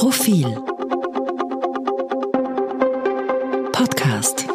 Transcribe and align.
Profil. 0.00 0.46
Podcast. 3.70 4.46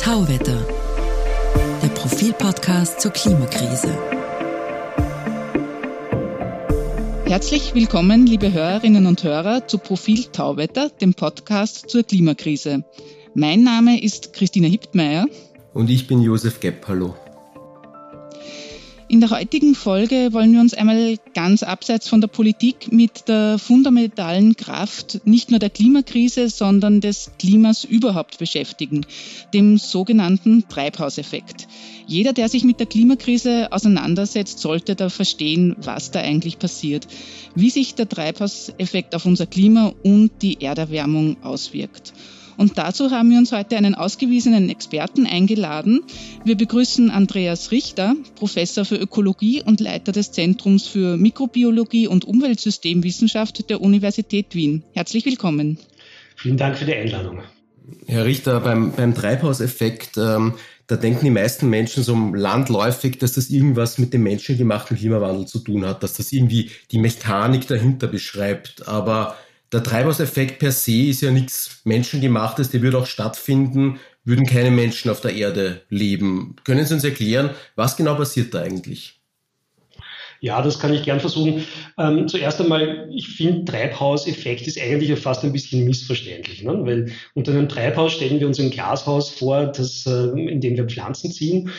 Tauwetter, 0.00 0.58
der 1.82 1.88
Profil-Podcast 1.90 3.00
zur 3.00 3.12
Klimakrise. 3.12 3.96
Herzlich 7.34 7.74
willkommen, 7.74 8.28
liebe 8.28 8.52
Hörerinnen 8.52 9.06
und 9.06 9.24
Hörer, 9.24 9.66
zu 9.66 9.78
Profil 9.78 10.26
Tauwetter, 10.26 10.88
dem 10.88 11.14
Podcast 11.14 11.90
zur 11.90 12.04
Klimakrise. 12.04 12.84
Mein 13.34 13.64
Name 13.64 14.00
ist 14.00 14.32
Christina 14.34 14.68
Hiptmeier. 14.68 15.26
Und 15.72 15.90
ich 15.90 16.06
bin 16.06 16.22
Josef 16.22 16.60
Gepp. 16.60 16.86
Hallo. 16.86 17.16
In 19.06 19.20
der 19.20 19.28
heutigen 19.30 19.74
Folge 19.74 20.32
wollen 20.32 20.54
wir 20.54 20.60
uns 20.60 20.72
einmal 20.72 21.18
ganz 21.34 21.62
abseits 21.62 22.08
von 22.08 22.22
der 22.22 22.28
Politik 22.28 22.90
mit 22.90 23.28
der 23.28 23.58
fundamentalen 23.58 24.56
Kraft 24.56 25.20
nicht 25.26 25.50
nur 25.50 25.60
der 25.60 25.68
Klimakrise, 25.68 26.48
sondern 26.48 27.02
des 27.02 27.30
Klimas 27.38 27.84
überhaupt 27.84 28.38
beschäftigen, 28.38 29.04
dem 29.52 29.76
sogenannten 29.76 30.66
Treibhauseffekt. 30.68 31.68
Jeder, 32.06 32.32
der 32.32 32.48
sich 32.48 32.64
mit 32.64 32.80
der 32.80 32.86
Klimakrise 32.86 33.68
auseinandersetzt, 33.72 34.58
sollte 34.58 34.94
da 34.96 35.10
verstehen, 35.10 35.76
was 35.82 36.10
da 36.10 36.20
eigentlich 36.20 36.58
passiert, 36.58 37.06
wie 37.54 37.70
sich 37.70 37.94
der 37.94 38.08
Treibhauseffekt 38.08 39.14
auf 39.14 39.26
unser 39.26 39.46
Klima 39.46 39.92
und 40.02 40.30
die 40.40 40.62
Erderwärmung 40.62 41.36
auswirkt. 41.42 42.14
Und 42.56 42.78
dazu 42.78 43.10
haben 43.10 43.30
wir 43.30 43.38
uns 43.38 43.52
heute 43.52 43.76
einen 43.76 43.94
ausgewiesenen 43.94 44.70
Experten 44.70 45.26
eingeladen. 45.26 46.02
Wir 46.44 46.56
begrüßen 46.56 47.10
Andreas 47.10 47.70
Richter, 47.70 48.14
Professor 48.36 48.84
für 48.84 48.96
Ökologie 48.96 49.62
und 49.62 49.80
Leiter 49.80 50.12
des 50.12 50.32
Zentrums 50.32 50.86
für 50.86 51.16
Mikrobiologie 51.16 52.06
und 52.06 52.24
Umweltsystemwissenschaft 52.24 53.68
der 53.70 53.80
Universität 53.80 54.54
Wien. 54.54 54.84
Herzlich 54.92 55.24
willkommen. 55.26 55.78
Vielen 56.36 56.56
Dank 56.56 56.76
für 56.78 56.84
die 56.84 56.94
Einladung. 56.94 57.42
Herr 58.06 58.24
Richter, 58.24 58.60
beim, 58.60 58.92
beim 58.92 59.14
Treibhauseffekt, 59.14 60.16
ähm, 60.16 60.54
da 60.86 60.96
denken 60.96 61.24
die 61.24 61.30
meisten 61.30 61.70
Menschen 61.70 62.02
so 62.02 62.14
landläufig, 62.34 63.18
dass 63.18 63.32
das 63.32 63.48
irgendwas 63.48 63.98
mit 63.98 64.12
dem 64.12 64.22
menschengemachten 64.22 64.96
Klimawandel 64.96 65.46
zu 65.46 65.58
tun 65.60 65.86
hat, 65.86 66.02
dass 66.02 66.14
das 66.14 66.32
irgendwie 66.32 66.70
die 66.90 66.98
Mechanik 66.98 67.66
dahinter 67.66 68.06
beschreibt. 68.06 68.86
Aber 68.86 69.36
der 69.74 69.82
Treibhauseffekt 69.82 70.60
per 70.60 70.72
se 70.72 71.08
ist 71.08 71.20
ja 71.20 71.30
nichts 71.30 71.80
Menschengemachtes, 71.84 72.70
der 72.70 72.80
würde 72.80 72.98
auch 72.98 73.06
stattfinden, 73.06 73.98
würden 74.24 74.46
keine 74.46 74.70
Menschen 74.70 75.10
auf 75.10 75.20
der 75.20 75.34
Erde 75.34 75.82
leben. 75.90 76.56
Können 76.64 76.86
Sie 76.86 76.94
uns 76.94 77.04
erklären, 77.04 77.50
was 77.74 77.96
genau 77.96 78.14
passiert 78.14 78.54
da 78.54 78.62
eigentlich? 78.62 79.20
Ja, 80.40 80.60
das 80.62 80.78
kann 80.78 80.92
ich 80.92 81.02
gern 81.02 81.20
versuchen. 81.20 81.64
Ähm, 81.98 82.28
zuerst 82.28 82.60
einmal, 82.60 83.08
ich 83.12 83.28
finde, 83.28 83.64
Treibhauseffekt 83.64 84.66
ist 84.66 84.78
eigentlich 84.80 85.18
fast 85.18 85.42
ein 85.42 85.52
bisschen 85.52 85.84
missverständlich, 85.84 86.62
ne? 86.62 86.78
weil 86.84 87.12
unter 87.34 87.52
einem 87.52 87.68
Treibhaus 87.68 88.12
stellen 88.12 88.40
wir 88.40 88.46
uns 88.46 88.60
ein 88.60 88.70
Glashaus 88.70 89.30
vor, 89.30 89.66
das, 89.66 90.04
äh, 90.06 90.38
in 90.38 90.60
dem 90.60 90.76
wir 90.76 90.84
Pflanzen 90.84 91.32
ziehen. 91.32 91.70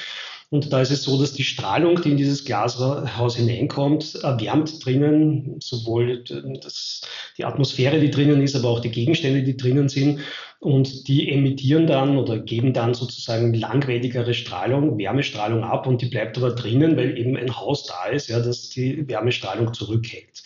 Und 0.55 0.71
da 0.71 0.79
ist 0.79 0.91
es 0.91 1.03
so, 1.03 1.19
dass 1.19 1.33
die 1.33 1.43
Strahlung, 1.43 2.01
die 2.01 2.11
in 2.11 2.17
dieses 2.17 2.45
Glashaus 2.45 3.35
hineinkommt, 3.35 4.15
erwärmt 4.23 4.85
drinnen 4.85 5.57
sowohl 5.59 6.23
das, 6.23 7.01
die 7.37 7.43
Atmosphäre, 7.43 7.99
die 7.99 8.09
drinnen 8.09 8.41
ist, 8.41 8.55
aber 8.55 8.69
auch 8.69 8.79
die 8.79 8.89
Gegenstände, 8.89 9.43
die 9.43 9.57
drinnen 9.57 9.89
sind. 9.89 10.21
Und 10.59 11.09
die 11.09 11.29
emittieren 11.29 11.87
dann 11.87 12.17
oder 12.17 12.39
geben 12.39 12.71
dann 12.71 12.93
sozusagen 12.93 13.53
langwelligere 13.53 14.33
Strahlung, 14.33 14.97
Wärmestrahlung 14.97 15.65
ab 15.65 15.87
und 15.87 16.01
die 16.01 16.05
bleibt 16.05 16.37
aber 16.37 16.51
drinnen, 16.51 16.95
weil 16.95 17.17
eben 17.17 17.35
ein 17.35 17.57
Haus 17.57 17.83
da 17.83 18.05
ist, 18.05 18.29
ja, 18.29 18.39
das 18.39 18.69
die 18.69 19.05
Wärmestrahlung 19.09 19.73
zurückhält. 19.73 20.41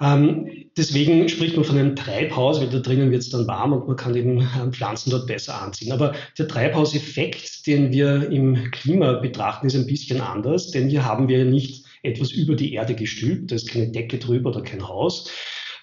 Ähm, 0.00 0.48
deswegen 0.76 1.28
spricht 1.28 1.56
man 1.56 1.64
von 1.64 1.78
einem 1.78 1.96
Treibhaus, 1.96 2.60
weil 2.60 2.68
da 2.68 2.78
drinnen 2.78 3.10
wird 3.10 3.22
es 3.22 3.30
dann 3.30 3.46
warm 3.46 3.72
und 3.72 3.86
man 3.86 3.96
kann 3.96 4.14
eben 4.14 4.40
ähm, 4.40 4.72
Pflanzen 4.72 5.10
dort 5.10 5.26
besser 5.26 5.60
anziehen. 5.60 5.92
Aber 5.92 6.14
der 6.38 6.48
Treibhauseffekt, 6.48 7.66
den 7.66 7.92
wir 7.92 8.30
im 8.30 8.70
Klima 8.72 9.14
betrachten, 9.14 9.68
ist 9.68 9.76
ein 9.76 9.86
bisschen 9.86 10.20
anders, 10.20 10.70
denn 10.70 10.88
hier 10.88 11.04
haben 11.04 11.28
wir 11.28 11.44
nicht 11.44 11.86
etwas 12.02 12.30
über 12.30 12.54
die 12.54 12.72
Erde 12.74 12.94
gestülpt, 12.94 13.50
da 13.50 13.56
ist 13.56 13.70
keine 13.70 13.88
Decke 13.88 14.18
drüber 14.18 14.50
oder 14.50 14.62
kein 14.62 14.86
Haus, 14.86 15.30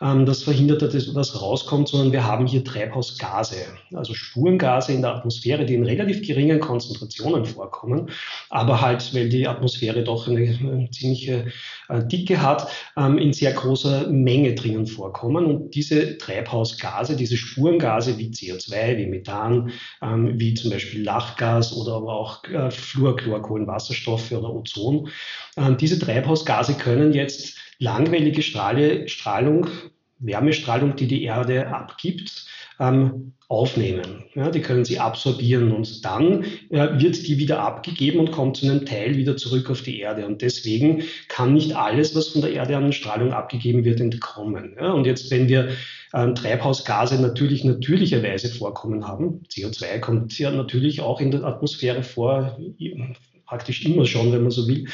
das 0.03 0.43
verhindert, 0.43 0.81
dass 0.81 1.15
was 1.15 1.41
rauskommt, 1.41 1.87
sondern 1.87 2.11
wir 2.11 2.25
haben 2.25 2.45
hier 2.45 2.65
Treibhausgase, 2.65 3.55
also 3.93 4.13
Spurengase 4.13 4.91
in 4.91 5.01
der 5.01 5.15
Atmosphäre, 5.15 5.65
die 5.65 5.75
in 5.75 5.85
relativ 5.85 6.27
geringen 6.27 6.59
Konzentrationen 6.59 7.45
vorkommen, 7.45 8.09
aber 8.49 8.81
halt, 8.81 9.13
weil 9.15 9.29
die 9.29 9.47
Atmosphäre 9.47 10.03
doch 10.03 10.27
eine, 10.27 10.59
eine 10.61 10.89
ziemliche 10.89 11.45
äh, 11.87 12.05
Dicke 12.05 12.41
hat, 12.41 12.67
ähm, 12.97 13.17
in 13.17 13.31
sehr 13.31 13.53
großer 13.53 14.09
Menge 14.09 14.55
drinnen 14.55 14.87
vorkommen. 14.87 15.45
Und 15.45 15.73
diese 15.73 16.17
Treibhausgase, 16.17 17.15
diese 17.15 17.37
Spurengase 17.37 18.17
wie 18.17 18.27
CO2, 18.27 18.97
wie 18.97 19.05
Methan, 19.05 19.71
ähm, 20.01 20.37
wie 20.37 20.53
zum 20.53 20.71
Beispiel 20.71 21.01
Lachgas 21.01 21.71
oder 21.77 21.93
aber 21.93 22.13
auch 22.13 22.43
äh, 22.43 22.69
Fluorchlorkohlenwasserstoffe 22.71 24.33
oder 24.33 24.53
Ozon, 24.53 25.07
diese 25.79 25.99
Treibhausgase 25.99 26.73
können 26.73 27.13
jetzt 27.13 27.57
langwellige 27.77 28.41
Strahlung, 28.41 29.67
Wärmestrahlung, 30.25 30.95
die 30.95 31.07
die 31.07 31.23
Erde 31.23 31.67
abgibt, 31.67 32.45
ähm, 32.79 33.33
aufnehmen. 33.49 34.23
Ja, 34.33 34.49
die 34.49 34.61
können 34.61 34.83
sie 34.83 34.99
absorbieren 34.99 35.71
und 35.71 36.03
dann 36.03 36.43
äh, 36.71 36.99
wird 36.99 37.27
die 37.27 37.37
wieder 37.37 37.59
abgegeben 37.59 38.19
und 38.19 38.31
kommt 38.31 38.57
zu 38.57 38.65
einem 38.65 38.85
Teil 38.85 39.15
wieder 39.15 39.37
zurück 39.37 39.69
auf 39.69 39.83
die 39.83 39.99
Erde. 39.99 40.25
Und 40.25 40.41
deswegen 40.41 41.03
kann 41.27 41.53
nicht 41.53 41.75
alles, 41.75 42.15
was 42.15 42.29
von 42.29 42.41
der 42.41 42.53
Erde 42.53 42.75
an 42.77 42.91
Strahlung 42.91 43.31
abgegeben 43.31 43.85
wird, 43.85 43.99
entkommen. 43.99 44.75
Ja, 44.79 44.91
und 44.91 45.05
jetzt, 45.05 45.29
wenn 45.29 45.47
wir 45.47 45.69
ähm, 46.15 46.33
Treibhausgase 46.33 47.21
natürlich 47.21 47.63
natürlicherweise 47.63 48.49
vorkommen 48.49 49.07
haben, 49.07 49.43
CO2 49.51 49.99
kommt 49.99 50.37
ja 50.39 50.49
natürlich 50.49 51.01
auch 51.01 51.21
in 51.21 51.29
der 51.29 51.43
Atmosphäre 51.43 52.01
vor, 52.01 52.57
praktisch 53.45 53.85
immer 53.85 54.05
schon, 54.05 54.31
wenn 54.31 54.41
man 54.41 54.51
so 54.51 54.67
will, 54.67 54.87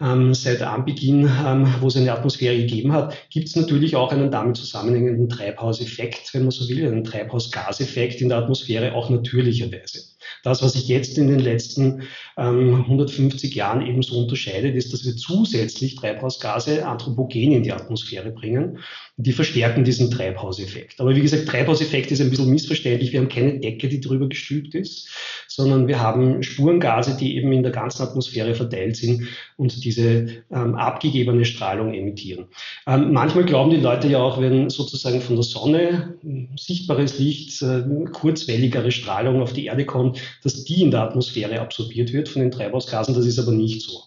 ähm, 0.00 0.34
seit 0.34 0.62
Anbeginn, 0.62 1.28
ähm, 1.44 1.74
wo 1.80 1.88
es 1.88 1.96
eine 1.96 2.12
Atmosphäre 2.12 2.56
gegeben 2.56 2.92
hat, 2.92 3.14
gibt 3.30 3.48
es 3.48 3.56
natürlich 3.56 3.96
auch 3.96 4.12
einen 4.12 4.30
damit 4.30 4.56
zusammenhängenden 4.56 5.28
Treibhauseffekt, 5.28 6.32
wenn 6.34 6.42
man 6.42 6.50
so 6.50 6.68
will, 6.68 6.86
einen 6.86 7.04
Treibhausgaseffekt 7.04 8.20
in 8.20 8.28
der 8.28 8.38
Atmosphäre 8.38 8.94
auch 8.94 9.10
natürlicherweise. 9.10 10.17
Das, 10.42 10.62
was 10.62 10.72
sich 10.72 10.88
jetzt 10.88 11.18
in 11.18 11.28
den 11.28 11.38
letzten 11.38 12.02
ähm, 12.36 12.74
150 12.74 13.54
Jahren 13.54 13.86
eben 13.86 14.02
so 14.02 14.18
unterscheidet, 14.18 14.74
ist, 14.74 14.92
dass 14.92 15.04
wir 15.04 15.16
zusätzlich 15.16 15.96
Treibhausgase 15.96 16.86
anthropogen 16.86 17.52
in 17.52 17.62
die 17.62 17.72
Atmosphäre 17.72 18.30
bringen. 18.30 18.78
Die 19.16 19.32
verstärken 19.32 19.84
diesen 19.84 20.10
Treibhauseffekt. 20.10 21.00
Aber 21.00 21.14
wie 21.16 21.22
gesagt, 21.22 21.48
Treibhauseffekt 21.48 22.10
ist 22.10 22.20
ein 22.20 22.30
bisschen 22.30 22.50
missverständlich. 22.50 23.12
Wir 23.12 23.20
haben 23.20 23.28
keine 23.28 23.58
Decke, 23.58 23.88
die 23.88 24.00
drüber 24.00 24.28
gestülpt 24.28 24.74
ist, 24.74 25.08
sondern 25.48 25.88
wir 25.88 26.00
haben 26.00 26.42
Spurengase, 26.42 27.16
die 27.16 27.36
eben 27.36 27.52
in 27.52 27.62
der 27.62 27.72
ganzen 27.72 28.02
Atmosphäre 28.02 28.54
verteilt 28.54 28.96
sind 28.96 29.28
und 29.56 29.84
diese 29.84 30.44
ähm, 30.52 30.74
abgegebene 30.74 31.44
Strahlung 31.44 31.94
emittieren. 31.94 32.46
Ähm, 32.86 33.12
manchmal 33.12 33.44
glauben 33.44 33.70
die 33.70 33.76
Leute 33.76 34.08
ja 34.08 34.18
auch, 34.18 34.40
wenn 34.40 34.70
sozusagen 34.70 35.20
von 35.20 35.36
der 35.36 35.42
Sonne 35.42 36.14
sichtbares 36.56 37.18
Licht, 37.18 37.60
äh, 37.62 37.82
kurzwelligere 38.12 38.92
Strahlung 38.92 39.42
auf 39.42 39.52
die 39.52 39.66
Erde 39.66 39.84
kommt, 39.84 40.17
dass 40.42 40.64
die 40.64 40.82
in 40.82 40.90
der 40.90 41.02
Atmosphäre 41.02 41.60
absorbiert 41.60 42.12
wird 42.12 42.28
von 42.28 42.42
den 42.42 42.50
Treibhausgasen. 42.50 43.14
Das 43.14 43.26
ist 43.26 43.38
aber 43.38 43.52
nicht 43.52 43.82
so. 43.82 44.02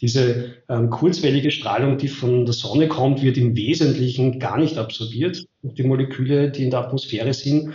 Diese 0.00 0.54
ähm, 0.68 0.90
kurzwellige 0.90 1.50
Strahlung, 1.50 1.98
die 1.98 2.08
von 2.08 2.44
der 2.44 2.52
Sonne 2.52 2.88
kommt, 2.88 3.22
wird 3.22 3.36
im 3.36 3.56
Wesentlichen 3.56 4.38
gar 4.38 4.58
nicht 4.58 4.76
absorbiert 4.76 5.46
durch 5.62 5.74
die 5.74 5.84
Moleküle, 5.84 6.50
die 6.50 6.64
in 6.64 6.70
der 6.70 6.80
Atmosphäre 6.80 7.32
sind, 7.32 7.72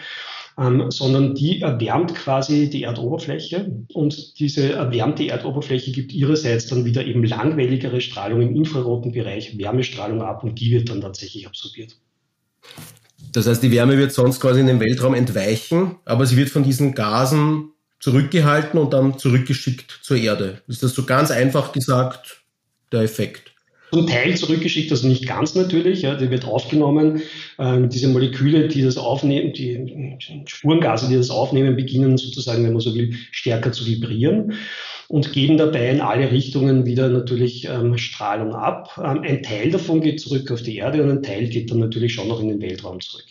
ähm, 0.59 0.91
sondern 0.91 1.35
die 1.35 1.61
erwärmt 1.61 2.13
quasi 2.15 2.69
die 2.69 2.83
Erdoberfläche 2.83 3.71
und 3.93 4.39
diese 4.39 4.73
erwärmte 4.73 5.27
Erdoberfläche 5.27 5.91
gibt 5.91 6.11
ihrerseits 6.11 6.67
dann 6.67 6.85
wieder 6.85 7.05
eben 7.05 7.23
langwelligere 7.23 8.01
Strahlung 8.01 8.41
im 8.41 8.55
infraroten 8.55 9.11
Bereich, 9.11 9.57
Wärmestrahlung 9.57 10.21
ab 10.21 10.43
und 10.43 10.59
die 10.59 10.71
wird 10.71 10.89
dann 10.89 11.01
tatsächlich 11.01 11.47
absorbiert. 11.47 11.95
Das 13.31 13.47
heißt, 13.47 13.63
die 13.63 13.71
Wärme 13.71 13.97
wird 13.97 14.11
sonst 14.11 14.39
quasi 14.39 14.59
in 14.59 14.67
den 14.67 14.79
Weltraum 14.79 15.13
entweichen, 15.13 15.95
aber 16.05 16.25
sie 16.25 16.35
wird 16.35 16.49
von 16.49 16.63
diesen 16.63 16.93
Gasen 16.93 17.71
zurückgehalten 17.99 18.79
und 18.79 18.93
dann 18.93 19.17
zurückgeschickt 19.17 19.99
zur 20.01 20.17
Erde. 20.17 20.61
Ist 20.67 20.83
das 20.83 20.93
so 20.93 21.03
ganz 21.05 21.31
einfach 21.31 21.71
gesagt 21.71 22.41
der 22.91 23.01
Effekt? 23.01 23.53
Zum 23.91 24.05
Teil 24.05 24.37
zurückgeschickt, 24.37 24.91
also 24.91 25.07
nicht 25.07 25.27
ganz 25.27 25.55
natürlich, 25.55 26.03
ja, 26.03 26.13
die 26.13 26.29
wird 26.29 26.45
aufgenommen. 26.45 27.23
Ähm, 27.57 27.89
diese 27.89 28.07
Moleküle, 28.07 28.67
die 28.67 28.83
das 28.83 28.97
aufnehmen, 28.97 29.51
die 29.51 30.15
Spurengase, 30.45 31.09
die 31.09 31.15
das 31.15 31.31
aufnehmen, 31.31 31.75
beginnen 31.75 32.17
sozusagen, 32.17 32.63
wenn 32.63 32.73
man 32.73 32.81
so 32.81 32.93
will, 32.93 33.15
stärker 33.31 33.71
zu 33.71 33.87
vibrieren 33.87 34.53
und 35.07 35.33
geben 35.33 35.57
dabei 35.57 35.89
in 35.89 36.01
alle 36.01 36.31
Richtungen 36.31 36.85
wieder 36.85 37.09
natürlich 37.09 37.65
ähm, 37.67 37.97
Strahlung 37.97 38.53
ab. 38.53 38.91
Ähm, 39.03 39.23
ein 39.23 39.41
Teil 39.41 39.71
davon 39.71 40.01
geht 40.01 40.21
zurück 40.21 40.51
auf 40.51 40.61
die 40.61 40.77
Erde 40.77 41.01
und 41.01 41.09
ein 41.09 41.23
Teil 41.23 41.47
geht 41.47 41.71
dann 41.71 41.79
natürlich 41.79 42.13
schon 42.13 42.27
noch 42.27 42.41
in 42.41 42.49
den 42.49 42.61
Weltraum 42.61 42.99
zurück. 42.99 43.25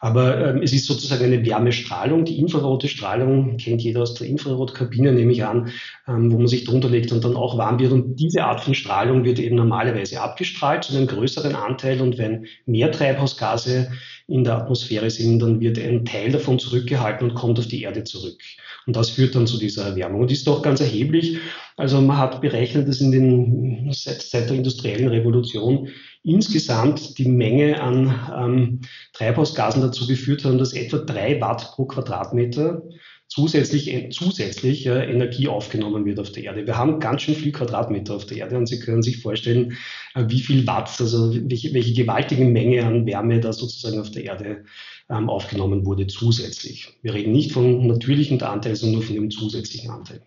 Aber 0.00 0.48
ähm, 0.48 0.62
es 0.62 0.72
ist 0.72 0.86
sozusagen 0.86 1.24
eine 1.24 1.44
Wärmestrahlung. 1.44 2.24
Die 2.24 2.38
infrarote 2.38 2.88
Strahlung 2.88 3.56
kennt 3.56 3.82
jeder 3.82 4.02
aus 4.02 4.14
der 4.14 4.26
Infrarotkabine, 4.26 5.12
nehme 5.12 5.32
ich 5.32 5.44
an, 5.44 5.70
ähm, 6.06 6.30
wo 6.30 6.38
man 6.38 6.48
sich 6.48 6.64
drunter 6.64 6.88
legt 6.88 7.12
und 7.12 7.24
dann 7.24 7.36
auch 7.36 7.56
warm 7.56 7.78
wird. 7.78 7.92
Und 7.92 8.16
diese 8.16 8.44
Art 8.44 8.60
von 8.60 8.74
Strahlung 8.74 9.24
wird 9.24 9.38
eben 9.38 9.56
normalerweise 9.56 10.20
abgestrahlt 10.20 10.84
zu 10.84 10.96
einem 10.96 11.06
größeren 11.06 11.54
Anteil. 11.54 12.00
Und 12.00 12.18
wenn 12.18 12.46
mehr 12.66 12.92
Treibhausgase 12.92 13.90
in 14.28 14.44
der 14.44 14.56
Atmosphäre 14.56 15.08
sind, 15.08 15.40
dann 15.40 15.60
wird 15.60 15.78
ein 15.78 16.04
Teil 16.04 16.32
davon 16.32 16.58
zurückgehalten 16.58 17.30
und 17.30 17.34
kommt 17.34 17.58
auf 17.58 17.68
die 17.68 17.82
Erde 17.82 18.04
zurück. 18.04 18.38
Und 18.86 18.94
das 18.94 19.10
führt 19.10 19.34
dann 19.34 19.46
zu 19.46 19.58
dieser 19.58 19.84
Erwärmung. 19.84 20.20
Und 20.20 20.30
ist 20.30 20.46
doch 20.46 20.62
ganz 20.62 20.80
erheblich. 20.80 21.38
Also 21.76 22.00
man 22.00 22.18
hat 22.18 22.40
berechnet, 22.40 22.88
dass 22.88 23.00
in 23.00 23.10
den, 23.10 23.92
seit, 23.92 24.22
seit 24.22 24.48
der 24.48 24.56
industriellen 24.56 25.08
Revolution 25.08 25.88
insgesamt 26.26 27.18
die 27.18 27.28
Menge 27.28 27.80
an 27.80 28.14
ähm, 28.36 28.80
Treibhausgasen 29.12 29.80
dazu 29.80 30.06
geführt 30.06 30.44
haben, 30.44 30.58
dass 30.58 30.72
etwa 30.72 30.98
drei 30.98 31.40
Watt 31.40 31.72
pro 31.74 31.86
Quadratmeter 31.86 32.82
zusätzlich, 33.28 33.92
äh, 33.92 34.08
zusätzlich 34.10 34.86
äh, 34.86 35.10
Energie 35.10 35.46
aufgenommen 35.46 36.04
wird 36.04 36.18
auf 36.18 36.32
der 36.32 36.42
Erde. 36.42 36.66
Wir 36.66 36.76
haben 36.76 36.98
ganz 36.98 37.22
schön 37.22 37.36
viel 37.36 37.52
Quadratmeter 37.52 38.16
auf 38.16 38.26
der 38.26 38.38
Erde 38.38 38.56
und 38.56 38.66
Sie 38.66 38.80
können 38.80 39.02
sich 39.02 39.22
vorstellen, 39.22 39.76
äh, 40.14 40.24
wie 40.28 40.40
viel 40.40 40.66
Watt, 40.66 41.00
also 41.00 41.32
welche, 41.32 41.72
welche 41.72 41.94
gewaltige 41.94 42.44
Menge 42.44 42.84
an 42.84 43.06
Wärme 43.06 43.40
da 43.40 43.52
sozusagen 43.52 44.00
auf 44.00 44.10
der 44.10 44.24
Erde 44.24 44.64
ähm, 45.08 45.30
aufgenommen 45.30 45.86
wurde 45.86 46.08
zusätzlich. 46.08 46.98
Wir 47.02 47.14
reden 47.14 47.32
nicht 47.32 47.52
vom 47.52 47.86
natürlichen 47.86 48.42
Anteil, 48.42 48.74
sondern 48.74 48.96
nur 48.96 49.06
von 49.06 49.14
dem 49.14 49.30
zusätzlichen 49.30 49.90
Anteil. 49.90 50.22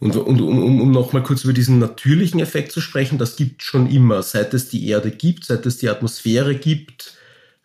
Und, 0.00 0.16
und 0.16 0.40
um, 0.40 0.80
um 0.80 0.90
nochmal 0.90 1.22
kurz 1.22 1.44
über 1.44 1.52
diesen 1.52 1.78
natürlichen 1.78 2.40
Effekt 2.40 2.72
zu 2.72 2.80
sprechen, 2.80 3.18
das 3.18 3.36
gibt 3.36 3.62
schon 3.62 3.90
immer. 3.90 4.22
Seit 4.22 4.54
es 4.54 4.68
die 4.68 4.88
Erde 4.88 5.10
gibt, 5.10 5.44
seit 5.44 5.66
es 5.66 5.78
die 5.78 5.88
Atmosphäre 5.88 6.54
gibt, 6.54 7.14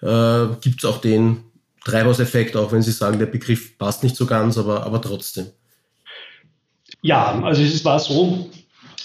äh, 0.01 0.47
gibt 0.61 0.83
es 0.83 0.85
auch 0.85 1.01
den 1.01 1.43
Treibhauseffekt, 1.85 2.55
auch 2.55 2.71
wenn 2.71 2.81
Sie 2.81 2.91
sagen, 2.91 3.19
der 3.19 3.25
Begriff 3.25 3.77
passt 3.77 4.03
nicht 4.03 4.15
so 4.15 4.25
ganz, 4.25 4.57
aber, 4.57 4.85
aber 4.85 5.01
trotzdem. 5.01 5.47
Ja, 7.01 7.41
also 7.43 7.61
es 7.61 7.85
war 7.85 7.99
so, 7.99 8.49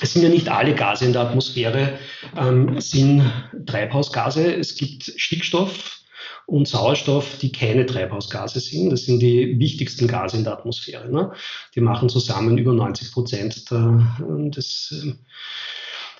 es 0.01 0.12
sind 0.12 0.23
ja 0.23 0.29
nicht 0.29 0.49
alle 0.49 0.75
Gase 0.75 1.05
in 1.05 1.12
der 1.12 1.23
Atmosphäre, 1.23 1.99
ähm, 2.37 2.81
sind 2.81 3.23
Treibhausgase. 3.67 4.55
Es 4.55 4.75
gibt 4.75 5.05
Stickstoff 5.17 6.04
und 6.46 6.69
Sauerstoff, 6.69 7.38
die 7.38 7.52
keine 7.52 7.87
Treibhausgase 7.87 8.61
sind. 8.61 8.91
Das 8.91 9.05
sind 9.05 9.20
die 9.20 9.58
wichtigsten 9.58 10.06
Gase 10.06 10.37
in 10.37 10.44
der 10.44 10.55
Atmosphäre. 10.55 11.11
Ne? 11.11 11.32
Die 11.75 11.81
machen 11.81 12.08
zusammen 12.08 12.58
über 12.58 12.73
90 12.73 13.12
Prozent 13.12 13.70
der, 13.70 14.06
des, 14.50 15.17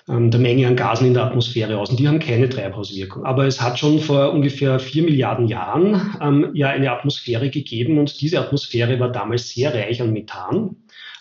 ähm, 0.07 0.31
der 0.31 0.39
Menge 0.39 0.67
an 0.67 0.75
Gasen 0.75 1.07
in 1.07 1.13
der 1.13 1.25
Atmosphäre 1.25 1.77
aus 1.77 1.89
und 1.89 1.99
die 1.99 2.07
haben 2.07 2.19
keine 2.19 2.49
Treibhauswirkung. 2.49 3.25
Aber 3.25 3.45
es 3.45 3.61
hat 3.61 3.79
schon 3.79 3.99
vor 3.99 4.31
ungefähr 4.31 4.79
vier 4.79 5.03
Milliarden 5.03 5.47
Jahren 5.47 6.17
ähm, 6.21 6.51
ja 6.53 6.69
eine 6.69 6.91
Atmosphäre 6.91 7.49
gegeben 7.49 7.97
und 7.99 8.21
diese 8.21 8.39
Atmosphäre 8.39 8.99
war 8.99 9.11
damals 9.11 9.49
sehr 9.49 9.73
reich 9.73 10.01
an 10.01 10.13
Methan, 10.13 10.75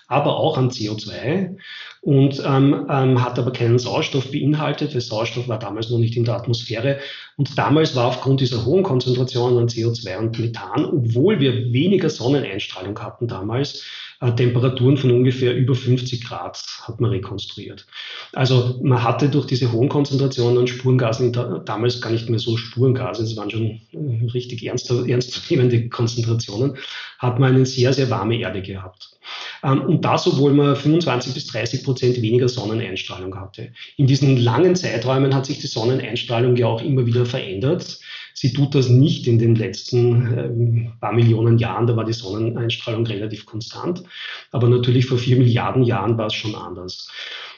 aber 0.06 0.36
auch 0.36 0.58
an 0.58 0.70
CO2 0.70 1.56
und 2.04 2.42
ähm, 2.44 2.86
ähm, 2.90 3.24
hat 3.24 3.38
aber 3.38 3.50
keinen 3.50 3.78
Sauerstoff 3.78 4.30
beinhaltet, 4.30 4.92
weil 4.92 5.00
Sauerstoff 5.00 5.48
war 5.48 5.58
damals 5.58 5.88
noch 5.88 5.98
nicht 5.98 6.16
in 6.16 6.24
der 6.24 6.34
Atmosphäre. 6.34 6.98
Und 7.36 7.56
damals 7.56 7.96
war 7.96 8.06
aufgrund 8.08 8.42
dieser 8.42 8.66
hohen 8.66 8.82
Konzentrationen 8.82 9.58
an 9.58 9.68
CO2 9.68 10.18
und 10.18 10.38
Methan, 10.38 10.84
obwohl 10.84 11.40
wir 11.40 11.72
weniger 11.72 12.10
Sonneneinstrahlung 12.10 12.98
hatten 12.98 13.26
damals, 13.26 13.82
äh, 14.20 14.32
Temperaturen 14.32 14.96
von 14.96 15.10
ungefähr 15.10 15.56
über 15.56 15.74
50 15.74 16.24
Grad 16.24 16.62
hat 16.82 17.00
man 17.00 17.10
rekonstruiert. 17.10 17.86
Also 18.32 18.78
man 18.82 19.02
hatte 19.02 19.28
durch 19.28 19.46
diese 19.46 19.72
hohen 19.72 19.88
Konzentrationen 19.88 20.58
an 20.58 20.66
Spurengasen 20.66 21.32
damals 21.64 22.00
gar 22.00 22.10
nicht 22.10 22.28
mehr 22.28 22.38
so 22.38 22.56
Spurengase, 22.56 23.22
es 23.22 23.36
waren 23.36 23.50
schon 23.50 23.80
äh, 23.92 24.26
richtig 24.32 24.62
ernste, 24.64 25.04
ernstzunehmende 25.08 25.88
Konzentrationen, 25.88 26.76
hat 27.24 27.38
man 27.38 27.54
eine 27.54 27.66
sehr, 27.66 27.92
sehr 27.92 28.10
warme 28.10 28.38
Erde 28.38 28.62
gehabt. 28.62 29.18
Ähm, 29.62 29.82
und 29.82 30.04
das, 30.04 30.26
obwohl 30.26 30.52
man 30.52 30.76
25 30.76 31.34
bis 31.34 31.46
30 31.48 31.84
Prozent 31.84 32.20
weniger 32.20 32.48
Sonneneinstrahlung 32.48 33.38
hatte. 33.38 33.72
In 33.96 34.06
diesen 34.06 34.36
langen 34.36 34.76
Zeiträumen 34.76 35.34
hat 35.34 35.46
sich 35.46 35.58
die 35.58 35.66
Sonneneinstrahlung 35.66 36.56
ja 36.56 36.66
auch 36.66 36.82
immer 36.82 37.06
wieder 37.06 37.26
verändert. 37.26 37.98
Sie 38.34 38.52
tut 38.52 38.74
das 38.74 38.88
nicht 38.88 39.26
in 39.26 39.38
den 39.38 39.54
letzten 39.54 40.38
ähm, 40.38 40.92
paar 41.00 41.12
Millionen 41.12 41.58
Jahren, 41.58 41.86
da 41.86 41.96
war 41.96 42.04
die 42.04 42.12
Sonneneinstrahlung 42.12 43.06
relativ 43.06 43.46
konstant. 43.46 44.02
Aber 44.50 44.68
natürlich 44.68 45.06
vor 45.06 45.18
vier 45.18 45.36
Milliarden 45.36 45.84
Jahren 45.84 46.18
war 46.18 46.26
es 46.26 46.34
schon 46.34 46.54
anders. 46.54 47.08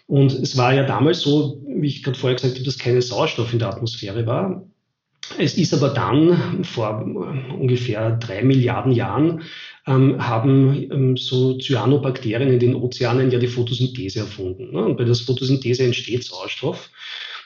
Und 0.07 0.33
es 0.33 0.57
war 0.57 0.73
ja 0.73 0.85
damals 0.85 1.21
so, 1.21 1.61
wie 1.67 1.89
ich 1.89 2.03
gerade 2.03 2.19
vorher 2.19 2.37
gesagt 2.37 2.55
habe, 2.55 2.65
dass 2.65 2.79
keine 2.79 3.03
Sauerstoff 3.03 3.53
in 3.53 3.59
der 3.59 3.69
Atmosphäre 3.69 4.27
war. 4.27 4.63
Es 5.39 5.55
ist 5.55 5.75
aber 5.75 5.91
dann 5.91 6.65
vor 6.65 7.05
ungefähr 7.59 8.13
drei 8.17 8.43
Milliarden 8.43 8.93
Jahren 8.93 9.43
ähm, 9.87 10.25
haben 10.25 10.91
ähm, 10.91 11.17
so 11.17 11.59
Cyanobakterien 11.59 12.53
in 12.53 12.59
den 12.59 12.75
Ozeanen 12.75 13.31
ja 13.31 13.39
die 13.39 13.47
Photosynthese 13.47 14.21
erfunden. 14.21 14.73
Ne? 14.73 14.85
Und 14.85 14.97
bei 14.97 15.05
der 15.05 15.15
Photosynthese 15.15 15.85
entsteht 15.85 16.25
Sauerstoff. 16.25 16.91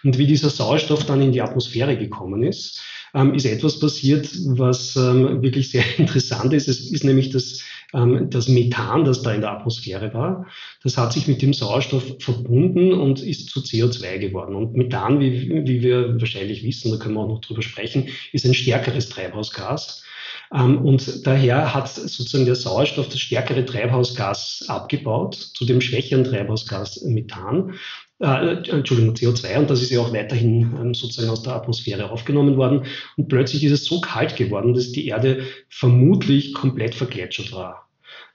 Und 0.02 0.16
wie 0.16 0.26
dieser 0.26 0.50
Sauerstoff 0.50 1.04
dann 1.04 1.20
in 1.20 1.32
die 1.32 1.42
Atmosphäre 1.42 1.96
gekommen 1.96 2.42
ist, 2.42 2.82
ähm, 3.14 3.34
ist 3.34 3.44
etwas 3.44 3.78
passiert, 3.80 4.30
was 4.46 4.96
ähm, 4.96 5.42
wirklich 5.42 5.70
sehr 5.70 5.84
interessant 5.98 6.52
ist. 6.52 6.68
Es 6.68 6.90
ist 6.90 7.04
nämlich 7.04 7.30
das, 7.30 7.62
das 7.92 8.48
Methan, 8.48 9.04
das 9.04 9.22
da 9.22 9.32
in 9.32 9.40
der 9.40 9.52
Atmosphäre 9.52 10.14
war. 10.14 10.46
Das 10.82 10.96
hat 10.96 11.12
sich 11.12 11.26
mit 11.26 11.42
dem 11.42 11.52
Sauerstoff 11.52 12.16
verbunden 12.20 12.92
und 12.92 13.20
ist 13.20 13.50
zu 13.50 13.60
CO2 13.60 14.18
geworden. 14.18 14.54
Und 14.54 14.74
Methan, 14.74 15.18
wie, 15.18 15.66
wie 15.66 15.82
wir 15.82 16.20
wahrscheinlich 16.20 16.62
wissen, 16.62 16.92
da 16.92 16.98
können 16.98 17.14
wir 17.14 17.22
auch 17.22 17.28
noch 17.28 17.40
drüber 17.40 17.62
sprechen, 17.62 18.08
ist 18.32 18.46
ein 18.46 18.54
stärkeres 18.54 19.08
Treibhausgas. 19.08 20.04
Ähm, 20.52 20.84
und 20.84 21.26
daher 21.26 21.74
hat 21.74 21.88
sozusagen 21.88 22.44
der 22.44 22.56
Sauerstoff 22.56 23.08
das 23.08 23.20
stärkere 23.20 23.64
Treibhausgas 23.64 24.64
abgebaut 24.68 25.34
zu 25.34 25.64
dem 25.64 25.80
schwächeren 25.80 26.24
Treibhausgas 26.24 27.02
Methan. 27.02 27.74
Äh, 28.20 28.68
Entschuldigung, 28.70 29.14
CO2 29.14 29.58
und 29.60 29.70
das 29.70 29.80
ist 29.80 29.90
ja 29.90 30.00
auch 30.00 30.12
weiterhin 30.12 30.74
ähm, 30.78 30.94
sozusagen 30.94 31.30
aus 31.30 31.42
der 31.42 31.54
Atmosphäre 31.54 32.10
aufgenommen 32.10 32.58
worden. 32.58 32.84
Und 33.16 33.28
plötzlich 33.28 33.64
ist 33.64 33.72
es 33.72 33.86
so 33.86 34.00
kalt 34.02 34.36
geworden, 34.36 34.74
dass 34.74 34.92
die 34.92 35.06
Erde 35.06 35.44
vermutlich 35.70 36.52
komplett 36.52 36.94
vergletschert 36.94 37.52
war. 37.52 37.88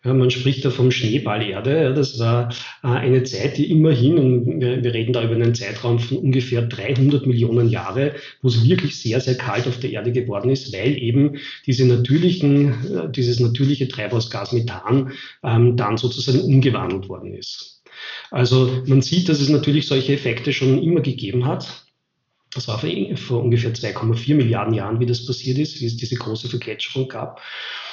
Ja, 0.03 0.13
man 0.13 0.31
spricht 0.31 0.65
da 0.65 0.71
vom 0.71 0.91
Schneeballerde. 0.91 1.83
Ja, 1.83 1.91
das 1.91 2.17
war 2.17 2.49
äh, 2.83 2.87
eine 2.87 3.23
Zeit, 3.23 3.57
die 3.57 3.69
immerhin, 3.69 4.17
und 4.17 4.59
wir, 4.59 4.83
wir, 4.83 4.93
reden 4.93 5.13
da 5.13 5.23
über 5.23 5.35
einen 5.35 5.53
Zeitraum 5.53 5.99
von 5.99 6.17
ungefähr 6.17 6.63
300 6.63 7.27
Millionen 7.27 7.69
Jahre, 7.69 8.13
wo 8.41 8.47
es 8.47 8.63
wirklich 8.67 8.99
sehr, 8.99 9.19
sehr 9.21 9.35
kalt 9.35 9.67
auf 9.67 9.79
der 9.79 9.91
Erde 9.91 10.11
geworden 10.11 10.49
ist, 10.49 10.73
weil 10.73 10.97
eben 10.97 11.37
diese 11.67 11.85
natürlichen, 11.85 12.69
äh, 12.95 13.11
dieses 13.11 13.39
natürliche 13.39 13.87
Treibhausgas 13.87 14.51
Methan 14.51 15.11
ähm, 15.43 15.75
dann 15.77 15.97
sozusagen 15.97 16.41
umgewandelt 16.41 17.07
worden 17.07 17.35
ist. 17.35 17.74
Also 18.31 18.83
man 18.85 19.01
sieht, 19.01 19.29
dass 19.29 19.41
es 19.41 19.49
natürlich 19.49 19.87
solche 19.87 20.13
Effekte 20.13 20.53
schon 20.53 20.81
immer 20.81 21.01
gegeben 21.01 21.45
hat. 21.45 21.85
Das 22.53 22.67
war 22.67 22.79
vor, 22.79 22.89
vor 23.15 23.43
ungefähr 23.43 23.73
2,4 23.73 24.35
Milliarden 24.35 24.73
Jahren, 24.73 24.99
wie 24.99 25.05
das 25.05 25.25
passiert 25.25 25.57
ist, 25.57 25.81
wie 25.81 25.85
es 25.85 25.97
diese 25.97 26.15
große 26.15 26.47
Vergletscherung 26.47 27.09
gab. 27.09 27.41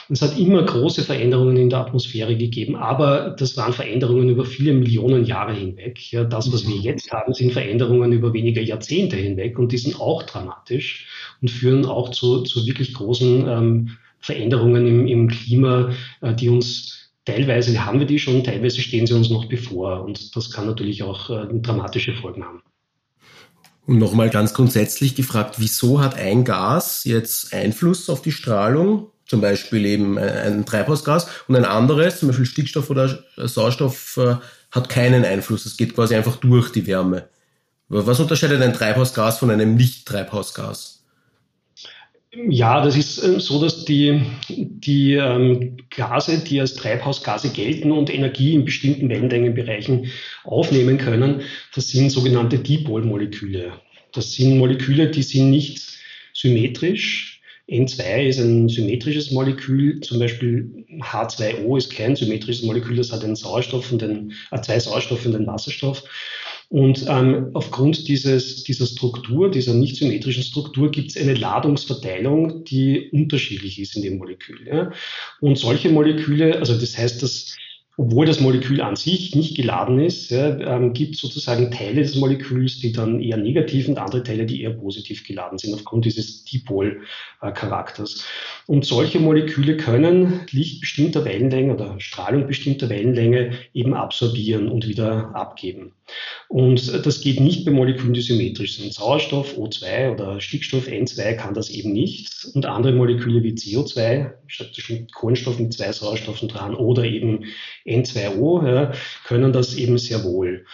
Es 0.08 0.20
hat 0.20 0.38
immer 0.38 0.62
große 0.62 1.02
Veränderungen 1.02 1.56
in 1.56 1.70
der 1.70 1.80
Atmosphäre 1.80 2.36
gegeben, 2.36 2.76
aber 2.76 3.30
das 3.30 3.56
waren 3.56 3.72
Veränderungen 3.72 4.28
über 4.28 4.44
viele 4.44 4.72
Millionen 4.72 5.24
Jahre 5.24 5.54
hinweg. 5.54 6.12
Ja, 6.12 6.24
das, 6.24 6.52
was 6.52 6.66
wir 6.66 6.76
mhm. 6.76 6.82
jetzt 6.82 7.12
haben, 7.12 7.32
sind 7.32 7.52
Veränderungen 7.52 8.12
über 8.12 8.32
wenige 8.32 8.60
Jahrzehnte 8.60 9.16
hinweg 9.16 9.58
und 9.58 9.72
die 9.72 9.78
sind 9.78 10.00
auch 10.00 10.22
dramatisch 10.24 11.08
und 11.40 11.50
führen 11.50 11.86
auch 11.86 12.10
zu, 12.10 12.42
zu 12.42 12.66
wirklich 12.66 12.94
großen 12.94 13.48
ähm, 13.48 13.90
Veränderungen 14.18 14.86
im, 14.86 15.06
im 15.06 15.28
Klima, 15.28 15.92
äh, 16.20 16.34
die 16.34 16.48
uns 16.48 17.01
Teilweise 17.24 17.84
haben 17.84 18.00
wir 18.00 18.06
die 18.06 18.18
schon, 18.18 18.42
teilweise 18.42 18.80
stehen 18.80 19.06
sie 19.06 19.14
uns 19.14 19.30
noch 19.30 19.44
bevor 19.46 20.02
und 20.02 20.34
das 20.34 20.50
kann 20.50 20.66
natürlich 20.66 21.02
auch 21.02 21.30
äh, 21.30 21.46
dramatische 21.52 22.14
Folgen 22.14 22.44
haben. 22.44 22.62
Und 23.86 23.98
nochmal 23.98 24.30
ganz 24.30 24.54
grundsätzlich 24.54 25.14
gefragt, 25.14 25.56
wieso 25.58 26.00
hat 26.00 26.16
ein 26.16 26.44
Gas 26.44 27.04
jetzt 27.04 27.52
Einfluss 27.52 28.08
auf 28.08 28.22
die 28.22 28.32
Strahlung 28.32 29.12
zum 29.32 29.40
Beispiel 29.40 29.86
eben 29.86 30.18
ein 30.18 30.66
Treibhausgas 30.66 31.26
und 31.48 31.56
ein 31.56 31.64
anderes, 31.64 32.18
zum 32.18 32.28
Beispiel 32.28 32.44
Stickstoff 32.44 32.90
oder 32.90 33.24
Sauerstoff, 33.38 34.18
äh, 34.18 34.36
hat 34.70 34.90
keinen 34.90 35.24
Einfluss. 35.24 35.64
Es 35.64 35.78
geht 35.78 35.94
quasi 35.94 36.14
einfach 36.14 36.36
durch 36.36 36.70
die 36.70 36.86
Wärme. 36.86 37.28
Was 37.88 38.20
unterscheidet 38.20 38.60
ein 38.60 38.74
Treibhausgas 38.74 39.38
von 39.38 39.50
einem 39.50 39.74
Nicht-Treibhausgas? 39.74 40.91
Ja, 42.34 42.82
das 42.82 42.96
ist 42.96 43.22
äh, 43.22 43.40
so, 43.40 43.60
dass 43.60 43.84
die, 43.84 44.22
die 44.48 45.14
ähm, 45.14 45.76
Gase, 45.90 46.38
die 46.38 46.60
als 46.60 46.74
Treibhausgase 46.74 47.50
gelten 47.50 47.92
und 47.92 48.12
Energie 48.12 48.54
in 48.54 48.64
bestimmten 48.64 49.10
Wellenlängenbereichen 49.10 50.10
aufnehmen 50.44 50.96
können, 50.96 51.42
das 51.74 51.88
sind 51.88 52.10
sogenannte 52.10 52.58
Dipolmoleküle. 52.58 53.74
Das 54.12 54.32
sind 54.32 54.56
Moleküle, 54.56 55.10
die 55.10 55.22
sind 55.22 55.50
nicht 55.50 55.82
symmetrisch, 56.32 57.42
N2 57.68 58.26
ist 58.26 58.38
ein 58.38 58.68
symmetrisches 58.68 59.30
Molekül, 59.30 60.00
zum 60.00 60.18
Beispiel 60.18 60.84
H2O 61.00 61.78
ist 61.78 61.94
kein 61.94 62.16
symmetrisches 62.16 62.64
Molekül, 62.64 62.96
das 62.96 63.12
hat 63.12 63.24
einen 63.24 63.36
Sauerstoff 63.36 63.92
und 63.92 64.02
einen, 64.02 64.32
äh, 64.50 64.60
zwei 64.60 64.78
Sauerstoff 64.80 65.24
und 65.26 65.36
einen 65.36 65.46
Wasserstoff. 65.46 66.02
Und 66.72 67.04
ähm, 67.06 67.50
aufgrund 67.52 68.08
dieses, 68.08 68.64
dieser 68.64 68.86
Struktur, 68.86 69.50
dieser 69.50 69.74
nicht 69.74 69.96
symmetrischen 69.96 70.42
Struktur, 70.42 70.90
gibt 70.90 71.10
es 71.10 71.18
eine 71.18 71.34
Ladungsverteilung, 71.34 72.64
die 72.64 73.10
unterschiedlich 73.10 73.78
ist 73.78 73.94
in 73.94 74.00
dem 74.00 74.16
Molekül. 74.16 74.66
Ja? 74.66 74.90
Und 75.42 75.58
solche 75.58 75.90
Moleküle, 75.90 76.56
also 76.56 76.74
das 76.74 76.96
heißt, 76.96 77.22
dass 77.22 77.54
obwohl 77.98 78.24
das 78.24 78.40
Molekül 78.40 78.80
an 78.80 78.96
sich 78.96 79.34
nicht 79.34 79.54
geladen 79.54 80.00
ist, 80.00 80.30
ja, 80.30 80.58
ähm, 80.60 80.94
gibt 80.94 81.16
sozusagen 81.16 81.70
Teile 81.70 82.00
des 82.00 82.16
Moleküls, 82.16 82.78
die 82.78 82.90
dann 82.90 83.20
eher 83.20 83.36
negativ 83.36 83.86
und 83.86 83.98
andere 83.98 84.22
Teile, 84.22 84.46
die 84.46 84.62
eher 84.62 84.70
positiv 84.70 85.26
geladen 85.26 85.58
sind, 85.58 85.74
aufgrund 85.74 86.06
dieses 86.06 86.42
Dipol-Charakters. 86.44 88.24
Und 88.66 88.84
solche 88.84 89.18
Moleküle 89.18 89.76
können 89.76 90.40
Licht 90.50 90.80
bestimmter 90.80 91.24
Wellenlänge 91.24 91.74
oder 91.74 91.98
Strahlung 91.98 92.46
bestimmter 92.46 92.88
Wellenlänge 92.88 93.52
eben 93.74 93.94
absorbieren 93.94 94.68
und 94.68 94.86
wieder 94.86 95.34
abgeben. 95.34 95.92
Und 96.48 97.06
das 97.06 97.20
geht 97.20 97.40
nicht 97.40 97.64
bei 97.64 97.72
Molekülen, 97.72 98.14
die 98.14 98.20
symmetrisch 98.20 98.76
sind. 98.76 98.92
Sauerstoff 98.92 99.56
O2 99.56 100.12
oder 100.12 100.40
Stickstoff 100.40 100.86
N2 100.86 101.34
kann 101.34 101.54
das 101.54 101.70
eben 101.70 101.92
nicht. 101.92 102.48
Und 102.54 102.66
andere 102.66 102.92
Moleküle 102.92 103.42
wie 103.42 103.52
CO2, 103.52 104.32
statt 104.46 104.76
Kohlenstoff 105.12 105.58
mit 105.58 105.72
zwei 105.72 105.90
Sauerstoffen 105.92 106.48
dran 106.48 106.74
oder 106.74 107.04
eben 107.04 107.44
N2O, 107.86 108.66
ja, 108.66 108.92
können 109.24 109.52
das 109.52 109.74
eben 109.74 109.98
sehr 109.98 110.22
wohl. 110.24 110.66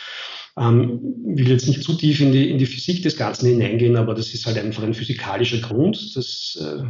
Ähm, 0.58 1.00
will 1.24 1.48
jetzt 1.48 1.68
nicht 1.68 1.84
zu 1.84 1.94
tief 1.94 2.20
in 2.20 2.32
die, 2.32 2.50
in 2.50 2.58
die 2.58 2.66
Physik 2.66 3.02
des 3.02 3.16
Ganzen 3.16 3.46
hineingehen, 3.46 3.96
aber 3.96 4.14
das 4.14 4.34
ist 4.34 4.44
halt 4.44 4.58
einfach 4.58 4.82
ein 4.82 4.94
physikalischer 4.94 5.58
Grund. 5.58 6.16
Das 6.16 6.58
äh, 6.60 6.82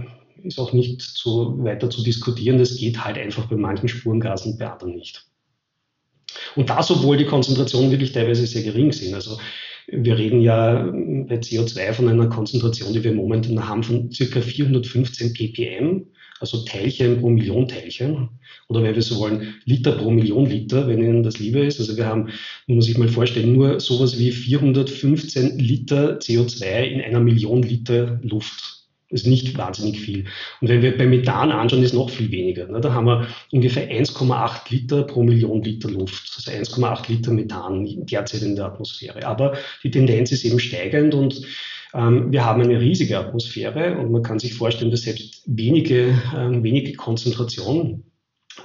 ist 0.45 0.59
auch 0.59 0.73
nicht 0.73 1.03
so 1.03 1.63
weiter 1.63 1.91
zu 1.91 2.03
diskutieren. 2.03 2.59
Das 2.59 2.77
geht 2.77 3.05
halt 3.05 3.19
einfach 3.19 3.47
bei 3.47 3.57
manchen 3.57 3.89
Spurengasen, 3.89 4.59
bei 4.59 4.71
anderen 4.71 4.95
nicht. 4.95 5.27
Und 6.57 6.71
das, 6.71 6.91
obwohl 6.91 7.17
die 7.17 7.25
Konzentrationen 7.25 7.91
wirklich 7.91 8.13
teilweise 8.13 8.47
sehr 8.47 8.63
gering 8.63 8.93
sind. 8.93 9.15
Also 9.15 9.39
wir 9.91 10.19
reden 10.19 10.41
ja 10.41 10.83
bei 10.83 11.37
CO2 11.37 11.93
von 11.93 12.09
einer 12.09 12.29
Konzentration, 12.29 12.93
die 12.93 13.03
wir 13.03 13.13
momentan 13.13 13.67
haben, 13.67 13.83
von 13.83 14.13
circa 14.13 14.41
415 14.41 15.33
ppm, 15.33 16.07
also 16.41 16.65
Teilchen 16.65 17.21
pro 17.21 17.31
Million 17.31 17.67
Teilchen. 17.67 18.29
Oder 18.69 18.83
wenn 18.83 18.95
wir 18.95 19.03
so 19.03 19.19
wollen, 19.19 19.55
Liter 19.65 19.93
pro 19.93 20.11
Million 20.11 20.47
Liter, 20.47 20.87
wenn 20.87 21.03
Ihnen 21.03 21.23
das 21.23 21.39
lieber 21.39 21.63
ist. 21.63 21.81
Also 21.81 21.97
wir 21.97 22.07
haben, 22.07 22.27
muss 22.67 22.77
man 22.77 22.81
sich 22.83 22.99
mal 22.99 23.09
vorstellen, 23.09 23.55
nur 23.55 23.81
sowas 23.81 24.19
wie 24.19 24.31
415 24.31 25.59
Liter 25.59 26.19
CO2 26.19 26.83
in 26.83 27.01
einer 27.01 27.21
Million 27.21 27.63
Liter 27.63 28.21
Luft. 28.23 28.78
Das 29.11 29.23
ist 29.23 29.27
nicht 29.27 29.57
wahnsinnig 29.57 30.01
viel. 30.01 30.27
Und 30.61 30.69
wenn 30.69 30.83
wir 30.83 30.97
bei 30.97 31.07
Methan 31.07 31.51
anschauen, 31.51 31.83
ist 31.83 31.95
noch 31.95 32.11
viel 32.11 32.31
weniger. 32.31 32.67
Ne? 32.67 32.81
Da 32.81 32.93
haben 32.93 33.07
wir 33.07 33.27
ungefähr 33.53 33.91
1,8 33.91 34.71
Liter 34.71 35.03
pro 35.05 35.23
Million 35.23 35.63
Liter 35.63 35.91
Luft. 35.91 36.31
Also 36.37 36.51
1,8 36.51 37.09
Liter 37.09 37.33
Methan 37.33 37.87
derzeit 38.07 38.43
in 38.43 38.55
der 38.55 38.67
Atmosphäre. 38.67 39.27
Aber 39.27 39.57
die 39.83 39.91
Tendenz 39.91 40.31
ist 40.31 40.45
eben 40.45 40.59
steigend 40.59 41.15
und 41.15 41.41
ähm, 41.95 42.31
wir 42.31 42.45
haben 42.45 42.63
eine 42.63 42.81
riesige 42.81 43.19
Atmosphäre 43.19 43.97
und 43.97 44.13
man 44.13 44.23
kann 44.23 44.39
sich 44.39 44.55
vorstellen, 44.55 44.91
dass 44.91 45.03
selbst 45.03 45.43
wenige, 45.47 46.15
ähm, 46.37 46.63
wenige 46.63 46.93
Konzentrationen 46.93 48.05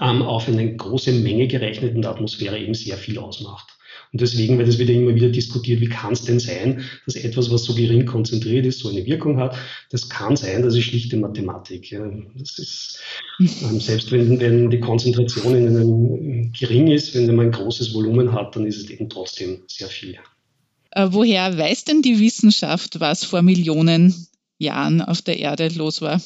ähm, 0.01 0.21
auf 0.21 0.47
eine 0.47 0.75
große 0.75 1.13
Menge 1.13 1.47
gerechnet 1.47 1.95
in 1.95 2.01
der 2.01 2.11
Atmosphäre 2.11 2.59
eben 2.59 2.73
sehr 2.73 2.97
viel 2.97 3.17
ausmacht. 3.17 3.72
Und 4.13 4.21
deswegen 4.21 4.59
wird 4.59 4.67
es 4.67 4.79
immer 4.79 5.15
wieder 5.15 5.29
diskutiert, 5.29 5.81
wie 5.81 5.89
kann 5.89 6.13
es 6.13 6.21
denn 6.21 6.39
sein, 6.39 6.83
dass 7.05 7.15
etwas, 7.15 7.49
was 7.49 7.63
so 7.63 7.73
gering 7.73 8.05
konzentriert 8.05 8.63
ist, 8.63 8.79
so 8.79 8.89
eine 8.89 9.03
Wirkung 9.07 9.39
hat. 9.39 9.55
Das 9.89 10.07
kann 10.07 10.35
sein, 10.35 10.61
das 10.61 10.75
ist 10.75 10.83
schlichte 10.83 11.17
Mathematik. 11.17 11.89
Ja. 11.89 12.07
Das 12.35 12.59
ist, 12.59 12.99
ähm, 13.39 13.79
selbst 13.79 14.11
wenn, 14.11 14.39
wenn 14.39 14.69
die 14.69 14.79
Konzentration 14.79 15.55
in 15.55 15.67
einem 15.67 16.51
gering 16.51 16.87
ist, 16.91 17.15
wenn 17.15 17.25
man 17.35 17.47
ein 17.47 17.51
großes 17.51 17.95
Volumen 17.95 18.33
hat, 18.33 18.55
dann 18.55 18.67
ist 18.67 18.77
es 18.77 18.89
eben 18.91 19.09
trotzdem 19.09 19.63
sehr 19.67 19.87
viel. 19.87 20.19
Äh, 20.91 21.07
woher 21.09 21.57
weiß 21.57 21.85
denn 21.85 22.03
die 22.03 22.19
Wissenschaft, 22.19 22.99
was 22.99 23.23
vor 23.23 23.41
Millionen 23.41 24.13
Jahren 24.59 25.01
auf 25.01 25.23
der 25.23 25.39
Erde 25.39 25.69
los 25.69 26.01
war? 26.01 26.21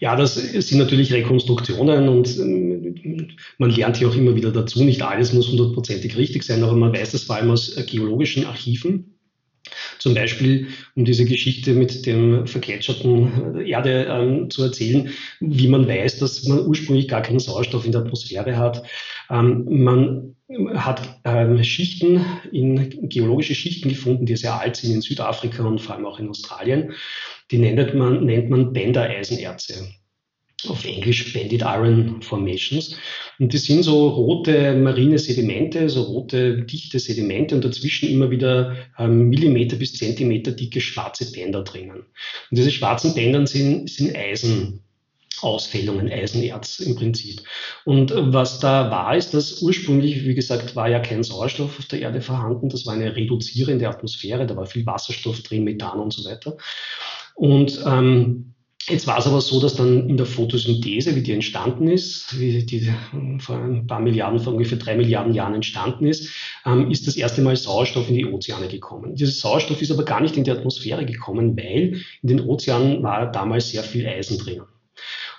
Ja, 0.00 0.14
das 0.16 0.34
sind 0.34 0.78
natürlich 0.78 1.12
Rekonstruktionen 1.12 2.08
und 2.08 2.36
ähm, 2.38 3.28
man 3.58 3.70
lernt 3.70 3.96
hier 3.96 4.08
auch 4.08 4.14
immer 4.14 4.36
wieder 4.36 4.52
dazu. 4.52 4.84
Nicht 4.84 5.02
alles 5.02 5.32
muss 5.32 5.48
hundertprozentig 5.48 6.16
richtig 6.16 6.44
sein, 6.44 6.62
aber 6.62 6.76
man 6.76 6.92
weiß 6.92 7.12
das 7.12 7.24
vor 7.24 7.36
allem 7.36 7.50
aus 7.50 7.76
äh, 7.76 7.82
geologischen 7.82 8.46
Archiven. 8.46 9.18
Zum 9.98 10.14
Beispiel, 10.14 10.68
um 10.94 11.04
diese 11.04 11.24
Geschichte 11.24 11.72
mit 11.72 12.06
dem 12.06 12.46
vergletscherten 12.46 13.56
äh, 13.56 13.68
Erde 13.68 14.06
ähm, 14.08 14.50
zu 14.50 14.62
erzählen, 14.62 15.10
wie 15.40 15.68
man 15.68 15.88
weiß, 15.88 16.18
dass 16.18 16.44
man 16.44 16.66
ursprünglich 16.66 17.08
gar 17.08 17.22
keinen 17.22 17.40
Sauerstoff 17.40 17.84
in 17.84 17.92
der 17.92 18.02
Atmosphäre 18.02 18.56
hat. 18.56 18.84
Ähm, 19.30 19.64
man 19.68 20.36
hat 20.74 21.20
ähm, 21.24 21.62
Schichten 21.62 22.24
in 22.52 23.08
geologische 23.08 23.54
Schichten 23.54 23.90
gefunden, 23.90 24.24
die 24.24 24.36
sehr 24.36 24.58
alt 24.58 24.76
sind 24.76 24.94
in 24.94 25.00
Südafrika 25.02 25.62
und 25.64 25.80
vor 25.80 25.94
allem 25.94 26.06
auch 26.06 26.18
in 26.18 26.28
Australien. 26.28 26.92
Die 27.50 27.58
nennt 27.58 27.94
man, 27.94 28.24
nennt 28.24 28.50
man 28.50 28.72
Bender-Eisenerze. 28.72 29.88
Auf 30.66 30.84
Englisch 30.84 31.32
Banded 31.32 31.62
Iron 31.62 32.20
Formations. 32.20 32.96
Und 33.38 33.52
die 33.52 33.58
sind 33.58 33.84
so 33.84 34.08
rote 34.08 34.74
marine 34.74 35.18
Sedimente, 35.18 35.88
so 35.88 36.02
rote 36.02 36.62
dichte 36.62 36.98
Sedimente 36.98 37.54
und 37.54 37.64
dazwischen 37.64 38.08
immer 38.08 38.28
wieder 38.30 38.76
ähm, 38.98 39.28
Millimeter 39.28 39.76
bis 39.76 39.94
Zentimeter 39.94 40.50
dicke 40.50 40.80
schwarze 40.80 41.30
Bänder 41.30 41.62
drinnen. 41.62 42.00
Und 42.00 42.58
diese 42.58 42.72
schwarzen 42.72 43.14
Bänder 43.14 43.46
sind, 43.46 43.88
sind 43.88 44.16
Eisen. 44.16 44.82
Ausfällungen, 45.40 46.10
Eisenerz 46.10 46.80
im 46.80 46.96
Prinzip. 46.96 47.42
Und 47.84 48.12
was 48.14 48.58
da 48.60 48.90
war, 48.90 49.16
ist, 49.16 49.34
dass 49.34 49.62
ursprünglich, 49.62 50.24
wie 50.24 50.34
gesagt, 50.34 50.74
war 50.76 50.88
ja 50.88 51.00
kein 51.00 51.22
Sauerstoff 51.22 51.78
auf 51.78 51.86
der 51.86 52.00
Erde 52.00 52.20
vorhanden. 52.20 52.68
Das 52.68 52.86
war 52.86 52.94
eine 52.94 53.14
reduzierende 53.14 53.88
Atmosphäre, 53.88 54.46
da 54.46 54.56
war 54.56 54.66
viel 54.66 54.86
Wasserstoff 54.86 55.42
drin, 55.42 55.64
Methan 55.64 56.00
und 56.00 56.12
so 56.12 56.28
weiter. 56.28 56.56
Und 57.38 57.80
ähm, 57.86 58.48
Jetzt 58.88 59.06
war 59.06 59.18
es 59.18 59.26
aber 59.26 59.42
so, 59.42 59.60
dass 59.60 59.74
dann 59.74 60.08
in 60.08 60.16
der 60.16 60.24
Photosynthese, 60.24 61.14
wie 61.14 61.22
die 61.22 61.32
entstanden 61.32 61.88
ist, 61.88 62.38
wie 62.38 62.64
die 62.64 62.90
vor 63.38 63.56
ein 63.56 63.86
paar 63.86 64.00
Milliarden, 64.00 64.40
vor 64.40 64.54
ungefähr 64.54 64.78
drei 64.78 64.96
Milliarden 64.96 65.34
Jahren 65.34 65.54
entstanden 65.54 66.06
ist, 66.06 66.30
ähm, 66.64 66.90
ist 66.90 67.06
das 67.06 67.16
erste 67.16 67.42
Mal 67.42 67.54
Sauerstoff 67.56 68.08
in 68.08 68.14
die 68.14 68.24
Ozeane 68.24 68.68
gekommen. 68.68 69.14
Dieses 69.14 69.40
Sauerstoff 69.40 69.82
ist 69.82 69.90
aber 69.90 70.04
gar 70.04 70.22
nicht 70.22 70.38
in 70.38 70.44
die 70.44 70.50
Atmosphäre 70.50 71.04
gekommen, 71.04 71.54
weil 71.54 72.00
in 72.22 72.28
den 72.28 72.40
Ozeanen 72.40 73.02
war 73.02 73.30
damals 73.30 73.68
sehr 73.70 73.82
viel 73.82 74.06
Eisen 74.06 74.38
drinnen. 74.38 74.64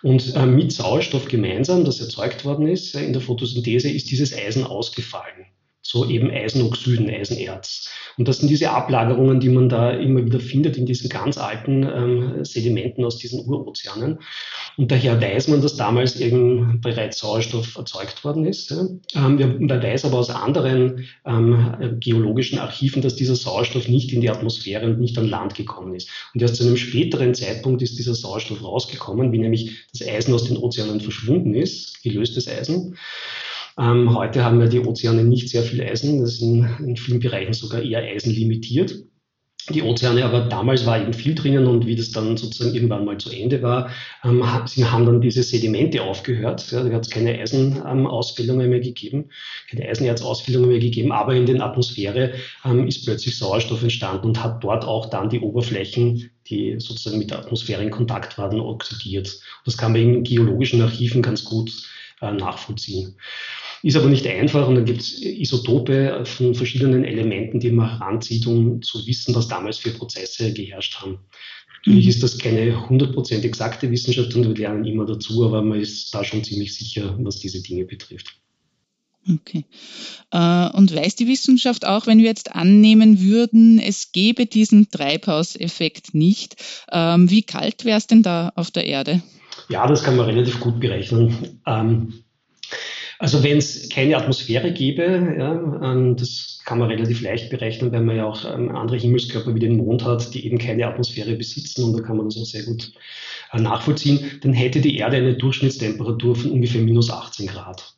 Und 0.04 0.36
äh, 0.36 0.46
mit 0.46 0.72
Sauerstoff 0.72 1.28
gemeinsam, 1.28 1.86
das 1.86 2.00
erzeugt 2.00 2.46
worden 2.46 2.68
ist 2.68 2.94
äh, 2.94 3.04
in 3.04 3.14
der 3.14 3.22
Photosynthese, 3.22 3.90
ist 3.90 4.12
dieses 4.12 4.38
Eisen 4.38 4.64
ausgefallen 4.64 5.48
so 5.90 6.06
eben 6.08 6.30
Eisenoxiden, 6.30 7.10
Eisenerz. 7.10 7.90
Und 8.16 8.28
das 8.28 8.38
sind 8.38 8.50
diese 8.50 8.70
Ablagerungen, 8.70 9.40
die 9.40 9.50
man 9.50 9.70
da 9.70 9.90
immer 9.90 10.24
wieder 10.24 10.40
findet 10.40 10.78
in 10.78 10.86
diesen 10.86 11.10
ganz 11.10 11.40
alten 11.40 11.82
ähm, 11.82 12.46
Sedimenten 12.46 13.04
aus 13.04 13.18
diesen 13.18 13.40
Urozeanen. 13.50 14.20
Und 14.78 14.92
daher 14.92 15.20
weiß 15.20 15.48
man, 15.48 15.62
dass 15.62 15.78
damals 15.78 16.20
eben 16.20 16.80
bereits 16.82 17.18
Sauerstoff 17.18 17.76
erzeugt 17.76 18.24
worden 18.24 18.46
ist. 18.46 18.72
Ähm, 18.72 19.02
man 19.16 19.82
weiß 19.82 20.06
aber 20.06 20.20
aus 20.20 20.30
anderen 20.30 21.08
ähm, 21.26 21.98
geologischen 22.00 22.60
Archiven, 22.60 23.02
dass 23.02 23.16
dieser 23.16 23.36
Sauerstoff 23.36 23.88
nicht 23.88 24.14
in 24.14 24.22
die 24.22 24.30
Atmosphäre 24.30 24.86
und 24.86 25.00
nicht 25.00 25.18
an 25.18 25.28
Land 25.28 25.56
gekommen 25.56 25.96
ist. 25.96 26.08
Und 26.36 26.42
erst 26.44 26.58
zu 26.58 26.66
einem 26.66 26.78
späteren 26.78 27.34
Zeitpunkt 27.34 27.82
ist 27.82 27.98
dieser 27.98 28.14
Sauerstoff 28.14 28.64
rausgekommen, 28.64 29.32
wie 29.32 29.40
nämlich 29.40 29.88
das 29.92 30.08
Eisen 30.08 30.36
aus 30.36 30.44
den 30.44 30.58
Ozeanen 30.58 31.02
verschwunden 31.02 31.56
ist, 31.56 32.04
gelöstes 32.04 32.48
Eisen. 32.48 32.96
Ähm, 33.80 34.14
heute 34.14 34.44
haben 34.44 34.60
ja 34.60 34.68
die 34.68 34.80
Ozeane 34.80 35.24
nicht 35.24 35.48
sehr 35.50 35.64
viel 35.64 35.82
Eisen, 35.82 36.20
das 36.20 36.34
ist 36.34 36.42
in, 36.42 36.68
in 36.80 36.98
vielen 36.98 37.20
Bereichen 37.20 37.54
sogar 37.54 37.82
eher 37.82 38.02
eisenlimitiert. 38.02 39.06
Die 39.70 39.84
Ozeane, 39.84 40.26
aber 40.26 40.42
damals 40.42 40.86
war 40.86 41.00
eben 41.00 41.14
viel 41.14 41.36
drinnen 41.36 41.68
und 41.68 41.86
wie 41.86 41.96
das 41.96 42.12
dann 42.12 42.36
sozusagen 42.38 42.74
irgendwann 42.74 43.06
mal 43.06 43.20
zu 43.20 43.30
Ende 43.30 43.62
war, 43.62 43.92
ähm, 44.24 44.44
haben 44.44 45.06
dann 45.06 45.22
diese 45.22 45.44
Sedimente 45.44 46.02
aufgehört. 46.02 46.72
Ja, 46.72 46.84
da 46.84 46.92
hat 46.92 47.06
es 47.06 47.12
keine 47.12 47.38
Eisenausfällungen 47.40 48.66
ähm, 48.66 48.70
mehr 48.72 48.80
gegeben, 48.80 49.30
keine 49.70 49.88
Eisenerzausfällungen 49.88 50.70
mehr 50.70 50.80
gegeben, 50.80 51.12
aber 51.12 51.36
in 51.36 51.46
der 51.46 51.64
Atmosphäre 51.64 52.34
ähm, 52.66 52.88
ist 52.88 53.06
plötzlich 53.06 53.38
Sauerstoff 53.38 53.84
entstanden 53.84 54.28
und 54.28 54.44
hat 54.44 54.64
dort 54.64 54.86
auch 54.86 55.10
dann 55.10 55.30
die 55.30 55.40
Oberflächen, 55.40 56.32
die 56.48 56.76
sozusagen 56.80 57.20
mit 57.20 57.30
der 57.30 57.40
Atmosphäre 57.40 57.84
in 57.84 57.92
Kontakt 57.92 58.38
waren, 58.40 58.60
oxidiert. 58.60 59.40
Das 59.66 59.78
kann 59.78 59.92
man 59.92 60.02
in 60.02 60.24
geologischen 60.24 60.82
Archiven 60.82 61.22
ganz 61.22 61.46
gut 61.46 61.72
äh, 62.22 62.32
nachvollziehen. 62.32 63.16
Ist 63.82 63.96
aber 63.96 64.10
nicht 64.10 64.28
einfach 64.28 64.68
und 64.68 64.76
dann 64.76 64.86
gibt 64.86 65.02
es 65.02 65.22
Isotope 65.22 66.24
von 66.26 66.54
verschiedenen 66.54 67.06
Elementen, 67.06 67.60
die 67.60 67.72
man 67.72 67.90
heranzieht, 67.90 68.46
um 68.46 68.82
zu 68.82 69.06
wissen, 69.08 69.34
was 69.36 69.48
damals 69.48 69.78
für 69.78 69.92
Prozesse 69.92 70.52
geherrscht 70.52 71.00
haben. 71.02 71.20
Natürlich 71.78 72.06
mhm. 72.06 72.10
ist 72.10 72.24
das 72.24 72.38
keine 72.38 72.76
100% 72.76 73.42
exakte 73.44 73.90
Wissenschaft 73.90 74.36
und 74.36 74.48
wir 74.48 74.56
lernen 74.56 74.86
immer 74.86 75.06
dazu, 75.06 75.46
aber 75.46 75.62
man 75.62 75.80
ist 75.80 76.14
da 76.14 76.24
schon 76.24 76.44
ziemlich 76.44 76.76
sicher, 76.76 77.18
was 77.20 77.40
diese 77.40 77.62
Dinge 77.62 77.86
betrifft. 77.86 78.36
Okay. 79.28 79.66
Äh, 80.32 80.70
und 80.72 80.94
weiß 80.94 81.16
die 81.16 81.28
Wissenschaft 81.28 81.86
auch, 81.86 82.08
wenn 82.08 82.20
wir 82.20 82.26
jetzt 82.26 82.56
annehmen 82.56 83.22
würden, 83.22 83.80
es 83.80 84.12
gäbe 84.12 84.46
diesen 84.46 84.90
Treibhauseffekt 84.90 86.14
nicht, 86.14 86.56
ähm, 86.92 87.30
wie 87.30 87.44
kalt 87.44 87.86
wäre 87.86 87.98
es 87.98 88.08
denn 88.08 88.24
da 88.24 88.52
auf 88.56 88.72
der 88.72 88.86
Erde? 88.86 89.22
Ja, 89.68 89.86
das 89.88 90.04
kann 90.04 90.16
man 90.16 90.26
relativ 90.26 90.60
gut 90.60 90.80
berechnen. 90.80 91.62
Also 93.20 93.44
wenn 93.44 93.58
es 93.58 93.90
keine 93.90 94.16
Atmosphäre 94.16 94.72
gäbe, 94.72 95.36
ja, 95.38 95.92
ähm, 95.92 96.16
das 96.16 96.62
kann 96.64 96.80
man 96.80 96.88
relativ 96.90 97.22
leicht 97.22 97.50
berechnen, 97.50 97.92
weil 97.92 98.02
man 98.02 98.16
ja 98.16 98.26
auch 98.26 98.46
ähm, 98.46 98.74
andere 98.74 98.96
Himmelskörper 98.96 99.54
wie 99.54 99.60
den 99.60 99.76
Mond 99.76 100.06
hat, 100.06 100.34
die 100.34 100.46
eben 100.46 100.58
keine 100.58 100.88
Atmosphäre 100.88 101.36
besitzen 101.36 101.84
und 101.84 101.94
da 101.98 102.02
kann 102.02 102.16
man 102.16 102.28
das 102.28 102.38
auch 102.38 102.46
sehr 102.46 102.64
gut 102.64 102.94
äh, 103.52 103.60
nachvollziehen, 103.60 104.40
dann 104.42 104.54
hätte 104.54 104.80
die 104.80 104.96
Erde 104.96 105.18
eine 105.18 105.34
Durchschnittstemperatur 105.34 106.34
von 106.34 106.52
ungefähr 106.52 106.82
minus 106.82 107.12
18 107.12 107.48
Grad. 107.48 107.94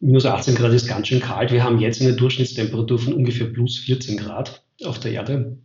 Minus 0.00 0.26
18 0.26 0.56
Grad 0.56 0.72
ist 0.72 0.88
ganz 0.88 1.06
schön 1.06 1.20
kalt. 1.20 1.52
Wir 1.52 1.62
haben 1.62 1.78
jetzt 1.78 2.02
eine 2.02 2.14
Durchschnittstemperatur 2.14 2.98
von 2.98 3.14
ungefähr 3.14 3.46
plus 3.46 3.78
14 3.78 4.16
Grad 4.16 4.64
auf 4.84 4.98
der 4.98 5.12
Erde. 5.12 5.58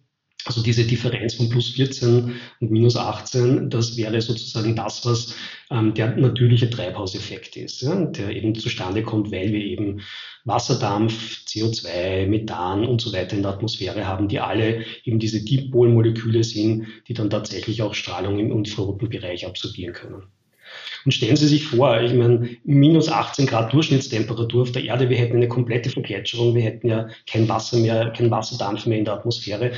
Also 0.46 0.64
diese 0.64 0.86
Differenz 0.86 1.36
von 1.36 1.50
plus 1.50 1.70
14 1.70 2.36
und 2.60 2.72
minus 2.72 2.96
18, 2.96 3.70
das 3.70 3.96
wäre 3.96 4.20
sozusagen 4.22 4.76
das, 4.76 5.06
was 5.06 5.36
ähm, 5.70 5.94
der 5.94 6.16
natürliche 6.16 6.70
Treibhauseffekt 6.70 7.58
ist, 7.58 7.82
ja, 7.82 8.06
der 8.06 8.32
eben 8.32 8.56
zustande 8.56 9.04
kommt, 9.04 9.32
weil 9.32 9.52
wir 9.52 9.64
eben 9.64 10.02
Wasserdampf, 10.44 11.44
CO2, 11.46 12.26
Methan 12.28 12.86
und 12.86 13.02
so 13.02 13.14
weiter 13.14 13.36
in 13.36 13.44
der 13.44 13.52
Atmosphäre 13.52 14.08
haben, 14.08 14.28
die 14.28 14.40
alle 14.40 14.84
eben 15.04 15.20
diese 15.20 15.44
Dipolmoleküle 15.44 16.44
sind, 16.44 16.88
die 17.08 17.14
dann 17.14 17.30
tatsächlich 17.30 17.84
auch 17.84 17.94
Strahlung 17.94 18.40
im 18.40 18.52
infraroten 18.52 19.10
Bereich 19.10 19.46
absorbieren 19.46 19.94
können. 19.94 20.24
Und 21.06 21.14
stellen 21.14 21.36
Sie 21.36 21.48
sich 21.48 21.66
vor, 21.66 22.02
ich 22.02 22.14
meine, 22.14 22.50
minus 22.64 23.10
18 23.10 23.46
Grad 23.48 23.74
Durchschnittstemperatur 23.74 24.64
auf 24.64 24.72
der 24.72 24.84
Erde, 24.84 25.10
wir 25.10 25.18
hätten 25.18 25.38
eine 25.38 25.48
komplette 25.48 25.90
Vergletscherung, 25.90 26.56
wir 26.56 26.62
hätten 26.62 26.88
ja 26.88 27.08
kein 27.28 27.50
Wasser 27.50 27.78
mehr, 27.78 28.12
kein 28.12 28.32
Wasserdampf 28.32 28.86
mehr 28.86 29.00
in 29.00 29.06
der 29.06 29.16
Atmosphäre. 29.16 29.72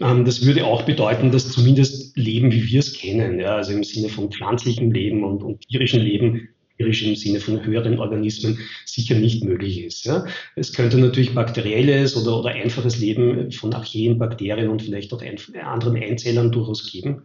Ähm, 0.00 0.24
das 0.24 0.44
würde 0.44 0.64
auch 0.64 0.82
bedeuten, 0.82 1.30
dass 1.30 1.50
zumindest 1.50 2.16
Leben, 2.16 2.52
wie 2.52 2.66
wir 2.66 2.80
es 2.80 2.92
kennen, 2.92 3.40
ja, 3.40 3.56
also 3.56 3.72
im 3.72 3.84
Sinne 3.84 4.08
von 4.08 4.30
pflanzlichem 4.30 4.90
Leben 4.90 5.24
und, 5.24 5.42
und 5.42 5.66
tierischem 5.68 6.02
Leben, 6.02 6.48
tierisch 6.76 7.02
im 7.02 7.16
Sinne 7.16 7.40
von 7.40 7.64
höheren 7.64 7.98
Organismen 7.98 8.58
sicher 8.84 9.14
nicht 9.14 9.44
möglich 9.44 9.82
ist. 9.82 10.04
Ja. 10.04 10.26
Es 10.54 10.72
könnte 10.72 10.98
natürlich 10.98 11.34
bakterielles 11.34 12.16
oder, 12.16 12.38
oder 12.38 12.50
einfaches 12.50 12.98
Leben 12.98 13.50
von 13.50 13.72
Archeen, 13.72 14.18
Bakterien 14.18 14.68
und 14.68 14.82
vielleicht 14.82 15.12
auch 15.12 15.22
anderen 15.62 15.96
Einzellern 15.96 16.52
durchaus 16.52 16.90
geben. 16.90 17.22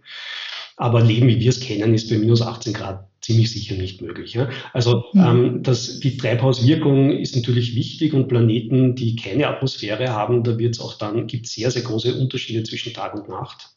Aber 0.77 1.03
Leben, 1.03 1.27
wie 1.27 1.39
wir 1.39 1.49
es 1.49 1.59
kennen, 1.59 1.93
ist 1.93 2.09
bei 2.09 2.17
minus 2.17 2.41
18 2.41 2.73
Grad 2.73 3.10
ziemlich 3.31 3.51
sicher 3.51 3.75
nicht 3.75 4.01
möglich. 4.01 4.33
Ja? 4.33 4.49
Also 4.73 5.05
mhm. 5.13 5.21
ähm, 5.21 5.63
das, 5.63 5.99
die 5.99 6.17
Treibhauswirkung 6.17 7.11
ist 7.11 7.35
natürlich 7.35 7.75
wichtig 7.75 8.13
und 8.13 8.27
Planeten, 8.27 8.95
die 8.95 9.15
keine 9.15 9.47
Atmosphäre 9.47 10.09
haben, 10.09 10.43
da 10.43 10.57
wird 10.57 10.75
es 10.75 10.81
auch 10.81 10.97
dann, 10.97 11.27
gibt 11.27 11.47
sehr, 11.47 11.71
sehr 11.71 11.83
große 11.83 12.13
Unterschiede 12.15 12.63
zwischen 12.63 12.93
Tag 12.93 13.15
und 13.15 13.29
Nacht. 13.29 13.69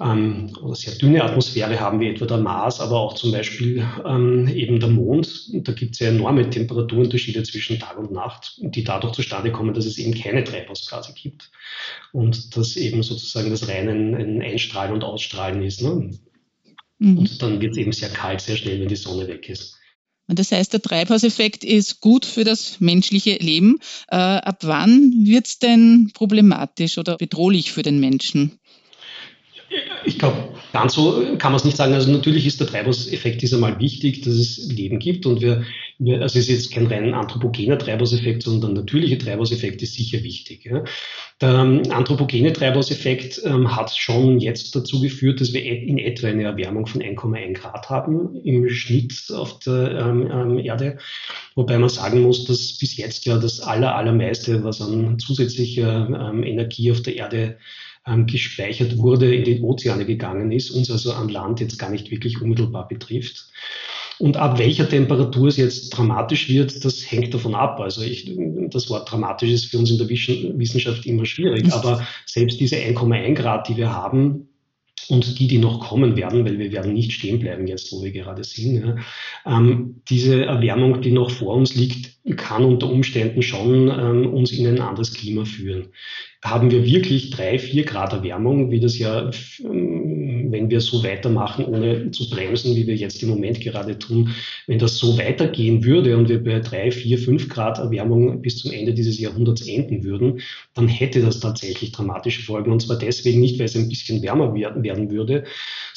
Ähm, 0.00 0.52
oder 0.62 0.74
sehr 0.74 0.94
dünne 0.94 1.22
Atmosphäre 1.22 1.78
haben 1.80 2.00
wie 2.00 2.08
etwa 2.08 2.26
der 2.26 2.38
Mars, 2.38 2.80
aber 2.80 2.98
auch 3.00 3.14
zum 3.14 3.32
Beispiel 3.32 3.84
ähm, 4.04 4.48
eben 4.48 4.78
der 4.80 4.88
Mond. 4.88 5.50
Da 5.52 5.72
gibt 5.72 5.94
es 5.94 6.00
ja 6.00 6.08
enorme 6.08 6.48
Temperaturunterschiede 6.48 7.42
zwischen 7.42 7.78
Tag 7.78 7.98
und 7.98 8.12
Nacht, 8.12 8.58
die 8.60 8.84
dadurch 8.84 9.14
zustande 9.14 9.52
kommen, 9.52 9.74
dass 9.74 9.86
es 9.86 9.98
eben 9.98 10.14
keine 10.14 10.44
Treibhausgase 10.44 11.12
gibt 11.14 11.50
und 12.12 12.56
dass 12.56 12.76
eben 12.76 13.02
sozusagen 13.02 13.50
das 13.50 13.68
reine 13.68 13.92
ein 13.92 14.42
Einstrahlen 14.42 14.92
und 14.92 15.04
Ausstrahlen 15.04 15.62
ist. 15.62 15.82
Ne? 15.82 16.10
Mhm. 16.98 17.18
Und 17.18 17.42
dann 17.42 17.60
wird 17.60 17.72
es 17.72 17.78
eben 17.78 17.92
sehr 17.92 18.10
kalt, 18.10 18.40
sehr 18.40 18.56
schnell, 18.56 18.80
wenn 18.80 18.88
die 18.88 18.96
Sonne 18.96 19.28
weg 19.28 19.48
ist. 19.48 19.78
Und 20.26 20.38
das 20.38 20.52
heißt, 20.52 20.72
der 20.72 20.80
Treibhauseffekt 20.80 21.64
ist 21.64 22.00
gut 22.00 22.24
für 22.24 22.44
das 22.44 22.80
menschliche 22.80 23.34
Leben. 23.34 23.78
Äh, 24.08 24.16
ab 24.16 24.58
wann 24.62 25.12
wird 25.26 25.46
es 25.46 25.58
denn 25.58 26.12
problematisch 26.14 26.96
oder 26.96 27.16
bedrohlich 27.16 27.72
für 27.72 27.82
den 27.82 28.00
Menschen? 28.00 28.58
Ich 30.06 30.18
glaube, 30.18 30.54
ganz 30.72 30.94
so 30.94 31.36
kann 31.38 31.52
man 31.52 31.56
es 31.56 31.64
nicht 31.64 31.76
sagen. 31.76 31.92
Also 31.92 32.10
natürlich 32.10 32.46
ist 32.46 32.60
der 32.60 32.66
Treibhauseffekt 32.66 33.42
ist 33.42 33.52
einmal 33.52 33.78
wichtig, 33.80 34.22
dass 34.22 34.34
es 34.34 34.70
Leben 34.70 34.98
gibt 34.98 35.26
und 35.26 35.40
wir 35.40 35.64
also 36.00 36.24
es 36.24 36.36
ist 36.36 36.48
jetzt 36.48 36.72
kein 36.72 36.86
rein 36.86 37.14
anthropogener 37.14 37.78
Treibhauseffekt, 37.78 38.42
sondern 38.42 38.74
der 38.74 38.82
natürliche 38.82 39.18
Treibhauseffekt 39.18 39.82
ist 39.82 39.94
sicher 39.94 40.22
wichtig. 40.22 40.64
Ja. 40.64 40.84
Der 41.40 41.50
ähm, 41.50 41.82
anthropogene 41.90 42.52
Treibhauseffekt 42.52 43.40
ähm, 43.44 43.74
hat 43.74 43.94
schon 43.96 44.40
jetzt 44.40 44.74
dazu 44.74 45.00
geführt, 45.00 45.40
dass 45.40 45.52
wir 45.52 45.64
in 45.64 45.98
etwa 45.98 46.28
eine 46.28 46.44
Erwärmung 46.44 46.86
von 46.86 47.02
1,1 47.02 47.54
Grad 47.54 47.90
haben 47.90 48.36
im 48.44 48.68
Schnitt 48.68 49.32
auf 49.32 49.58
der 49.60 49.98
ähm, 49.98 50.30
ähm, 50.30 50.58
Erde. 50.58 50.98
Wobei 51.54 51.78
man 51.78 51.88
sagen 51.88 52.22
muss, 52.22 52.44
dass 52.44 52.76
bis 52.78 52.96
jetzt 52.96 53.24
ja 53.26 53.38
das 53.38 53.60
aller, 53.60 53.94
allermeiste, 53.94 54.64
was 54.64 54.80
an 54.80 55.18
zusätzlicher 55.18 56.08
ähm, 56.08 56.42
Energie 56.42 56.90
auf 56.90 57.02
der 57.02 57.16
Erde 57.16 57.56
ähm, 58.06 58.26
gespeichert 58.26 58.98
wurde, 58.98 59.34
in 59.34 59.44
die 59.44 59.60
Ozeane 59.60 60.04
gegangen 60.04 60.52
ist, 60.52 60.70
uns 60.70 60.90
also 60.90 61.12
an 61.12 61.28
Land 61.28 61.60
jetzt 61.60 61.78
gar 61.78 61.90
nicht 61.90 62.10
wirklich 62.10 62.40
unmittelbar 62.40 62.88
betrifft. 62.88 63.46
Und 64.18 64.36
ab 64.36 64.58
welcher 64.58 64.88
Temperatur 64.88 65.48
es 65.48 65.56
jetzt 65.56 65.90
dramatisch 65.90 66.48
wird, 66.48 66.84
das 66.84 67.10
hängt 67.10 67.34
davon 67.34 67.54
ab. 67.54 67.80
Also 67.80 68.02
ich, 68.02 68.30
das 68.70 68.88
Wort 68.90 69.10
dramatisch 69.10 69.50
ist 69.50 69.66
für 69.66 69.78
uns 69.78 69.90
in 69.90 69.98
der 69.98 70.08
Wissenschaft 70.08 71.04
immer 71.06 71.24
schwierig. 71.24 71.72
Aber 71.72 72.06
selbst 72.26 72.60
diese 72.60 72.76
1,1 72.76 73.34
Grad, 73.34 73.68
die 73.68 73.76
wir 73.76 73.92
haben, 73.92 74.48
und 75.08 75.38
die, 75.38 75.46
die 75.46 75.58
noch 75.58 75.80
kommen 75.80 76.16
werden, 76.16 76.44
weil 76.44 76.58
wir 76.58 76.72
werden 76.72 76.94
nicht 76.94 77.12
stehen 77.12 77.38
bleiben 77.38 77.66
jetzt, 77.66 77.92
wo 77.92 78.02
wir 78.02 78.12
gerade 78.12 78.44
sind. 78.44 78.84
Ja. 78.84 78.96
Ähm, 79.44 80.00
diese 80.08 80.44
Erwärmung, 80.44 81.02
die 81.02 81.12
noch 81.12 81.30
vor 81.30 81.54
uns 81.54 81.74
liegt, 81.74 82.13
kann 82.36 82.64
unter 82.64 82.88
Umständen 82.90 83.42
schon 83.42 83.88
ähm, 83.88 84.32
uns 84.32 84.52
in 84.52 84.66
ein 84.66 84.80
anderes 84.80 85.12
Klima 85.12 85.44
führen 85.44 85.90
haben 86.44 86.70
wir 86.70 86.84
wirklich 86.84 87.30
drei, 87.30 87.58
vier 87.58 87.84
Grad 87.84 88.12
Erwärmung, 88.12 88.70
wie 88.70 88.78
das 88.78 88.98
ja, 88.98 89.30
ähm, 89.64 90.52
wenn 90.52 90.68
wir 90.68 90.82
so 90.82 91.02
weitermachen, 91.02 91.64
ohne 91.64 92.10
zu 92.10 92.28
bremsen, 92.28 92.76
wie 92.76 92.86
wir 92.86 92.94
jetzt 92.94 93.22
im 93.22 93.30
Moment 93.30 93.62
gerade 93.62 93.98
tun, 93.98 94.34
wenn 94.66 94.78
das 94.78 94.98
so 94.98 95.16
weitergehen 95.16 95.84
würde 95.84 96.18
und 96.18 96.28
wir 96.28 96.44
bei 96.44 96.60
drei, 96.60 96.90
vier, 96.90 97.18
fünf 97.18 97.48
Grad 97.48 97.78
Erwärmung 97.78 98.42
bis 98.42 98.58
zum 98.58 98.72
Ende 98.72 98.92
dieses 98.92 99.18
Jahrhunderts 99.18 99.66
enden 99.66 100.04
würden, 100.04 100.40
dann 100.74 100.86
hätte 100.86 101.22
das 101.22 101.40
tatsächlich 101.40 101.92
dramatische 101.92 102.42
Folgen. 102.42 102.72
Und 102.72 102.80
zwar 102.80 102.98
deswegen 102.98 103.40
nicht, 103.40 103.58
weil 103.58 103.66
es 103.66 103.76
ein 103.76 103.88
bisschen 103.88 104.22
wärmer 104.22 104.54
werden 104.54 105.10
würde, 105.10 105.44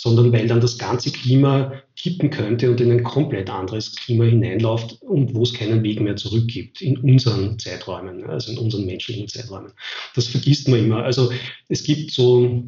sondern 0.08 0.32
weil 0.32 0.48
dann 0.48 0.62
das 0.62 0.78
ganze 0.78 1.12
Klima 1.12 1.74
kippen 1.98 2.30
könnte 2.30 2.72
und 2.72 2.80
in 2.80 2.92
ein 2.92 3.04
komplett 3.04 3.50
anderes 3.50 3.96
Klima 3.96 4.24
hineinläuft 4.24 5.02
und 5.02 5.36
wo 5.36 5.44
es 5.44 5.54
keinen 5.54 5.84
Weg 5.84 6.00
mehr 6.00 6.16
zurück 6.16 6.48
gibt 6.48 6.82
in 6.82 6.98
unseren 6.98 7.60
Zeiträumen, 7.60 8.24
also 8.26 8.52
in 8.52 8.58
unseren 8.58 8.86
menschlichen 8.86 9.28
Zeiträumen. 9.28 9.74
Das 10.16 10.28
vergisst 10.28 10.70
man 10.70 10.80
immer. 10.80 11.04
Also 11.04 11.32
es 11.68 11.84
gibt 11.84 12.12
so, 12.12 12.64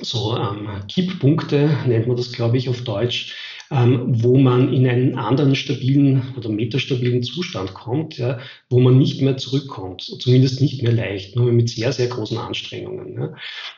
so 0.00 0.36
ähm, 0.36 0.68
Kipppunkte, 0.88 1.78
nennt 1.86 2.08
man 2.08 2.16
das, 2.16 2.32
glaube 2.32 2.56
ich, 2.56 2.68
auf 2.68 2.82
Deutsch, 2.82 3.34
wo 3.74 4.36
man 4.36 4.70
in 4.70 4.86
einen 4.86 5.14
anderen 5.14 5.54
stabilen 5.54 6.34
oder 6.36 6.50
metastabilen 6.50 7.22
Zustand 7.22 7.72
kommt, 7.72 8.18
ja, 8.18 8.38
wo 8.68 8.80
man 8.80 8.98
nicht 8.98 9.22
mehr 9.22 9.38
zurückkommt, 9.38 10.02
zumindest 10.02 10.60
nicht 10.60 10.82
mehr 10.82 10.92
leicht, 10.92 11.36
nur 11.36 11.50
mit 11.52 11.70
sehr, 11.70 11.90
sehr 11.92 12.08
großen 12.08 12.36
Anstrengungen. 12.36 13.14
Ja. 13.14 13.34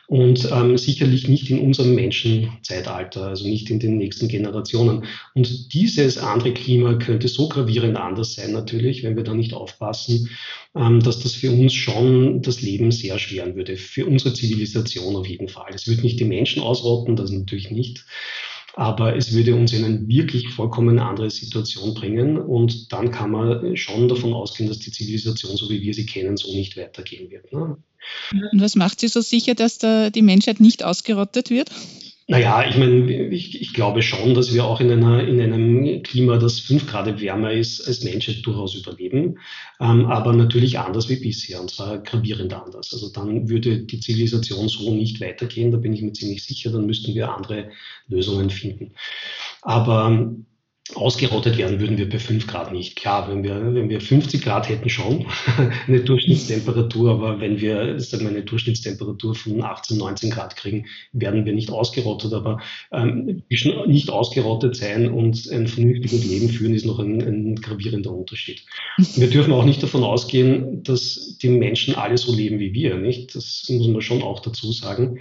Und 0.07 0.49
ähm, 0.51 0.77
sicherlich 0.77 1.29
nicht 1.29 1.49
in 1.49 1.59
unserem 1.59 1.95
Menschenzeitalter, 1.95 3.27
also 3.27 3.47
nicht 3.47 3.69
in 3.69 3.79
den 3.79 3.95
nächsten 3.95 4.27
Generationen. 4.27 5.05
Und 5.33 5.73
dieses 5.73 6.17
andere 6.17 6.53
Klima 6.53 6.95
könnte 6.95 7.29
so 7.29 7.47
gravierend 7.47 7.95
anders 7.95 8.35
sein 8.35 8.51
natürlich, 8.51 9.01
wenn 9.03 9.15
wir 9.15 9.23
da 9.23 9.33
nicht 9.33 9.53
aufpassen, 9.53 10.29
ähm, 10.75 10.99
dass 10.99 11.21
das 11.21 11.35
für 11.35 11.51
uns 11.51 11.73
schon 11.73 12.41
das 12.41 12.61
Leben 12.61 12.91
sehr 12.91 13.17
schweren 13.17 13.55
würde, 13.55 13.77
für 13.77 14.05
unsere 14.05 14.33
Zivilisation 14.33 15.15
auf 15.15 15.27
jeden 15.27 15.47
Fall. 15.47 15.71
Es 15.73 15.87
wird 15.87 16.03
nicht 16.03 16.19
die 16.19 16.25
Menschen 16.25 16.61
ausrotten, 16.61 17.15
das 17.15 17.31
natürlich 17.31 17.71
nicht 17.71 18.03
aber 18.75 19.15
es 19.15 19.33
würde 19.33 19.55
uns 19.55 19.71
in 19.71 19.85
eine 19.85 20.07
wirklich 20.07 20.49
vollkommen 20.49 20.99
andere 20.99 21.29
Situation 21.29 21.93
bringen 21.93 22.37
und 22.37 22.91
dann 22.91 23.09
kann 23.09 23.31
man 23.31 23.75
schon 23.77 24.07
davon 24.09 24.33
ausgehen, 24.33 24.67
dass 24.67 24.79
die 24.79 24.91
Zivilisation, 24.91 25.55
so 25.55 25.69
wie 25.69 25.81
wir 25.81 25.93
sie 25.93 26.05
kennen, 26.05 26.35
so 26.35 26.53
nicht 26.53 26.75
weitergehen 26.75 27.31
wird. 27.31 27.51
Ne? 27.53 27.77
Und 28.51 28.61
was 28.61 28.75
macht 28.75 28.99
Sie 28.99 29.07
so 29.07 29.21
sicher, 29.21 29.55
dass 29.55 29.77
da 29.77 30.09
die 30.09 30.21
Menschheit 30.21 30.59
nicht 30.59 30.83
ausgerottet 30.83 31.49
wird? 31.49 31.71
Naja, 32.27 32.67
ich 32.67 32.75
meine, 32.75 33.29
ich, 33.29 33.61
ich 33.61 33.73
glaube 33.73 34.01
schon, 34.01 34.33
dass 34.33 34.51
wir 34.51 34.65
auch 34.65 34.81
in, 34.81 34.89
einer, 34.91 35.27
in 35.27 35.39
einem 35.39 36.01
Klima, 36.01 36.37
das 36.37 36.59
fünf 36.59 36.87
Grad 36.87 37.21
wärmer 37.21 37.51
ist, 37.51 37.87
als 37.87 38.03
Menschheit 38.03 38.37
durchaus 38.43 38.73
überleben. 38.73 39.37
Ähm, 39.79 40.07
aber 40.07 40.33
natürlich 40.33 40.79
anders 40.79 41.07
wie 41.07 41.17
bisher, 41.17 41.61
und 41.61 41.69
zwar 41.69 41.99
gravierend 41.99 42.51
anders. 42.51 42.93
Also 42.93 43.11
dann 43.11 43.47
würde 43.47 43.83
die 43.83 43.99
Zivilisation 43.99 44.67
so 44.69 44.91
nicht 44.95 45.21
weitergehen, 45.21 45.71
da 45.71 45.77
bin 45.77 45.93
ich 45.93 46.01
mir 46.01 46.13
ziemlich 46.13 46.43
sicher, 46.43 46.71
dann 46.71 46.87
müssten 46.87 47.13
wir 47.13 47.31
andere 47.31 47.69
Lösungen 48.07 48.49
finden. 48.49 48.93
Aber 49.61 50.33
ausgerottet 50.93 51.57
werden 51.57 51.79
würden 51.79 51.97
wir 51.97 52.07
bei 52.07 52.19
5 52.19 52.45
Grad 52.45 52.71
nicht. 52.71 52.95
Klar, 52.95 53.27
wenn 53.27 53.43
wir, 53.43 53.73
wenn 53.73 53.89
wir 53.89 53.99
50 53.99 54.43
Grad 54.43 54.69
hätten 54.69 54.87
schon 54.89 55.25
eine 55.87 56.01
Durchschnittstemperatur, 56.01 57.11
aber 57.11 57.41
wenn 57.41 57.59
wir 57.59 57.99
sagen 57.99 58.25
wir, 58.25 58.29
eine 58.29 58.43
Durchschnittstemperatur 58.43 59.33
von 59.33 59.63
18, 59.63 59.97
19 59.97 60.29
Grad 60.29 60.55
kriegen, 60.55 60.85
werden 61.11 61.45
wir 61.45 61.53
nicht 61.53 61.71
ausgerottet. 61.71 62.33
Aber 62.33 62.61
ähm, 62.91 63.41
nicht 63.49 64.09
ausgerottet 64.11 64.75
sein 64.75 65.09
und 65.09 65.49
ein 65.51 65.67
vernünftiges 65.67 66.23
Leben 66.23 66.49
führen 66.49 66.75
ist 66.75 66.85
noch 66.85 66.99
ein, 66.99 67.19
ein 67.19 67.55
gravierender 67.55 68.11
Unterschied. 68.11 68.61
Wir 69.15 69.29
dürfen 69.29 69.53
auch 69.53 69.65
nicht 69.65 69.81
davon 69.81 70.03
ausgehen, 70.03 70.83
dass 70.83 71.39
die 71.41 71.49
Menschen 71.49 71.95
alle 71.95 72.19
so 72.19 72.33
leben 72.33 72.59
wie 72.59 72.73
wir, 72.73 72.95
nicht? 72.97 73.33
Das 73.33 73.65
muss 73.69 73.87
man 73.87 74.01
schon 74.01 74.21
auch 74.21 74.39
dazu 74.39 74.71
sagen. 74.71 75.19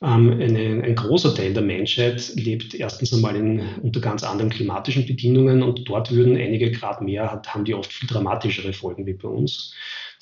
Ähm, 0.00 0.30
eine, 0.30 0.82
ein 0.84 0.94
großer 0.94 1.34
Teil 1.34 1.54
der 1.54 1.62
Menschheit 1.62 2.32
lebt 2.36 2.74
erstens 2.74 3.12
einmal 3.12 3.34
in, 3.34 3.60
unter 3.82 4.00
ganz 4.00 4.22
anderen 4.22 4.50
klimatischen 4.50 5.06
Bedingungen 5.06 5.62
und 5.62 5.88
dort 5.88 6.12
würden 6.12 6.36
einige 6.36 6.70
Grad 6.70 7.02
mehr, 7.02 7.42
haben 7.46 7.64
die 7.64 7.74
oft 7.74 7.92
viel 7.92 8.08
dramatischere 8.08 8.72
Folgen 8.72 9.06
wie 9.06 9.14
bei 9.14 9.28
uns. 9.28 9.74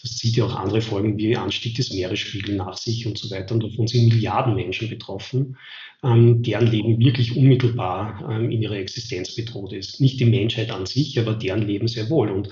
Das 0.03 0.17
zieht 0.17 0.37
ja 0.37 0.45
auch 0.45 0.55
andere 0.55 0.83
Folgen 0.83 1.17
wie 1.17 1.37
Anstieg 1.37 1.75
des 1.75 1.93
Meeresspiegels 1.93 2.57
nach 2.57 2.77
sich 2.77 3.07
und 3.07 3.19
so 3.19 3.31
weiter. 3.31 3.55
Und 3.55 3.65
davon 3.65 3.87
sind 3.87 4.09
Milliarden 4.09 4.55
Menschen 4.55 4.91
betroffen, 4.91 5.57
ähm, 6.03 6.43
deren 6.43 6.67
Leben 6.67 6.99
wirklich 6.99 7.37
unmittelbar 7.37 8.29
ähm, 8.31 8.51
in 8.51 8.63
ihrer 8.63 8.77
Existenz 8.77 9.35
bedroht 9.35 9.73
ist. 9.73 10.01
Nicht 10.01 10.21
die 10.21 10.27
Menschheit 10.27 10.71
an 10.71 10.87
sich, 10.87 11.19
aber 11.19 11.35
deren 11.35 11.67
Leben 11.67 11.89
sehr 11.89 12.11
wohl. 12.11 12.31
Und 12.31 12.51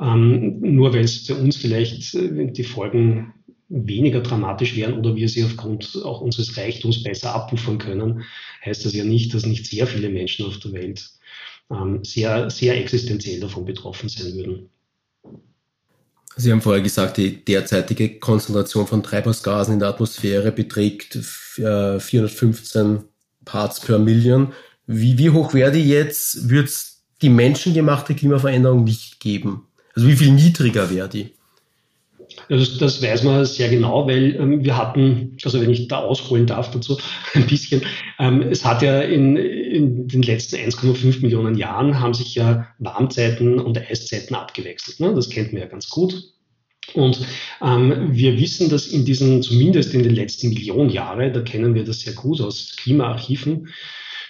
ähm, 0.00 0.60
nur 0.60 0.92
weil 0.92 1.04
es 1.04 1.26
bei 1.26 1.34
uns 1.34 1.56
vielleicht 1.56 2.14
äh, 2.14 2.50
die 2.52 2.64
Folgen 2.64 3.34
weniger 3.70 4.20
dramatisch 4.20 4.76
wären 4.76 4.98
oder 4.98 5.14
wir 5.14 5.28
sie 5.28 5.44
aufgrund 5.44 5.96
auch 6.04 6.20
unseres 6.20 6.56
Reichtums 6.56 7.02
besser 7.02 7.34
abpuffern 7.34 7.78
können, 7.78 8.24
heißt 8.64 8.84
das 8.84 8.92
ja 8.92 9.04
nicht, 9.04 9.32
dass 9.32 9.46
nicht 9.46 9.66
sehr 9.66 9.86
viele 9.86 10.10
Menschen 10.10 10.46
auf 10.46 10.58
der 10.58 10.72
Welt 10.72 11.08
ähm, 11.70 12.04
sehr, 12.04 12.50
sehr 12.50 12.76
existenziell 12.76 13.40
davon 13.40 13.64
betroffen 13.64 14.08
sein 14.08 14.34
würden. 14.34 14.68
Sie 16.36 16.50
haben 16.50 16.62
vorher 16.62 16.82
gesagt, 16.82 17.16
die 17.16 17.44
derzeitige 17.44 18.18
Konzentration 18.18 18.86
von 18.86 19.02
Treibhausgasen 19.02 19.74
in 19.74 19.80
der 19.80 19.88
Atmosphäre 19.88 20.52
beträgt 20.52 21.14
415 21.14 22.96
äh, 22.96 22.98
Parts 23.44 23.80
per 23.80 23.98
Million. 23.98 24.52
Wie, 24.86 25.18
wie 25.18 25.30
hoch 25.30 25.54
wäre 25.54 25.72
die 25.72 25.88
jetzt? 25.88 26.48
Wird 26.48 26.68
es 26.68 27.02
die 27.22 27.28
menschengemachte 27.28 28.14
Klimaveränderung 28.14 28.84
nicht 28.84 29.20
geben? 29.20 29.66
Also 29.94 30.08
wie 30.08 30.16
viel 30.16 30.32
niedriger 30.32 30.90
wäre 30.90 31.08
die? 31.08 31.34
Das, 32.50 32.78
das 32.78 33.00
weiß 33.00 33.22
man 33.22 33.44
sehr 33.44 33.68
genau, 33.68 34.08
weil 34.08 34.34
ähm, 34.34 34.64
wir 34.64 34.76
hatten, 34.76 35.36
also 35.44 35.60
wenn 35.60 35.70
ich 35.70 35.86
da 35.86 35.98
ausholen 35.98 36.46
darf 36.46 36.72
dazu 36.72 36.98
ein 37.34 37.46
bisschen, 37.46 37.82
ähm, 38.18 38.42
es 38.42 38.64
hat 38.64 38.82
ja 38.82 39.02
in, 39.02 39.36
in 39.36 40.08
den 40.08 40.22
letzten 40.22 40.56
1,5 40.56 41.22
Millionen 41.22 41.54
Jahren 41.54 42.00
haben 42.00 42.12
sich 42.12 42.34
ja 42.34 42.66
Warmzeiten 42.80 43.60
und 43.60 43.78
Eiszeiten 43.78 44.34
abgewechselt. 44.34 44.98
Ne? 44.98 45.14
Das 45.14 45.30
kennt 45.30 45.52
man 45.52 45.62
ja 45.62 45.68
ganz 45.68 45.88
gut. 45.88 46.24
Und 46.94 47.20
ähm, 47.62 48.08
wir 48.10 48.36
wissen, 48.40 48.68
dass 48.68 48.88
in 48.88 49.04
diesen, 49.04 49.42
zumindest 49.42 49.94
in 49.94 50.02
den 50.02 50.16
letzten 50.16 50.48
Millionen 50.48 50.90
Jahre, 50.90 51.30
da 51.30 51.42
kennen 51.42 51.76
wir 51.76 51.84
das 51.84 52.00
sehr 52.00 52.14
gut 52.14 52.40
aus 52.40 52.74
Klimaarchiven, 52.78 53.68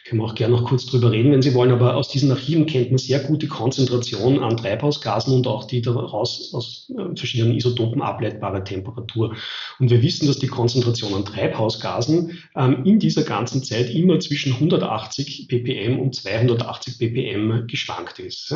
können 0.04 0.20
wir 0.20 0.26
auch 0.26 0.34
gerne 0.34 0.56
noch 0.56 0.64
kurz 0.64 0.86
drüber 0.86 1.12
reden, 1.12 1.32
wenn 1.32 1.42
Sie 1.42 1.54
wollen, 1.54 1.70
aber 1.72 1.96
aus 1.96 2.08
diesen 2.08 2.30
Archiven 2.30 2.66
kennt 2.66 2.90
man 2.90 2.98
sehr 2.98 3.20
gut 3.20 3.42
die 3.42 3.48
Konzentration 3.48 4.42
an 4.42 4.56
Treibhausgasen 4.56 5.34
und 5.34 5.46
auch 5.46 5.64
die 5.64 5.82
daraus 5.82 6.52
aus 6.54 6.90
äh, 6.96 7.16
verschiedenen 7.16 7.54
Isotopen 7.54 8.02
ableitbare 8.02 8.64
Temperatur. 8.64 9.36
Und 9.78 9.90
wir 9.90 10.02
wissen, 10.02 10.26
dass 10.26 10.38
die 10.38 10.48
Konzentration 10.48 11.14
an 11.14 11.24
Treibhausgasen 11.24 12.38
ähm, 12.56 12.84
in 12.84 12.98
dieser 12.98 13.22
ganzen 13.22 13.62
Zeit 13.62 13.90
immer 13.90 14.18
zwischen 14.20 14.54
180 14.54 15.48
ppm 15.48 15.98
und 15.98 16.14
280 16.14 16.98
ppm 16.98 17.66
geschwankt 17.66 18.18
ist. 18.18 18.54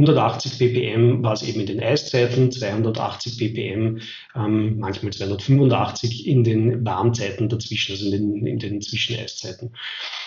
180 0.00 0.58
ppm 0.58 1.22
war 1.22 1.32
es 1.32 1.42
eben 1.42 1.60
in 1.60 1.66
den 1.66 1.82
Eiszeiten, 1.82 2.50
280 2.50 3.38
ppm, 3.38 4.00
ähm, 4.34 4.78
manchmal 4.78 5.12
285 5.12 6.26
in 6.26 6.44
den 6.44 6.84
Warmzeiten 6.84 7.48
dazwischen, 7.48 7.92
also 7.92 8.06
in 8.06 8.12
den, 8.12 8.46
in 8.46 8.58
den 8.58 8.80
Zwischeneiszeiten. 8.80 9.74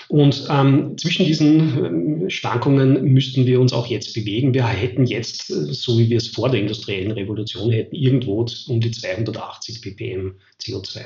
Und 0.07 0.47
ähm, 0.49 0.97
zwischen 0.97 1.25
diesen 1.25 1.85
ähm, 1.85 2.29
Schwankungen 2.29 3.03
müssten 3.03 3.45
wir 3.45 3.59
uns 3.59 3.73
auch 3.73 3.87
jetzt 3.87 4.13
bewegen. 4.13 4.53
Wir 4.53 4.65
hätten 4.65 5.05
jetzt, 5.05 5.49
äh, 5.49 5.73
so 5.73 5.97
wie 5.97 6.09
wir 6.09 6.17
es 6.17 6.27
vor 6.27 6.49
der 6.49 6.59
industriellen 6.59 7.11
Revolution 7.11 7.71
hätten, 7.71 7.95
irgendwo 7.95 8.45
um 8.67 8.79
die 8.79 8.91
280 8.91 9.81
ppm 9.81 10.35
CO2. 10.61 11.01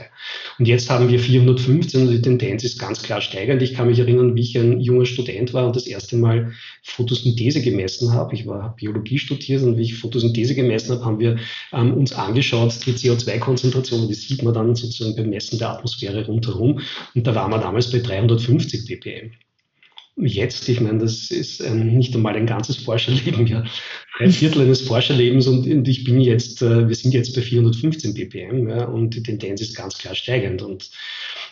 Und 0.59 0.67
jetzt 0.67 0.89
haben 0.89 1.09
wir 1.09 1.19
415 1.19 2.01
und 2.01 2.11
die 2.11 2.21
Tendenz 2.21 2.63
ist 2.63 2.79
ganz 2.79 3.01
klar 3.01 3.21
steigend. 3.21 3.61
Ich 3.61 3.73
kann 3.73 3.87
mich 3.87 3.99
erinnern, 3.99 4.35
wie 4.35 4.41
ich 4.41 4.57
ein 4.57 4.79
junger 4.79 5.05
Student 5.05 5.53
war 5.53 5.65
und 5.65 5.75
das 5.75 5.87
erste 5.87 6.15
Mal 6.17 6.53
Photosynthese 6.83 7.61
gemessen 7.61 8.13
habe. 8.13 8.35
Ich 8.35 8.45
war 8.45 8.75
Biologie 8.75 9.17
studiert 9.17 9.63
und 9.63 9.77
wie 9.77 9.83
ich 9.83 9.95
Photosynthese 9.95 10.55
gemessen 10.55 10.91
habe, 10.91 11.05
haben 11.05 11.19
wir 11.19 11.37
ähm, 11.73 11.93
uns 11.93 12.13
angeschaut, 12.13 12.73
die 12.85 12.93
CO2-Konzentration, 12.93 14.07
die 14.07 14.13
sieht 14.13 14.43
man 14.43 14.53
dann 14.53 14.75
sozusagen 14.75 15.15
beim 15.15 15.29
Messen 15.29 15.59
der 15.59 15.71
Atmosphäre 15.71 16.25
rundherum. 16.25 16.79
Und 17.15 17.27
da 17.27 17.33
waren 17.35 17.51
wir 17.51 17.59
damals 17.59 17.91
bei 17.91 17.99
350 17.99 18.86
ppm. 18.87 19.31
Jetzt, 20.19 20.67
ich 20.67 20.81
meine, 20.81 20.97
das 20.97 21.29
ist 21.29 21.61
ein, 21.61 21.95
nicht 21.95 22.15
einmal 22.15 22.35
ein 22.35 22.47
ganzes 22.47 22.77
Forscherleben, 22.77 23.45
ja, 23.45 23.63
ein 24.17 24.31
Viertel 24.31 24.63
eines 24.63 24.81
Forscherlebens 24.81 25.45
und, 25.45 25.67
und 25.67 25.87
ich 25.87 26.03
bin 26.05 26.19
jetzt, 26.21 26.63
äh, 26.63 26.87
wir 26.87 26.95
sind 26.95 27.13
jetzt 27.13 27.35
bei 27.35 27.41
415 27.41 28.15
ppm 28.15 28.67
ja, 28.67 28.85
und 28.85 29.13
die 29.13 29.21
Tendenz 29.21 29.61
ist 29.61 29.75
ganz 29.75 29.95
klar 29.97 30.15
steigend 30.15 30.63
und 30.63 30.89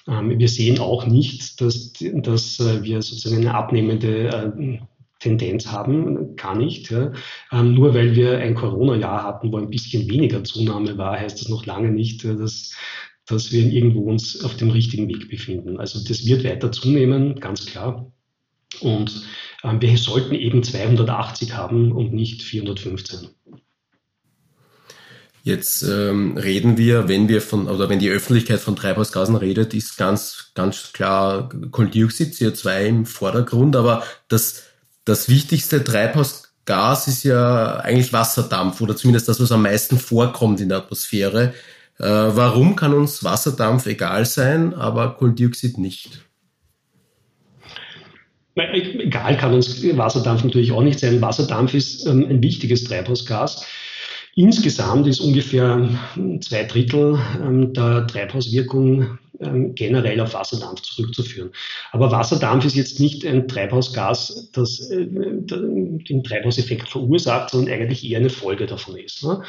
ähm, 0.07 0.39
wir 0.39 0.47
sehen 0.47 0.79
auch 0.79 1.05
nicht, 1.05 1.61
dass, 1.61 1.93
dass 1.93 2.59
äh, 2.59 2.83
wir 2.83 3.03
sozusagen 3.03 3.41
eine 3.41 3.53
abnehmende 3.53 4.29
äh, 4.29 4.79
Tendenz 5.19 5.67
haben, 5.67 6.35
gar 6.35 6.55
nicht. 6.55 6.91
Ja. 6.91 7.11
Ähm, 7.51 7.73
nur 7.73 7.93
weil 7.93 8.15
wir 8.15 8.39
ein 8.39 8.55
Corona-Jahr 8.55 9.23
hatten, 9.23 9.51
wo 9.51 9.57
ein 9.57 9.69
bisschen 9.69 10.09
weniger 10.09 10.43
Zunahme 10.43 10.97
war, 10.97 11.19
heißt 11.19 11.39
das 11.39 11.49
noch 11.49 11.65
lange 11.65 11.89
nicht, 11.89 12.23
dass, 12.23 12.75
dass 13.27 13.51
wir 13.51 13.65
irgendwo 13.65 14.01
uns 14.01 14.43
auf 14.43 14.55
dem 14.55 14.69
richtigen 14.69 15.07
Weg 15.07 15.29
befinden. 15.29 15.79
Also 15.79 16.03
das 16.03 16.25
wird 16.25 16.43
weiter 16.43 16.71
zunehmen, 16.71 17.39
ganz 17.39 17.65
klar. 17.65 18.11
Und 18.81 19.23
ähm, 19.63 19.81
wir 19.81 19.97
sollten 19.97 20.35
eben 20.35 20.63
280 20.63 21.53
haben 21.55 21.91
und 21.91 22.13
nicht 22.13 22.43
415. 22.43 23.29
Jetzt 25.45 25.83
ähm, 25.83 26.37
reden 26.37 26.75
wir, 26.75 27.07
wenn 27.07 27.29
wir 27.29 27.39
von, 27.39 27.67
oder 27.67 27.87
wenn 27.87 27.99
die 27.99 28.09
Öffentlichkeit 28.09 28.59
von 28.59 28.75
Treibhausgasen 28.75 29.35
redet, 29.35 29.75
ist 29.75 29.95
ganz, 29.95 30.51
ganz 30.55 30.91
klar 30.91 31.49
Kohlendioxid, 31.69 32.33
CO2 32.33 32.85
im 32.85 33.05
Vordergrund, 33.05 33.75
aber 33.75 34.03
das, 34.27 34.63
das 35.03 35.29
wichtigste 35.29 35.83
Treibhausgas 35.83 37.07
ist 37.07 37.23
ja 37.25 37.77
eigentlich 37.77 38.11
Wasserdampf 38.11 38.81
oder 38.81 38.95
zumindest 38.95 39.27
das, 39.27 39.39
was 39.39 39.51
am 39.51 39.61
meisten 39.61 39.99
vorkommt 39.99 40.61
in 40.61 40.69
der 40.69 40.79
Atmosphäre. 40.79 41.53
Äh, 41.99 42.03
warum 42.03 42.75
kann 42.75 42.93
uns 42.93 43.23
Wasserdampf 43.23 43.85
egal 43.85 44.25
sein, 44.25 44.73
aber 44.73 45.15
Kohlendioxid 45.15 45.77
nicht? 45.77 46.25
Egal 48.55 49.37
kann 49.37 49.53
uns 49.53 49.83
Wasserdampf 49.97 50.43
natürlich 50.43 50.71
auch 50.71 50.81
nicht 50.81 50.99
sein. 50.99 51.21
Wasserdampf 51.21 51.73
ist 51.73 52.05
ähm, 52.05 52.25
ein 52.29 52.41
wichtiges 52.41 52.85
Treibhausgas. 52.85 53.65
Insgesamt 54.35 55.07
ist 55.07 55.21
ungefähr 55.21 55.89
zwei 56.41 56.63
Drittel 56.63 57.19
ähm, 57.41 57.73
der 57.73 58.05
Treibhauswirkung 58.07 59.17
ähm, 59.39 59.75
generell 59.75 60.19
auf 60.19 60.33
Wasserdampf 60.33 60.81
zurückzuführen. 60.81 61.51
Aber 61.91 62.11
Wasserdampf 62.11 62.65
ist 62.65 62.75
jetzt 62.75 62.99
nicht 62.99 63.25
ein 63.25 63.47
Treibhausgas, 63.47 64.49
das 64.53 64.89
äh, 64.89 65.05
den 65.05 66.23
Treibhauseffekt 66.23 66.89
verursacht, 66.89 67.49
sondern 67.49 67.73
eigentlich 67.73 68.09
eher 68.09 68.19
eine 68.19 68.29
Folge 68.29 68.65
davon 68.65 68.97
ist. 68.97 69.23
Ne? 69.23 69.41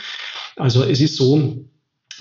Also 0.56 0.82
es 0.84 1.00
ist 1.00 1.16
so, 1.16 1.64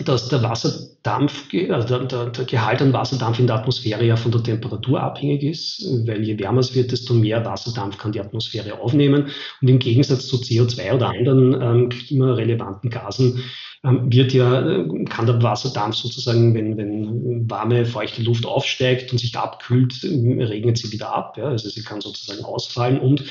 dass 0.04 0.28
der 0.28 0.44
Wasserdampf, 0.44 1.46
also 1.70 2.00
der, 2.00 2.30
der, 2.30 2.46
Gehalt 2.46 2.82
an 2.82 2.92
Wasserdampf 2.92 3.40
in 3.40 3.48
der 3.48 3.58
Atmosphäre 3.58 4.04
ja 4.04 4.18
von 4.18 4.32
der 4.32 4.44
Temperatur 4.44 5.02
abhängig 5.02 5.44
ist, 5.44 5.86
weil 6.06 6.24
je 6.24 6.38
wärmer 6.38 6.60
es 6.60 6.76
wird, 6.76 6.92
desto 6.92 7.14
mehr 7.14 7.46
Wasserdampf 7.46 7.98
kann 7.98 8.12
die 8.12 8.20
Atmosphäre 8.20 8.80
aufnehmen. 8.80 9.30
Und 9.62 9.68
im 9.68 9.80
Gegensatz 9.80 10.28
zu 10.28 10.36
CO2 10.38 10.96
oder 10.96 11.10
anderen 11.10 11.62
ähm, 11.62 11.90
klimarelevanten 11.90 12.90
Gasen 12.90 13.44
ähm, 13.86 14.12
wird 14.12 14.34
ja, 14.34 14.68
äh, 14.68 15.06
kann 15.06 15.28
der 15.28 15.42
Wasserdampf 15.42 15.96
sozusagen, 15.96 16.54
wenn, 16.56 16.76
wenn 16.76 17.50
warme, 17.50 17.86
feuchte 17.86 18.22
Luft 18.22 18.46
aufsteigt 18.46 19.12
und 19.14 19.20
sich 19.20 19.38
abkühlt, 19.38 20.04
äh, 20.04 20.44
regnet 20.44 20.78
sie 20.78 20.92
wieder 20.92 21.16
ab. 21.16 21.38
Ja? 21.38 21.46
Also 21.46 21.70
sie 21.70 21.84
kann 21.84 22.02
sozusagen 22.02 22.44
ausfallen 22.44 23.00
und 23.00 23.24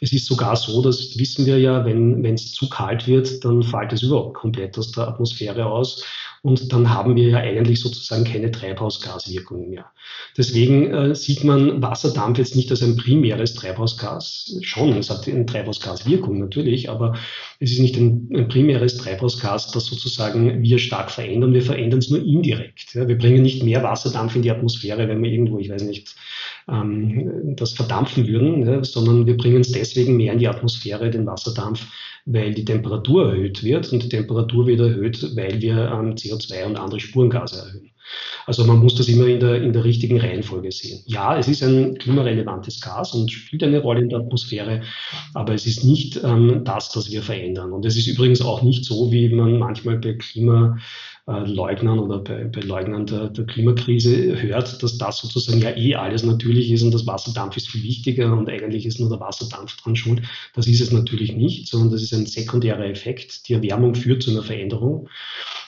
es 0.00 0.12
ist 0.12 0.26
sogar 0.26 0.56
so, 0.56 0.80
das 0.82 1.18
wissen 1.18 1.46
wir 1.46 1.58
ja, 1.58 1.84
wenn 1.84 2.24
es 2.24 2.52
zu 2.52 2.68
kalt 2.68 3.06
wird, 3.06 3.44
dann 3.44 3.62
fällt 3.62 3.92
es 3.92 4.02
überhaupt 4.02 4.34
komplett 4.34 4.78
aus 4.78 4.92
der 4.92 5.08
Atmosphäre 5.08 5.66
aus. 5.66 6.04
Und 6.42 6.72
dann 6.72 6.90
haben 6.90 7.16
wir 7.16 7.28
ja 7.28 7.38
eigentlich 7.38 7.80
sozusagen 7.80 8.24
keine 8.24 8.50
Treibhausgaswirkung 8.50 9.70
mehr. 9.70 9.86
Deswegen 10.36 10.92
äh, 10.92 11.14
sieht 11.14 11.44
man 11.44 11.82
Wasserdampf 11.82 12.38
jetzt 12.38 12.56
nicht 12.56 12.70
als 12.70 12.82
ein 12.82 12.96
primäres 12.96 13.54
Treibhausgas. 13.54 14.58
Schon, 14.62 14.96
es 14.96 15.10
hat 15.10 15.26
eine 15.28 15.46
Treibhausgaswirkung 15.46 16.38
natürlich, 16.38 16.90
aber 16.90 17.16
es 17.58 17.72
ist 17.72 17.80
nicht 17.80 17.96
ein, 17.96 18.30
ein 18.34 18.48
primäres 18.48 18.96
Treibhausgas, 18.96 19.72
das 19.72 19.86
sozusagen 19.86 20.62
wir 20.62 20.78
stark 20.78 21.10
verändern. 21.10 21.52
Wir 21.54 21.62
verändern 21.62 21.98
es 21.98 22.10
nur 22.10 22.24
indirekt. 22.24 22.94
Ja. 22.94 23.08
Wir 23.08 23.18
bringen 23.18 23.42
nicht 23.42 23.62
mehr 23.62 23.82
Wasserdampf 23.82 24.36
in 24.36 24.42
die 24.42 24.50
Atmosphäre, 24.50 25.08
wenn 25.08 25.22
wir 25.22 25.30
irgendwo, 25.30 25.58
ich 25.58 25.70
weiß 25.70 25.82
nicht, 25.82 26.14
ähm, 26.68 27.56
das 27.56 27.72
verdampfen 27.72 28.26
würden, 28.28 28.66
ja, 28.66 28.84
sondern 28.84 29.26
wir 29.26 29.36
bringen 29.36 29.60
es 29.60 29.72
deswegen 29.72 30.16
mehr 30.16 30.32
in 30.32 30.38
die 30.38 30.48
Atmosphäre, 30.48 31.10
den 31.10 31.26
Wasserdampf, 31.26 31.86
weil 32.30 32.52
die 32.54 32.64
Temperatur 32.64 33.30
erhöht 33.30 33.64
wird 33.64 33.90
und 33.92 34.02
die 34.02 34.08
Temperatur 34.08 34.66
wird 34.66 34.80
erhöht, 34.80 35.34
weil 35.34 35.60
wir 35.60 35.90
ähm, 35.90 36.14
CO2 36.14 36.64
und 36.66 36.76
andere 36.76 37.00
Spurengase 37.00 37.58
erhöhen. 37.58 37.90
Also 38.46 38.64
man 38.64 38.78
muss 38.78 38.94
das 38.94 39.08
immer 39.08 39.26
in 39.26 39.40
der, 39.40 39.62
in 39.62 39.72
der 39.72 39.84
richtigen 39.84 40.18
Reihenfolge 40.18 40.72
sehen. 40.72 41.02
Ja, 41.06 41.38
es 41.38 41.48
ist 41.48 41.62
ein 41.62 41.98
klimarelevantes 41.98 42.80
Gas 42.80 43.14
und 43.14 43.30
spielt 43.30 43.62
eine 43.62 43.80
Rolle 43.80 44.00
in 44.00 44.08
der 44.08 44.20
Atmosphäre, 44.20 44.82
aber 45.34 45.54
es 45.54 45.66
ist 45.66 45.84
nicht 45.84 46.20
ähm, 46.22 46.62
das, 46.64 46.90
das 46.90 47.10
wir 47.10 47.22
verändern. 47.22 47.72
Und 47.72 47.84
es 47.84 47.96
ist 47.96 48.06
übrigens 48.06 48.40
auch 48.40 48.62
nicht 48.62 48.84
so, 48.84 49.10
wie 49.12 49.28
man 49.28 49.58
manchmal 49.58 49.98
bei 49.98 50.14
Klima 50.14 50.78
Leugnern 51.28 51.98
oder 51.98 52.20
bei, 52.20 52.44
bei 52.44 52.60
Leugnern 52.60 53.04
der, 53.04 53.28
der, 53.28 53.44
Klimakrise 53.44 54.40
hört, 54.40 54.82
dass 54.82 54.96
das 54.96 55.18
sozusagen 55.18 55.60
ja 55.60 55.76
eh 55.76 55.94
alles 55.94 56.22
natürlich 56.22 56.70
ist 56.70 56.82
und 56.82 56.94
das 56.94 57.06
Wasserdampf 57.06 57.56
ist 57.58 57.68
viel 57.68 57.82
wichtiger 57.82 58.34
und 58.34 58.48
eigentlich 58.48 58.86
ist 58.86 58.98
nur 58.98 59.10
der 59.10 59.20
Wasserdampf 59.20 59.76
dran 59.76 59.94
schuld. 59.94 60.22
Das 60.54 60.66
ist 60.66 60.80
es 60.80 60.90
natürlich 60.90 61.34
nicht, 61.34 61.68
sondern 61.68 61.90
das 61.90 62.02
ist 62.02 62.14
ein 62.14 62.24
sekundärer 62.24 62.86
Effekt. 62.86 63.46
Die 63.46 63.52
Erwärmung 63.52 63.94
führt 63.94 64.22
zu 64.22 64.30
einer 64.30 64.42
Veränderung 64.42 65.10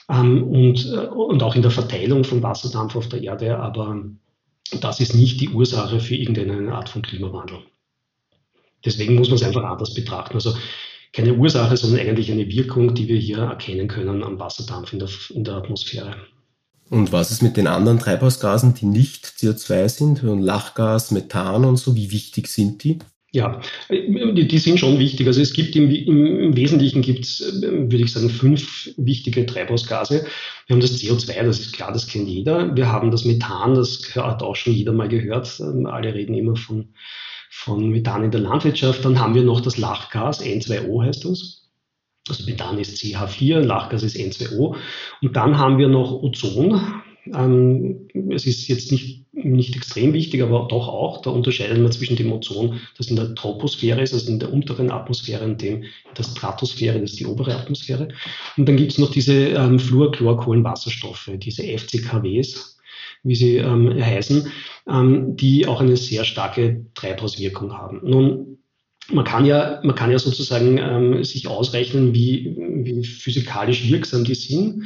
ähm, 0.08 0.44
und, 0.44 0.86
äh, 0.86 1.06
und 1.08 1.42
auch 1.42 1.54
in 1.54 1.62
der 1.62 1.70
Verteilung 1.70 2.24
von 2.24 2.42
Wasserdampf 2.42 2.96
auf 2.96 3.10
der 3.10 3.22
Erde, 3.22 3.58
aber 3.58 4.02
das 4.80 5.00
ist 5.00 5.14
nicht 5.14 5.42
die 5.42 5.50
Ursache 5.50 6.00
für 6.00 6.14
irgendeine 6.14 6.72
Art 6.72 6.88
von 6.88 7.02
Klimawandel. 7.02 7.58
Deswegen 8.82 9.14
muss 9.14 9.28
man 9.28 9.36
es 9.36 9.42
einfach 9.42 9.64
anders 9.64 9.92
betrachten. 9.92 10.34
Also 10.34 10.54
keine 11.12 11.34
Ursache, 11.34 11.76
sondern 11.76 12.00
eigentlich 12.00 12.30
eine 12.30 12.48
Wirkung, 12.48 12.94
die 12.94 13.08
wir 13.08 13.16
hier 13.16 13.38
erkennen 13.38 13.88
können 13.88 14.22
am 14.22 14.38
Wasserdampf 14.38 14.92
in 14.92 14.98
der, 15.00 15.08
in 15.30 15.44
der 15.44 15.54
Atmosphäre. 15.54 16.14
Und 16.88 17.12
was 17.12 17.30
ist 17.30 17.42
mit 17.42 17.56
den 17.56 17.68
anderen 17.68 18.00
Treibhausgasen, 18.00 18.74
die 18.74 18.86
nicht 18.86 19.24
CO2 19.24 19.88
sind, 19.88 20.22
Lachgas, 20.22 21.12
Methan 21.12 21.64
und 21.64 21.76
so? 21.76 21.94
Wie 21.94 22.10
wichtig 22.10 22.48
sind 22.48 22.82
die? 22.82 22.98
Ja, 23.32 23.60
die, 23.88 24.48
die 24.48 24.58
sind 24.58 24.80
schon 24.80 24.98
wichtig. 24.98 25.24
Also 25.28 25.40
es 25.40 25.52
gibt 25.52 25.76
im, 25.76 25.88
im 25.88 26.56
Wesentlichen 26.56 27.00
gibt 27.00 27.24
es, 27.24 27.40
würde 27.62 27.98
ich 27.98 28.12
sagen, 28.12 28.28
fünf 28.28 28.90
wichtige 28.96 29.46
Treibhausgase. 29.46 30.26
Wir 30.66 30.74
haben 30.74 30.80
das 30.80 30.98
CO2, 30.98 31.44
das 31.44 31.60
ist 31.60 31.72
klar, 31.72 31.92
das 31.92 32.08
kennt 32.08 32.28
jeder. 32.28 32.74
Wir 32.74 32.90
haben 32.90 33.12
das 33.12 33.24
Methan, 33.24 33.76
das 33.76 34.02
hat 34.16 34.42
auch 34.42 34.56
schon 34.56 34.72
jeder 34.72 34.92
mal 34.92 35.08
gehört. 35.08 35.60
Alle 35.60 36.12
reden 36.12 36.34
immer 36.34 36.56
von 36.56 36.88
von 37.50 37.90
Methan 37.90 38.24
in 38.24 38.30
der 38.30 38.40
Landwirtschaft. 38.40 39.04
Dann 39.04 39.18
haben 39.18 39.34
wir 39.34 39.42
noch 39.42 39.60
das 39.60 39.76
Lachgas, 39.76 40.40
N2O 40.42 41.04
heißt 41.04 41.24
das. 41.24 41.68
Also 42.28 42.44
Methan 42.44 42.78
ist 42.78 42.96
CH4, 42.96 43.60
Lachgas 43.60 44.04
ist 44.04 44.16
N2O. 44.16 44.76
Und 45.20 45.36
dann 45.36 45.58
haben 45.58 45.76
wir 45.78 45.88
noch 45.88 46.22
Ozon. 46.22 46.80
Ähm, 47.34 48.08
es 48.30 48.46
ist 48.46 48.68
jetzt 48.68 48.92
nicht, 48.92 49.26
nicht 49.32 49.74
extrem 49.74 50.12
wichtig, 50.12 50.42
aber 50.42 50.68
doch 50.70 50.86
auch. 50.86 51.22
Da 51.22 51.30
unterscheiden 51.30 51.82
wir 51.82 51.90
zwischen 51.90 52.16
dem 52.16 52.32
Ozon, 52.32 52.80
das 52.96 53.08
in 53.08 53.16
der 53.16 53.34
Troposphäre 53.34 54.00
ist, 54.00 54.14
also 54.14 54.30
in 54.30 54.38
der 54.38 54.52
unteren 54.52 54.90
Atmosphäre, 54.90 55.44
und 55.44 55.60
dem 55.60 55.82
in 55.82 55.88
der 56.16 56.22
Stratosphäre, 56.22 57.00
das 57.00 57.10
ist 57.10 57.20
die 57.20 57.26
obere 57.26 57.56
Atmosphäre. 57.56 58.08
Und 58.56 58.68
dann 58.68 58.76
gibt 58.76 58.92
es 58.92 58.98
noch 58.98 59.10
diese 59.10 59.34
ähm, 59.34 59.80
Fluorchlorkohlenwasserstoffe, 59.80 61.30
diese 61.36 61.64
FCKWs 61.64 62.79
wie 63.22 63.34
sie 63.34 63.56
ähm, 63.56 64.02
heißen, 64.02 64.50
ähm, 64.88 65.36
die 65.36 65.66
auch 65.66 65.80
eine 65.80 65.96
sehr 65.96 66.24
starke 66.24 66.86
Treibhauswirkung 66.94 67.72
haben. 67.72 68.00
Nun, 68.02 68.58
man 69.12 69.24
kann 69.24 69.44
ja, 69.44 69.80
man 69.82 69.94
kann 69.94 70.10
ja 70.10 70.18
sozusagen 70.18 70.78
ähm, 70.78 71.24
sich 71.24 71.48
ausrechnen, 71.48 72.14
wie, 72.14 72.56
wie 72.56 73.04
physikalisch 73.04 73.90
wirksam 73.90 74.24
die 74.24 74.34
sind, 74.34 74.84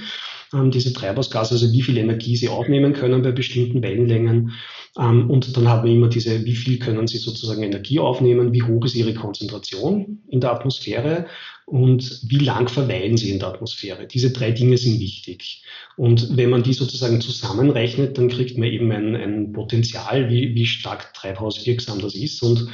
ähm, 0.52 0.70
diese 0.70 0.92
Treibhausgase, 0.92 1.54
also 1.54 1.72
wie 1.72 1.82
viel 1.82 1.98
Energie 1.98 2.36
sie 2.36 2.48
aufnehmen 2.48 2.92
können 2.92 3.22
bei 3.22 3.32
bestimmten 3.32 3.82
Wellenlängen. 3.82 4.52
Ähm, 4.98 5.30
und 5.30 5.56
dann 5.56 5.68
haben 5.68 5.84
wir 5.84 5.92
immer 5.92 6.08
diese, 6.08 6.44
wie 6.44 6.54
viel 6.54 6.78
können 6.78 7.06
sie 7.06 7.18
sozusagen 7.18 7.62
Energie 7.62 7.98
aufnehmen, 7.98 8.52
wie 8.52 8.62
hoch 8.62 8.84
ist 8.84 8.94
ihre 8.94 9.14
Konzentration 9.14 10.22
in 10.28 10.40
der 10.40 10.52
Atmosphäre 10.52 11.26
und 11.66 12.20
wie 12.28 12.38
lang 12.38 12.68
verweilen 12.68 13.16
sie 13.16 13.30
in 13.30 13.38
der 13.38 13.48
Atmosphäre. 13.48 14.06
Diese 14.06 14.30
drei 14.30 14.52
Dinge 14.52 14.76
sind 14.76 15.00
wichtig. 15.00 15.64
Und 15.96 16.36
wenn 16.36 16.50
man 16.50 16.62
die 16.62 16.74
sozusagen 16.74 17.20
zusammenrechnet, 17.20 18.18
dann 18.18 18.28
kriegt 18.28 18.58
man 18.58 18.68
eben 18.68 18.92
ein, 18.92 19.16
ein 19.16 19.52
Potenzial, 19.52 20.30
wie, 20.30 20.54
wie 20.54 20.66
stark 20.66 21.12
treibhauswirksam 21.14 22.00
das 22.00 22.14
ist. 22.14 22.42
Und 22.42 22.68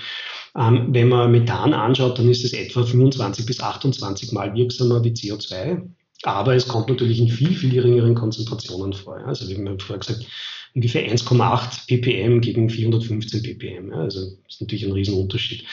ähm, 0.58 0.88
wenn 0.90 1.08
man 1.08 1.30
Methan 1.30 1.72
anschaut, 1.72 2.18
dann 2.18 2.28
ist 2.28 2.44
es 2.44 2.52
etwa 2.52 2.84
25 2.84 3.46
bis 3.46 3.60
28 3.60 4.32
Mal 4.32 4.54
wirksamer 4.54 5.02
wie 5.04 5.12
CO2. 5.12 5.82
Aber 6.24 6.54
es 6.54 6.68
kommt 6.68 6.88
natürlich 6.88 7.18
in 7.18 7.28
viel, 7.28 7.54
viel 7.54 7.70
geringeren 7.70 8.14
Konzentrationen 8.14 8.92
vor. 8.92 9.16
Also 9.24 9.48
wie 9.48 9.56
wir 9.56 9.78
vorher 9.78 10.00
gesagt, 10.00 10.26
ungefähr 10.74 11.10
1,8 11.10 11.86
ppm 11.86 12.40
gegen 12.40 12.70
415 12.70 13.42
ppm. 13.42 13.92
Also 13.92 14.20
das 14.20 14.54
ist 14.54 14.60
natürlich 14.60 14.86
ein 14.86 14.92
Riesenunterschied. 14.92 15.64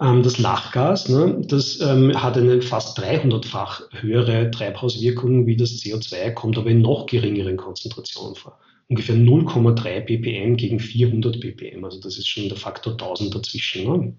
Ähm, 0.00 0.22
das 0.22 0.38
Lachgas, 0.38 1.08
ne, 1.08 1.42
das 1.46 1.80
ähm, 1.80 2.14
hat 2.14 2.36
eine 2.36 2.62
fast 2.62 2.98
300-fach 2.98 3.82
höhere 4.00 4.50
Treibhauswirkung 4.50 5.46
wie 5.46 5.56
das 5.56 5.72
CO2, 5.80 6.32
kommt 6.32 6.58
aber 6.58 6.70
in 6.70 6.82
noch 6.82 7.06
geringeren 7.06 7.56
Konzentrationen 7.56 8.36
vor. 8.36 8.58
Ungefähr 8.88 9.16
0,3 9.16 10.00
ppm 10.00 10.56
gegen 10.56 10.80
400 10.80 11.40
ppm. 11.40 11.84
Also 11.84 12.00
das 12.00 12.16
ist 12.16 12.28
schon 12.28 12.48
der 12.48 12.56
Faktor 12.56 12.92
1000 12.92 13.34
dazwischen. 13.34 13.84
Ne? 13.84 14.14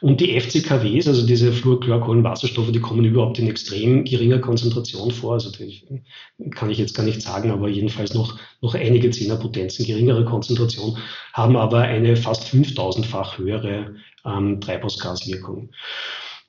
Und 0.00 0.20
die 0.20 0.38
FCKWs, 0.38 1.08
also 1.08 1.26
diese 1.26 1.52
Fluorchlorkohlenwasserstoffe, 1.52 2.70
die 2.70 2.80
kommen 2.80 3.04
überhaupt 3.04 3.38
in 3.38 3.48
extrem 3.48 4.04
geringer 4.04 4.38
Konzentration 4.38 5.10
vor. 5.10 5.34
Also 5.34 5.50
die 5.50 6.02
kann 6.50 6.70
ich 6.70 6.78
jetzt 6.78 6.94
gar 6.94 7.02
nicht 7.02 7.20
sagen, 7.20 7.50
aber 7.50 7.68
jedenfalls 7.68 8.14
noch, 8.14 8.38
noch 8.60 8.74
einige 8.74 9.10
Zehnerpotenzen 9.10 9.86
geringere 9.86 10.24
Konzentration, 10.24 10.98
haben 11.32 11.56
aber 11.56 11.80
eine 11.80 12.16
fast 12.16 12.44
5000-fach 12.44 13.38
höhere 13.38 13.96
ähm, 14.24 14.60
Treibhausgaswirkung. 14.60 15.70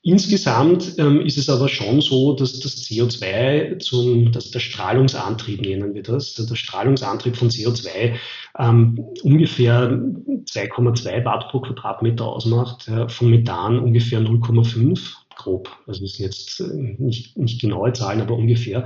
Insgesamt 0.02 0.98
ähm, 0.98 1.20
ist 1.22 1.38
es 1.38 1.50
aber 1.50 1.68
schon 1.68 2.00
so, 2.00 2.34
dass 2.34 2.58
das 2.62 2.84
CO2 2.84 3.80
zum, 3.80 4.32
dass 4.32 4.50
der 4.50 4.60
Strahlungsantrieb 4.60 5.62
nennen 5.62 5.94
wir 5.94 6.04
das, 6.04 6.36
der 6.36 6.56
Strahlungsantrieb 6.56 7.36
von 7.36 7.50
CO2 7.50 8.16
ähm, 8.58 9.06
ungefähr 9.24 9.90
2,2 9.90 11.26
Watt 11.26 11.50
pro 11.50 11.60
Quadratmeter 11.60 12.26
ausmacht, 12.26 12.88
äh, 12.88 13.10
von 13.10 13.30
Methan 13.30 13.78
ungefähr 13.78 14.22
0,5 14.22 15.00
grob. 15.36 15.70
Also 15.86 16.02
das 16.02 16.14
sind 16.14 16.26
jetzt 16.26 16.62
äh, 16.62 16.96
nicht, 16.98 17.38
nicht 17.38 17.60
genaue 17.60 17.92
Zahlen, 17.92 18.22
aber 18.22 18.36
ungefähr. 18.36 18.86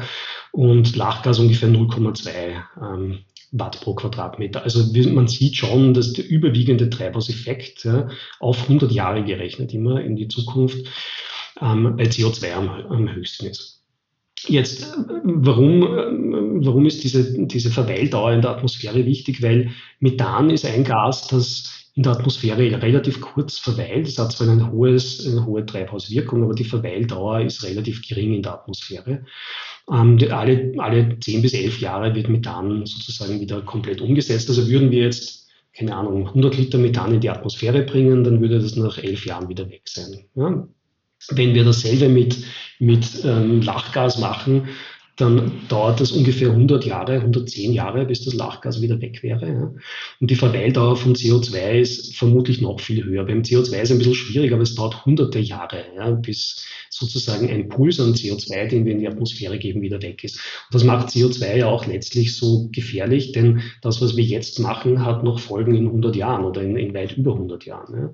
Und 0.51 0.95
Lachgas 0.95 1.37
ungefähr 1.37 1.69
0,2 1.69 2.29
ähm, 2.81 3.19
Watt 3.53 3.79
pro 3.81 3.93
Quadratmeter. 3.93 4.63
Also 4.63 4.83
man 5.11 5.27
sieht 5.27 5.55
schon, 5.55 5.93
dass 5.93 6.13
der 6.13 6.27
überwiegende 6.27 6.89
Treibhauseffekt 6.89 7.85
ja, 7.85 8.09
auf 8.39 8.63
100 8.63 8.91
Jahre 8.91 9.23
gerechnet 9.23 9.73
immer 9.73 10.01
in 10.01 10.15
die 10.15 10.27
Zukunft 10.27 10.87
ähm, 11.61 11.95
bei 11.95 12.05
CO2 12.05 12.51
am, 12.51 12.69
am 12.69 13.13
höchsten 13.13 13.45
ist. 13.45 13.83
Jetzt, 14.47 14.91
warum, 15.23 15.81
warum 16.65 16.85
ist 16.85 17.03
diese, 17.03 17.45
diese 17.45 17.69
Verweildauer 17.69 18.33
in 18.33 18.41
der 18.41 18.51
Atmosphäre 18.51 19.05
wichtig? 19.05 19.41
Weil 19.41 19.71
Methan 19.99 20.49
ist 20.49 20.65
ein 20.65 20.83
Gas, 20.83 21.27
das 21.27 21.83
in 21.95 22.03
der 22.03 22.13
Atmosphäre 22.13 22.81
relativ 22.81 23.21
kurz 23.21 23.59
verweilt. 23.59 24.07
Es 24.07 24.17
hat 24.17 24.31
zwar 24.31 24.49
ein 24.49 24.71
hohes, 24.71 25.25
eine 25.27 25.45
hohe 25.45 25.65
Treibhauswirkung, 25.65 26.43
aber 26.43 26.55
die 26.55 26.63
Verweildauer 26.63 27.41
ist 27.41 27.63
relativ 27.63 28.05
gering 28.07 28.33
in 28.33 28.41
der 28.41 28.53
Atmosphäre. 28.53 29.25
Ähm, 29.91 30.17
alle, 30.31 30.73
alle 30.77 31.19
10 31.19 31.41
bis 31.41 31.53
11 31.53 31.79
Jahre 31.79 32.15
wird 32.15 32.29
Methan 32.29 32.85
sozusagen 32.85 33.39
wieder 33.39 33.61
komplett 33.61 34.01
umgesetzt. 34.01 34.49
Also 34.49 34.67
würden 34.67 34.91
wir 34.91 35.03
jetzt, 35.03 35.49
keine 35.75 35.95
Ahnung, 35.95 36.27
100 36.27 36.57
Liter 36.57 36.77
Methan 36.77 37.13
in 37.13 37.19
die 37.19 37.29
Atmosphäre 37.29 37.83
bringen, 37.83 38.23
dann 38.23 38.41
würde 38.41 38.59
das 38.59 38.75
nach 38.75 38.97
11 38.97 39.25
Jahren 39.25 39.49
wieder 39.49 39.69
weg 39.69 39.83
sein. 39.85 40.25
Ja? 40.35 40.67
Wenn 41.29 41.53
wir 41.53 41.63
dasselbe 41.63 42.09
mit, 42.09 42.37
mit 42.79 43.23
ähm, 43.23 43.61
Lachgas 43.61 44.19
machen, 44.19 44.67
dann 45.15 45.51
dauert 45.69 45.99
das 45.99 46.11
ungefähr 46.11 46.49
100 46.49 46.85
Jahre, 46.85 47.13
110 47.13 47.71
Jahre, 47.71 48.05
bis 48.05 48.25
das 48.25 48.33
Lachgas 48.33 48.81
wieder 48.81 48.99
weg 48.99 49.21
wäre. 49.21 49.47
Ja. 49.47 49.73
Und 50.19 50.31
die 50.31 50.35
Verweildauer 50.35 50.95
von 50.95 51.13
CO2 51.13 51.79
ist 51.79 52.15
vermutlich 52.15 52.61
noch 52.61 52.79
viel 52.79 53.03
höher. 53.03 53.23
Beim 53.23 53.43
CO2 53.43 53.59
ist 53.59 53.71
es 53.71 53.91
ein 53.91 53.97
bisschen 53.99 54.15
schwierig, 54.15 54.51
aber 54.53 54.63
es 54.63 54.73
dauert 54.73 55.05
hunderte 55.05 55.37
Jahre, 55.37 55.85
ja, 55.95 56.09
bis 56.11 56.65
sozusagen 56.89 57.47
ein 57.49 57.69
Puls 57.69 57.99
an 57.99 58.13
CO2, 58.13 58.67
den 58.67 58.85
wir 58.85 58.93
in 58.93 58.99
die 58.99 59.07
Atmosphäre 59.07 59.59
geben, 59.59 59.81
wieder 59.81 60.01
weg 60.01 60.23
ist. 60.23 60.37
Und 60.37 60.73
das 60.73 60.83
macht 60.83 61.09
CO2 61.09 61.57
ja 61.57 61.67
auch 61.67 61.85
letztlich 61.85 62.35
so 62.35 62.69
gefährlich, 62.71 63.33
denn 63.33 63.61
das, 63.81 64.01
was 64.01 64.17
wir 64.17 64.23
jetzt 64.23 64.59
machen, 64.59 65.05
hat 65.05 65.23
noch 65.23 65.39
Folgen 65.39 65.75
in 65.75 65.85
100 65.85 66.15
Jahren 66.15 66.43
oder 66.43 66.61
in, 66.61 66.75
in 66.75 66.93
weit 66.95 67.17
über 67.17 67.33
100 67.33 67.65
Jahren. 67.65 67.95
Ja. 67.95 68.13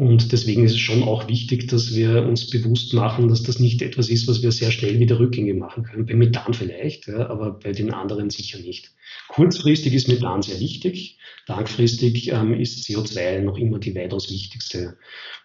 Und 0.00 0.32
deswegen 0.32 0.64
ist 0.64 0.72
es 0.72 0.78
schon 0.78 1.02
auch 1.02 1.28
wichtig, 1.28 1.68
dass 1.68 1.94
wir 1.94 2.22
uns 2.22 2.48
bewusst 2.48 2.94
machen, 2.94 3.28
dass 3.28 3.42
das 3.42 3.58
nicht 3.58 3.82
etwas 3.82 4.08
ist, 4.08 4.26
was 4.28 4.40
wir 4.40 4.50
sehr 4.50 4.70
schnell 4.70 4.98
wieder 4.98 5.18
rückgängig 5.18 5.54
machen 5.56 5.82
können. 5.82 6.06
Bei 6.06 6.14
Methan 6.14 6.54
vielleicht, 6.54 7.06
ja, 7.06 7.28
aber 7.28 7.52
bei 7.52 7.72
den 7.72 7.92
anderen 7.92 8.30
sicher 8.30 8.58
nicht. 8.60 8.92
Kurzfristig 9.28 9.92
ist 9.92 10.08
Methan 10.08 10.40
sehr 10.40 10.58
wichtig. 10.58 11.18
Langfristig 11.46 12.32
ähm, 12.32 12.54
ist 12.54 12.82
CO2 12.86 13.42
noch 13.42 13.58
immer 13.58 13.78
die 13.78 13.94
weitaus 13.94 14.30
wichtigste 14.30 14.96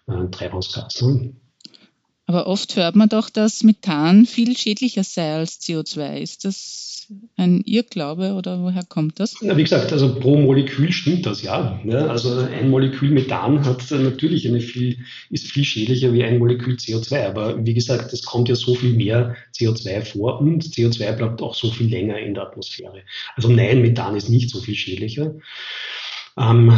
äh, 0.07 0.29
Treibhausgas. 0.31 1.01
Ne? 1.01 1.33
Aber 2.25 2.47
oft 2.47 2.77
hört 2.77 2.95
man 2.95 3.09
doch, 3.09 3.29
dass 3.29 3.61
Methan 3.61 4.25
viel 4.25 4.55
schädlicher 4.55 5.03
sei 5.03 5.33
als 5.33 5.59
CO2. 5.59 6.15
Ist 6.19 6.45
das 6.45 6.94
ein 7.37 7.61
Irrglaube 7.65 8.33
oder 8.33 8.61
woher 8.61 8.83
kommt 8.83 9.19
das? 9.19 9.35
Na, 9.41 9.55
wie 9.57 9.63
gesagt, 9.63 9.91
also 9.91 10.15
pro 10.15 10.37
Molekül 10.37 10.91
stimmt 10.91 11.25
das 11.25 11.41
ja. 11.43 11.79
ja. 11.85 12.07
Also 12.07 12.37
ein 12.39 12.69
Molekül 12.69 13.11
Methan 13.11 13.65
hat 13.65 13.89
natürlich 13.91 14.47
eine 14.47 14.61
viel, 14.61 14.97
ist 15.29 15.51
viel 15.51 15.63
schädlicher 15.63 16.13
wie 16.13 16.23
ein 16.23 16.39
Molekül 16.39 16.75
CO2. 16.75 17.25
Aber 17.25 17.65
wie 17.65 17.73
gesagt, 17.73 18.13
es 18.13 18.23
kommt 18.23 18.49
ja 18.49 18.55
so 18.55 18.75
viel 18.75 18.93
mehr 18.93 19.35
CO2 19.55 20.01
vor 20.01 20.39
und 20.39 20.63
CO2 20.63 21.11
bleibt 21.13 21.41
auch 21.41 21.55
so 21.55 21.69
viel 21.69 21.87
länger 21.87 22.19
in 22.19 22.33
der 22.33 22.43
Atmosphäre. 22.43 23.01
Also 23.35 23.49
nein, 23.49 23.81
Methan 23.81 24.15
ist 24.15 24.29
nicht 24.29 24.49
so 24.49 24.59
viel 24.59 24.75
schädlicher. 24.75 25.33
Ähm, 26.37 26.69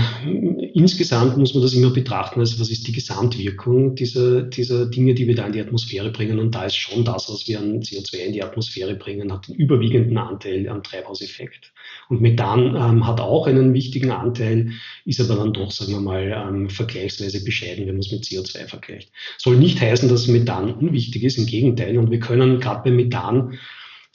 insgesamt 0.73 1.35
muss 1.35 1.55
man 1.55 1.63
das 1.63 1.73
immer 1.73 1.89
betrachten, 1.89 2.39
als 2.39 2.59
was 2.59 2.69
ist 2.69 2.87
die 2.87 2.91
Gesamtwirkung 2.91 3.95
dieser, 3.95 4.43
dieser 4.43 4.85
Dinge, 4.85 5.15
die 5.15 5.25
wir 5.25 5.35
da 5.35 5.47
in 5.47 5.53
die 5.53 5.61
Atmosphäre 5.61 6.11
bringen. 6.11 6.37
Und 6.37 6.53
da 6.53 6.65
ist 6.65 6.75
schon 6.75 7.03
das, 7.03 7.27
was 7.27 7.47
wir 7.47 7.59
an 7.59 7.81
CO2 7.81 8.17
in 8.17 8.33
die 8.33 8.43
Atmosphäre 8.43 8.93
bringen, 8.95 9.33
hat 9.33 9.47
den 9.47 9.55
überwiegenden 9.55 10.17
Anteil 10.19 10.69
am 10.69 10.83
Treibhauseffekt. 10.83 11.73
Und 12.07 12.21
Methan 12.21 12.75
ähm, 12.75 13.07
hat 13.07 13.19
auch 13.19 13.47
einen 13.47 13.73
wichtigen 13.73 14.11
Anteil, 14.11 14.73
ist 15.05 15.19
aber 15.19 15.39
dann 15.39 15.53
doch, 15.53 15.71
sagen 15.71 15.93
wir 15.93 16.01
mal, 16.01 16.47
ähm, 16.47 16.69
vergleichsweise 16.69 17.43
bescheiden, 17.43 17.87
wenn 17.87 17.95
man 17.95 18.01
es 18.01 18.11
mit 18.11 18.25
CO2 18.25 18.67
vergleicht. 18.67 19.11
Soll 19.39 19.57
nicht 19.57 19.81
heißen, 19.81 20.07
dass 20.07 20.27
Methan 20.27 20.71
unwichtig 20.71 21.23
ist, 21.23 21.39
im 21.39 21.47
Gegenteil. 21.47 21.97
Und 21.97 22.11
wir 22.11 22.19
können 22.19 22.59
gerade 22.59 22.83
bei 22.83 22.91
Methan 22.91 23.57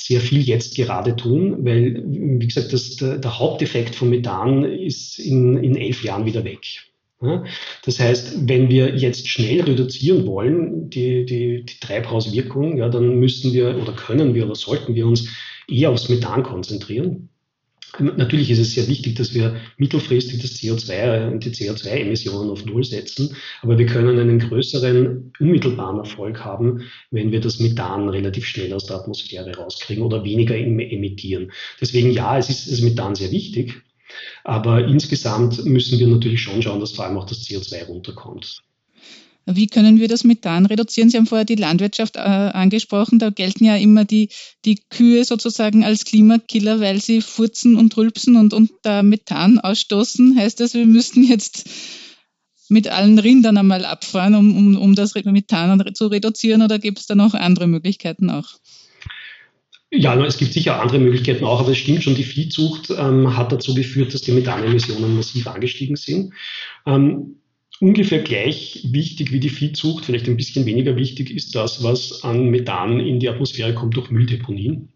sehr 0.06 0.20
viel 0.20 0.42
jetzt 0.42 0.74
gerade 0.76 1.16
tun, 1.16 1.64
weil, 1.64 2.02
wie 2.06 2.46
gesagt, 2.46 2.72
das, 2.72 2.96
der, 2.96 3.18
der 3.18 3.38
Haupteffekt 3.38 3.94
von 3.94 4.10
Methan 4.10 4.64
ist 4.64 5.18
in, 5.18 5.56
in 5.62 5.76
elf 5.76 6.02
Jahren 6.02 6.26
wieder 6.26 6.44
weg. 6.44 6.66
Das 7.84 8.00
heißt, 8.00 8.48
wenn 8.48 8.68
wir 8.68 8.96
jetzt 8.96 9.28
schnell 9.28 9.62
reduzieren 9.62 10.26
wollen, 10.26 10.90
die, 10.90 11.24
die, 11.24 11.64
die 11.64 11.80
Treibhauswirkung, 11.80 12.78
ja, 12.78 12.88
dann 12.88 13.20
müssten 13.20 13.52
wir 13.52 13.80
oder 13.80 13.92
können 13.92 14.34
wir 14.34 14.44
oder 14.44 14.56
sollten 14.56 14.94
wir 14.96 15.06
uns 15.06 15.28
eher 15.68 15.90
aufs 15.90 16.08
Methan 16.08 16.42
konzentrieren. 16.42 17.28
Natürlich 17.98 18.50
ist 18.50 18.58
es 18.58 18.72
sehr 18.72 18.88
wichtig, 18.88 19.16
dass 19.16 19.34
wir 19.34 19.56
mittelfristig 19.76 20.40
das 20.40 20.52
CO2 20.52 21.30
und 21.30 21.44
die 21.44 21.50
CO2-Emissionen 21.50 22.50
auf 22.50 22.64
Null 22.64 22.84
setzen, 22.84 23.36
aber 23.60 23.78
wir 23.78 23.84
können 23.84 24.18
einen 24.18 24.38
größeren 24.38 25.32
unmittelbaren 25.38 25.98
Erfolg 25.98 26.42
haben, 26.42 26.90
wenn 27.10 27.32
wir 27.32 27.40
das 27.40 27.60
Methan 27.60 28.08
relativ 28.08 28.46
schnell 28.46 28.72
aus 28.72 28.86
der 28.86 28.96
Atmosphäre 28.96 29.54
rauskriegen 29.54 30.02
oder 30.02 30.24
weniger 30.24 30.56
emittieren. 30.56 31.52
Deswegen 31.80 32.12
ja, 32.12 32.38
es 32.38 32.48
ist 32.48 32.70
das 32.70 32.80
Methan 32.80 33.14
sehr 33.14 33.30
wichtig, 33.30 33.82
aber 34.42 34.86
insgesamt 34.86 35.62
müssen 35.66 35.98
wir 35.98 36.08
natürlich 36.08 36.40
schon 36.40 36.62
schauen, 36.62 36.80
dass 36.80 36.92
vor 36.92 37.04
allem 37.04 37.18
auch 37.18 37.26
das 37.26 37.44
CO2 37.46 37.84
runterkommt. 37.86 38.62
Wie 39.46 39.66
können 39.66 39.98
wir 39.98 40.08
das 40.08 40.24
Methan 40.24 40.66
reduzieren? 40.66 41.10
Sie 41.10 41.16
haben 41.16 41.26
vorher 41.26 41.44
die 41.44 41.56
Landwirtschaft 41.56 42.16
äh, 42.16 42.20
angesprochen. 42.20 43.18
Da 43.18 43.30
gelten 43.30 43.64
ja 43.64 43.76
immer 43.76 44.04
die, 44.04 44.28
die 44.64 44.80
Kühe 44.88 45.24
sozusagen 45.24 45.84
als 45.84 46.04
Klimakiller, 46.04 46.80
weil 46.80 47.00
sie 47.00 47.20
furzen 47.20 47.76
und 47.76 47.96
rülpsen 47.96 48.36
und, 48.36 48.54
und 48.54 48.70
da 48.82 49.02
Methan 49.02 49.58
ausstoßen. 49.58 50.38
Heißt 50.38 50.60
das, 50.60 50.74
wir 50.74 50.86
müssten 50.86 51.24
jetzt 51.24 51.68
mit 52.68 52.88
allen 52.88 53.18
Rindern 53.18 53.58
einmal 53.58 53.84
abfahren, 53.84 54.34
um, 54.34 54.56
um, 54.56 54.76
um 54.76 54.94
das 54.94 55.14
Methan 55.14 55.94
zu 55.94 56.06
reduzieren? 56.06 56.62
Oder 56.62 56.78
gibt 56.78 57.00
es 57.00 57.06
da 57.06 57.14
noch 57.14 57.34
andere 57.34 57.66
Möglichkeiten 57.66 58.30
auch? 58.30 58.48
Ja, 59.94 60.18
es 60.24 60.38
gibt 60.38 60.54
sicher 60.54 60.80
andere 60.80 60.98
Möglichkeiten 60.98 61.44
auch, 61.44 61.60
aber 61.60 61.72
es 61.72 61.78
stimmt 61.78 62.02
schon, 62.02 62.14
die 62.14 62.24
Viehzucht 62.24 62.88
ähm, 62.90 63.36
hat 63.36 63.52
dazu 63.52 63.74
geführt, 63.74 64.14
dass 64.14 64.22
die 64.22 64.32
Methanemissionen 64.32 65.14
massiv 65.14 65.46
angestiegen 65.48 65.96
sind. 65.96 66.32
Ähm, 66.86 67.41
ungefähr 67.82 68.20
gleich 68.20 68.86
wichtig 68.92 69.32
wie 69.32 69.40
die 69.40 69.48
Viehzucht, 69.48 70.04
vielleicht 70.04 70.28
ein 70.28 70.36
bisschen 70.36 70.66
weniger 70.66 70.94
wichtig 70.94 71.32
ist 71.32 71.56
das, 71.56 71.82
was 71.82 72.22
an 72.22 72.48
Methan 72.48 73.00
in 73.00 73.18
die 73.18 73.28
Atmosphäre 73.28 73.74
kommt 73.74 73.96
durch 73.96 74.08
Mülldeponien. 74.08 74.88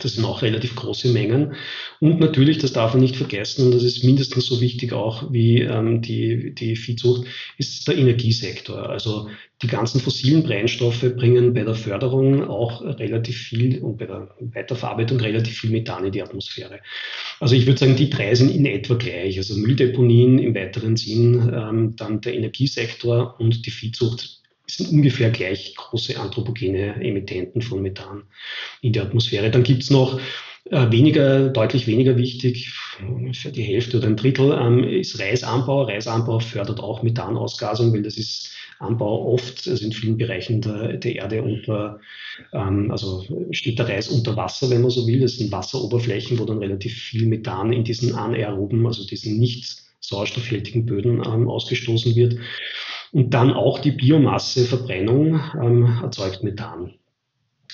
Das 0.00 0.14
sind 0.14 0.24
auch 0.24 0.42
relativ 0.42 0.74
große 0.74 1.08
Mengen. 1.08 1.54
Und 2.00 2.20
natürlich, 2.20 2.58
das 2.58 2.72
darf 2.72 2.94
man 2.94 3.02
nicht 3.02 3.16
vergessen, 3.16 3.66
und 3.66 3.74
das 3.74 3.82
ist 3.82 4.04
mindestens 4.04 4.46
so 4.46 4.60
wichtig 4.60 4.92
auch 4.92 5.32
wie 5.32 5.62
ähm, 5.62 6.02
die, 6.02 6.54
die 6.54 6.76
Viehzucht, 6.76 7.26
ist 7.56 7.86
der 7.88 7.96
Energiesektor. 7.96 8.88
Also 8.88 9.28
die 9.62 9.66
ganzen 9.66 10.00
fossilen 10.00 10.44
Brennstoffe 10.44 11.00
bringen 11.16 11.52
bei 11.52 11.64
der 11.64 11.74
Förderung 11.74 12.48
auch 12.48 12.80
relativ 12.80 13.36
viel 13.36 13.80
und 13.80 13.98
bei 13.98 14.06
der 14.06 14.28
Weiterverarbeitung 14.38 15.18
relativ 15.18 15.58
viel 15.58 15.70
Methan 15.70 16.04
in 16.04 16.12
die 16.12 16.22
Atmosphäre. 16.22 16.80
Also 17.40 17.56
ich 17.56 17.66
würde 17.66 17.80
sagen, 17.80 17.96
die 17.96 18.08
drei 18.08 18.34
sind 18.36 18.54
in 18.54 18.66
etwa 18.66 18.94
gleich. 18.94 19.36
Also 19.36 19.56
Mülldeponien 19.56 20.38
im 20.38 20.54
weiteren 20.54 20.96
Sinn, 20.96 21.52
ähm, 21.52 21.96
dann 21.96 22.20
der 22.20 22.34
Energiesektor 22.34 23.34
und 23.40 23.66
die 23.66 23.70
Viehzucht 23.70 24.37
sind 24.70 24.90
ungefähr 24.90 25.30
gleich 25.30 25.74
große 25.76 26.18
anthropogene 26.18 26.94
Emittenten 27.02 27.62
von 27.62 27.82
Methan 27.82 28.24
in 28.82 28.92
der 28.92 29.04
Atmosphäre. 29.04 29.50
Dann 29.50 29.62
gibt 29.62 29.82
es 29.82 29.90
noch 29.90 30.20
äh, 30.70 30.90
weniger, 30.90 31.48
deutlich 31.48 31.86
weniger 31.86 32.16
wichtig, 32.16 32.72
für 33.32 33.52
die 33.52 33.62
Hälfte 33.62 33.98
oder 33.98 34.08
ein 34.08 34.16
Drittel, 34.16 34.56
ähm, 34.60 34.84
ist 34.84 35.18
Reisanbau. 35.18 35.82
Reisanbau 35.84 36.40
fördert 36.40 36.80
auch 36.80 37.02
Methanausgasung, 37.02 37.92
weil 37.92 38.02
das 38.02 38.18
ist 38.18 38.50
Anbau 38.80 39.32
oft, 39.32 39.66
also 39.66 39.84
in 39.84 39.92
vielen 39.92 40.18
Bereichen 40.18 40.60
der, 40.60 40.96
der 40.98 41.16
Erde 41.16 41.42
unter, 41.42 42.00
ähm, 42.52 42.90
also 42.90 43.24
steht 43.50 43.78
der 43.78 43.88
Reis 43.88 44.08
unter 44.08 44.36
Wasser, 44.36 44.70
wenn 44.70 44.82
man 44.82 44.90
so 44.90 45.06
will. 45.06 45.20
Das 45.20 45.36
sind 45.36 45.50
Wasseroberflächen, 45.50 46.38
wo 46.38 46.44
dann 46.44 46.58
relativ 46.58 46.94
viel 46.94 47.26
Methan 47.26 47.72
in 47.72 47.84
diesen 47.84 48.14
anaeroben, 48.14 48.86
also 48.86 49.06
diesen 49.06 49.38
nicht 49.38 49.82
sauerstoffhaltigen 50.00 50.86
Böden 50.86 51.22
ähm, 51.24 51.48
ausgestoßen 51.48 52.14
wird. 52.14 52.36
Und 53.12 53.32
dann 53.32 53.52
auch 53.52 53.78
die 53.78 53.92
Biomasseverbrennung 53.92 55.40
ähm, 55.62 55.98
erzeugt 56.02 56.42
Methan. 56.42 56.94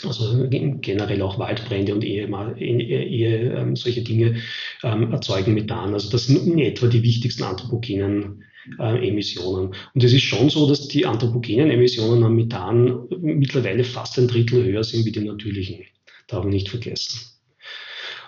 Also 0.02 0.48
generell 0.48 1.22
auch 1.22 1.38
Waldbrände 1.38 1.94
und 1.94 2.04
Ehe, 2.04 2.26
Ehe 2.58 3.52
ähm, 3.52 3.76
solche 3.76 4.02
Dinge 4.02 4.36
ähm, 4.82 5.12
erzeugen 5.12 5.54
Methan. 5.54 5.94
Also 5.94 6.10
das 6.10 6.26
sind 6.26 6.46
in 6.46 6.58
etwa 6.58 6.88
die 6.88 7.02
wichtigsten 7.02 7.44
anthropogenen 7.44 8.44
äh, 8.78 9.08
Emissionen. 9.08 9.74
Und 9.94 10.04
es 10.04 10.12
ist 10.12 10.22
schon 10.22 10.50
so, 10.50 10.68
dass 10.68 10.88
die 10.88 11.06
anthropogenen 11.06 11.70
Emissionen 11.70 12.24
an 12.24 12.34
Methan 12.34 13.06
mittlerweile 13.20 13.84
fast 13.84 14.18
ein 14.18 14.28
Drittel 14.28 14.64
höher 14.64 14.84
sind 14.84 15.04
wie 15.04 15.12
die 15.12 15.20
natürlichen. 15.20 15.84
Darf 16.26 16.42
man 16.42 16.52
nicht 16.52 16.68
vergessen. 16.68 17.20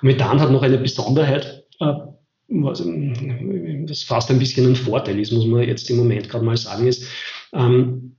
Methan 0.03 0.41
hat 0.41 0.53
noch 0.53 0.63
eine 0.63 0.79
Besonderheit. 0.79 1.65
Äh, 1.81 1.95
was, 2.49 2.85
das 3.87 4.03
fast 4.03 4.31
ein 4.31 4.39
bisschen 4.39 4.67
ein 4.67 4.77
Vorteil 4.77 5.19
ist, 5.19 5.33
muss 5.33 5.47
man 5.47 5.63
jetzt 5.63 5.91
im 5.91 5.97
Moment 5.97 6.29
gerade 6.29 6.45
mal 6.45 6.57
sagen, 6.57 6.87
ist, 6.87 7.07
ähm, 7.53 8.16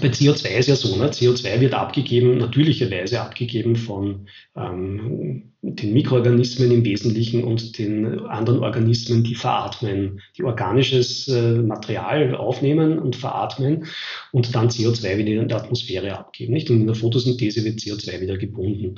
bei 0.00 0.08
CO2 0.08 0.48
ist 0.48 0.68
ja 0.68 0.76
so, 0.76 0.96
ne? 0.96 1.10
CO2 1.10 1.60
wird 1.60 1.74
abgegeben, 1.74 2.38
natürlicherweise 2.38 3.20
abgegeben 3.20 3.76
von 3.76 4.26
ähm, 4.56 5.54
den 5.62 5.94
Mikroorganismen 5.94 6.70
im 6.70 6.84
Wesentlichen 6.84 7.42
und 7.42 7.78
den 7.78 8.20
anderen 8.26 8.58
Organismen, 8.58 9.24
die 9.24 9.34
veratmen, 9.34 10.20
die 10.36 10.44
organisches 10.44 11.28
äh, 11.28 11.54
Material 11.54 12.34
aufnehmen 12.34 12.98
und 12.98 13.16
veratmen 13.16 13.86
und 14.32 14.54
dann 14.54 14.68
CO2 14.68 15.16
wieder 15.16 15.40
in 15.42 15.48
der 15.48 15.58
Atmosphäre 15.58 16.18
abgeben. 16.18 16.52
Nicht? 16.52 16.68
Und 16.70 16.80
in 16.80 16.86
der 16.86 16.96
Photosynthese 16.96 17.64
wird 17.64 17.78
CO2 17.78 18.20
wieder 18.20 18.36
gebunden. 18.36 18.96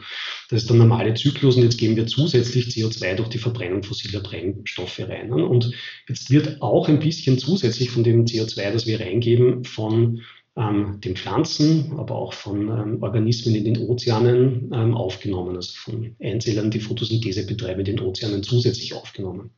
Das 0.49 0.63
ist 0.63 0.71
der 0.71 0.77
normale 0.77 1.15
Zyklus 1.15 1.57
und 1.57 1.63
jetzt 1.63 1.79
geben 1.79 1.97
wir 1.97 2.07
zusätzlich 2.07 2.67
CO2 2.67 3.15
durch 3.15 3.29
die 3.29 3.39
Verbrennung 3.39 3.83
fossiler 3.83 4.21
Brennstoffe 4.21 4.99
rein. 5.01 5.29
Ne? 5.29 5.47
Und 5.47 5.71
jetzt 6.09 6.31
wird 6.31 6.63
auch 6.63 6.89
ein 6.89 6.99
bisschen 6.99 7.39
zusätzlich 7.39 7.91
von 7.91 8.03
dem 8.03 8.25
CO2, 8.25 8.73
das 8.73 8.87
wir 8.87 8.99
reingeben, 8.99 9.63
von 9.65 10.23
ähm, 10.57 11.01
den 11.03 11.16
Pflanzen, 11.16 11.92
aber 11.99 12.14
auch 12.14 12.33
von 12.33 12.69
ähm, 12.69 13.03
Organismen 13.03 13.55
in 13.55 13.64
den 13.64 13.79
Ozeanen 13.79 14.71
ähm, 14.73 14.95
aufgenommen, 14.95 15.57
also 15.57 15.73
von 15.77 16.16
Einzellern, 16.21 16.71
die 16.71 16.81
Photosynthese 16.81 17.47
betreiben, 17.47 17.81
in 17.81 17.97
den 17.97 18.01
Ozeanen 18.01 18.42
zusätzlich 18.42 18.95
aufgenommen. 18.95 19.51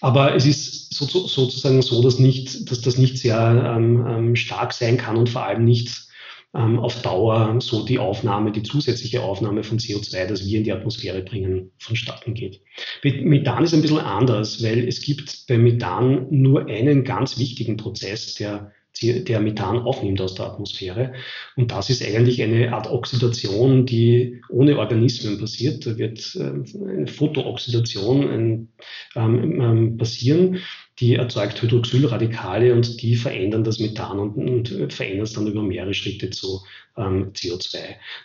Aber 0.00 0.34
es 0.34 0.46
ist 0.46 0.94
so, 0.94 1.06
so, 1.06 1.26
sozusagen 1.26 1.80
so, 1.82 2.02
dass, 2.02 2.18
nicht, 2.18 2.70
dass 2.70 2.80
das 2.80 2.98
nicht 2.98 3.18
sehr 3.18 3.74
ähm, 3.76 4.06
ähm, 4.06 4.36
stark 4.36 4.72
sein 4.72 4.96
kann 4.96 5.16
und 5.16 5.28
vor 5.28 5.44
allem 5.44 5.64
nicht 5.64 6.08
ähm, 6.54 6.78
auf 6.78 7.00
Dauer 7.02 7.60
so 7.60 7.84
die 7.84 7.98
Aufnahme, 7.98 8.52
die 8.52 8.62
zusätzliche 8.62 9.22
Aufnahme 9.22 9.62
von 9.62 9.78
CO2, 9.78 10.26
das 10.26 10.44
wir 10.44 10.58
in 10.58 10.64
die 10.64 10.72
Atmosphäre 10.72 11.22
bringen, 11.22 11.70
vonstatten 11.78 12.34
geht. 12.34 12.60
Mit 13.02 13.24
Methan 13.24 13.64
ist 13.64 13.72
ein 13.72 13.82
bisschen 13.82 13.98
anders, 13.98 14.62
weil 14.62 14.86
es 14.86 15.00
gibt 15.00 15.46
bei 15.48 15.58
Methan 15.58 16.26
nur 16.30 16.66
einen 16.66 17.04
ganz 17.04 17.38
wichtigen 17.38 17.76
Prozess, 17.76 18.34
der 18.34 18.72
der 19.02 19.40
Methan 19.40 19.78
aufnimmt 19.78 20.20
aus 20.20 20.34
der 20.34 20.46
Atmosphäre. 20.46 21.12
Und 21.56 21.70
das 21.70 21.90
ist 21.90 22.04
eigentlich 22.04 22.42
eine 22.42 22.72
Art 22.74 22.90
Oxidation, 22.90 23.86
die 23.86 24.42
ohne 24.48 24.78
Organismen 24.78 25.38
passiert. 25.38 25.86
Da 25.86 25.96
wird 25.96 26.36
äh, 26.36 26.88
eine 26.88 27.06
Photooxidation 27.06 28.68
ähm, 29.16 29.60
ähm, 29.60 29.96
passieren, 29.96 30.58
die 31.00 31.14
erzeugt 31.14 31.60
Hydroxylradikale 31.62 32.74
und 32.74 33.00
die 33.00 33.16
verändern 33.16 33.64
das 33.64 33.78
Methan 33.78 34.18
und, 34.18 34.36
und 34.36 34.92
verändern 34.92 35.24
es 35.24 35.32
dann 35.32 35.46
über 35.46 35.62
mehrere 35.62 35.94
Schritte 35.94 36.28
zu 36.30 36.60
ähm, 36.98 37.32
CO2. 37.32 37.78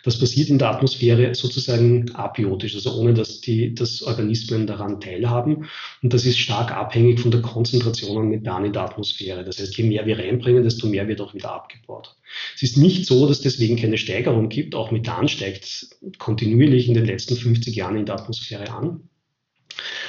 Das 0.04 0.18
passiert 0.18 0.50
in 0.50 0.58
der 0.58 0.70
Atmosphäre 0.70 1.34
sozusagen 1.34 2.10
abiotisch, 2.14 2.74
also 2.74 2.94
ohne 2.94 3.14
dass 3.14 3.40
die 3.40 3.74
dass 3.74 4.02
Organismen 4.02 4.66
daran 4.66 5.00
teilhaben. 5.00 5.66
Und 6.02 6.12
das 6.12 6.26
ist 6.26 6.38
stark 6.38 6.70
abhängig 6.70 7.20
von 7.20 7.30
der 7.30 7.40
Konzentration 7.40 8.18
an 8.18 8.28
Methan 8.28 8.66
in 8.66 8.72
der 8.72 8.82
Atmosphäre. 8.82 9.42
Das 9.42 9.58
heißt, 9.58 9.76
je 9.76 9.84
mehr 9.84 10.06
wir 10.06 10.18
reinbringen, 10.18 10.62
desto 10.62 10.86
mehr 10.86 11.08
wird 11.08 11.20
auch 11.20 11.34
wieder 11.34 11.52
abgebaut. 11.52 12.14
Es 12.54 12.62
ist 12.62 12.76
nicht 12.76 13.06
so, 13.06 13.26
dass 13.26 13.40
deswegen 13.40 13.76
keine 13.76 13.96
Steigerung 13.96 14.48
gibt. 14.48 14.74
Auch 14.74 14.90
Methan 14.90 15.28
steigt 15.28 15.88
kontinuierlich 16.18 16.88
in 16.88 16.94
den 16.94 17.06
letzten 17.06 17.36
50 17.36 17.74
Jahren 17.74 17.96
in 17.96 18.06
der 18.06 18.16
Atmosphäre 18.16 18.70
an. 18.70 19.08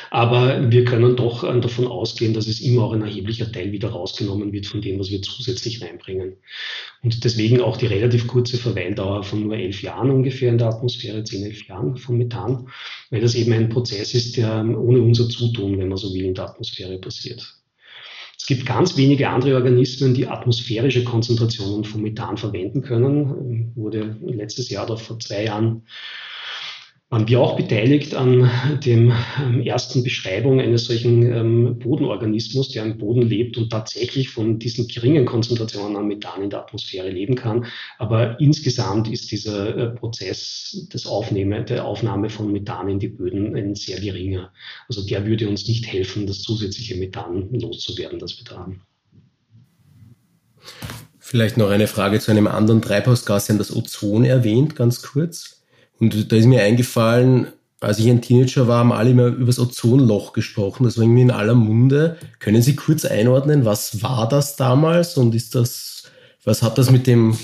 Aber 0.09 0.71
wir 0.71 0.85
können 0.85 1.15
doch 1.15 1.43
äh, 1.43 1.59
davon 1.59 1.87
ausgehen, 1.87 2.33
dass 2.33 2.47
es 2.47 2.61
immer 2.61 2.83
auch 2.83 2.93
ein 2.93 3.01
erheblicher 3.01 3.51
Teil 3.51 3.71
wieder 3.71 3.89
rausgenommen 3.89 4.53
wird 4.53 4.65
von 4.65 4.81
dem, 4.81 4.99
was 4.99 5.09
wir 5.09 5.21
zusätzlich 5.21 5.81
reinbringen. 5.81 6.37
Und 7.03 7.23
deswegen 7.23 7.61
auch 7.61 7.77
die 7.77 7.87
relativ 7.87 8.27
kurze 8.27 8.57
Verweildauer 8.57 9.23
von 9.23 9.43
nur 9.43 9.55
elf 9.55 9.81
Jahren 9.81 10.09
ungefähr 10.09 10.49
in 10.49 10.57
der 10.57 10.67
Atmosphäre, 10.67 11.23
zehn, 11.23 11.43
elf 11.43 11.67
Jahren 11.67 11.97
von 11.97 12.17
Methan, 12.17 12.69
weil 13.09 13.21
das 13.21 13.35
eben 13.35 13.53
ein 13.53 13.69
Prozess 13.69 14.13
ist, 14.13 14.37
der 14.37 14.65
ohne 14.65 15.01
unser 15.01 15.29
Zutun, 15.29 15.77
wenn 15.79 15.89
man 15.89 15.97
so 15.97 16.13
will, 16.13 16.25
in 16.25 16.33
der 16.33 16.49
Atmosphäre 16.49 16.97
passiert. 16.99 17.57
Es 18.37 18.45
gibt 18.45 18.65
ganz 18.65 18.95
wenige 18.95 19.29
andere 19.29 19.55
Organismen, 19.55 20.13
die 20.13 20.27
atmosphärische 20.27 21.03
Konzentrationen 21.03 21.83
von 21.83 22.01
Methan 22.01 22.37
verwenden 22.37 22.81
können. 22.81 23.73
Wurde 23.75 24.15
letztes 24.21 24.69
Jahr 24.69 24.85
oder 24.85 24.95
vor 24.95 25.19
zwei 25.19 25.45
Jahren 25.45 25.83
waren 27.09 27.27
wir 27.29 27.39
auch 27.39 27.55
beteiligt 27.55 28.13
an 28.15 28.51
dem 28.83 29.13
ähm, 29.41 29.61
ersten 29.61 30.03
Beschreibung 30.03 30.59
eines 30.59 30.85
solchen 30.85 31.23
ähm, 31.23 31.79
Bodenorganismus, 31.79 32.69
der 32.69 32.83
im 32.83 32.97
Boden 32.97 33.21
lebt 33.21 33.57
und 33.57 33.69
tatsächlich 33.69 34.29
von 34.29 34.59
diesen 34.59 34.89
geringen 34.89 35.25
Konzentrationen 35.25 35.95
an 35.95 36.07
Methan 36.07 36.43
in 36.43 36.49
der 36.49 36.59
Atmosphäre 36.59 37.09
leben 37.09 37.35
kann. 37.35 37.65
Aber 37.97 38.37
insgesamt 38.41 39.07
ist 39.07 39.31
dieser 39.31 39.77
äh, 39.77 39.89
Prozess 39.91 40.85
des 40.91 41.07
Aufnahme, 41.07 41.63
der 41.63 41.85
Aufnahme 41.85 42.29
von 42.29 42.51
Methan 42.51 42.89
in 42.89 42.99
die 42.99 43.07
Böden 43.07 43.55
ein 43.55 43.75
sehr 43.75 44.01
geringer. 44.01 44.51
Also 44.89 45.05
der 45.05 45.25
würde 45.25 45.47
uns 45.47 45.65
nicht 45.65 45.87
helfen, 45.87 46.27
das 46.27 46.41
zusätzliche 46.41 46.95
Methan 46.95 47.47
loszuwerden, 47.53 48.19
das 48.19 48.37
wir 48.37 48.43
da 48.43 48.57
haben. 48.57 48.81
Vielleicht 51.19 51.55
noch 51.55 51.69
eine 51.69 51.87
Frage 51.87 52.19
zu 52.19 52.31
einem 52.31 52.47
anderen 52.47 52.81
Treibhausgas, 52.81 53.45
Sie 53.45 53.53
haben 53.53 53.59
das 53.59 53.73
Ozon 53.73 54.25
erwähnt, 54.25 54.75
ganz 54.75 55.01
kurz. 55.01 55.56
Und 55.99 56.31
da 56.31 56.35
ist 56.35 56.45
mir 56.45 56.63
eingefallen, 56.63 57.47
als 57.79 57.99
ich 57.99 58.09
ein 58.09 58.21
Teenager 58.21 58.67
war, 58.67 58.79
haben 58.79 58.91
alle 58.91 59.11
immer 59.11 59.27
über 59.27 59.45
das 59.45 59.59
Ozonloch 59.59 60.33
gesprochen. 60.33 60.83
Das 60.83 60.97
war 60.97 61.03
irgendwie 61.03 61.21
in 61.21 61.31
aller 61.31 61.55
Munde. 61.55 62.17
Können 62.39 62.61
Sie 62.61 62.75
kurz 62.75 63.05
einordnen, 63.05 63.65
was 63.65 64.01
war 64.01 64.27
das 64.27 64.55
damals 64.55 65.17
und 65.17 65.35
ist 65.35 65.53
das, 65.53 66.03
was 66.43 66.63
hat 66.63 66.77
das 66.77 66.89
mit 66.89 67.05
dem, 67.05 67.37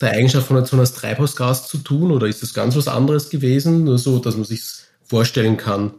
der 0.00 0.12
Eigenschaft 0.12 0.46
von 0.46 0.56
Ozon 0.56 0.80
als 0.80 0.94
Treibhausgas 0.94 1.66
zu 1.66 1.78
tun 1.78 2.12
oder 2.12 2.26
ist 2.26 2.42
das 2.42 2.54
ganz 2.54 2.76
was 2.76 2.86
anderes 2.86 3.28
gewesen? 3.30 3.84
Nur 3.84 3.98
so, 3.98 4.18
dass 4.18 4.36
man 4.36 4.44
sich 4.44 4.62
vorstellen 5.02 5.56
kann. 5.56 5.94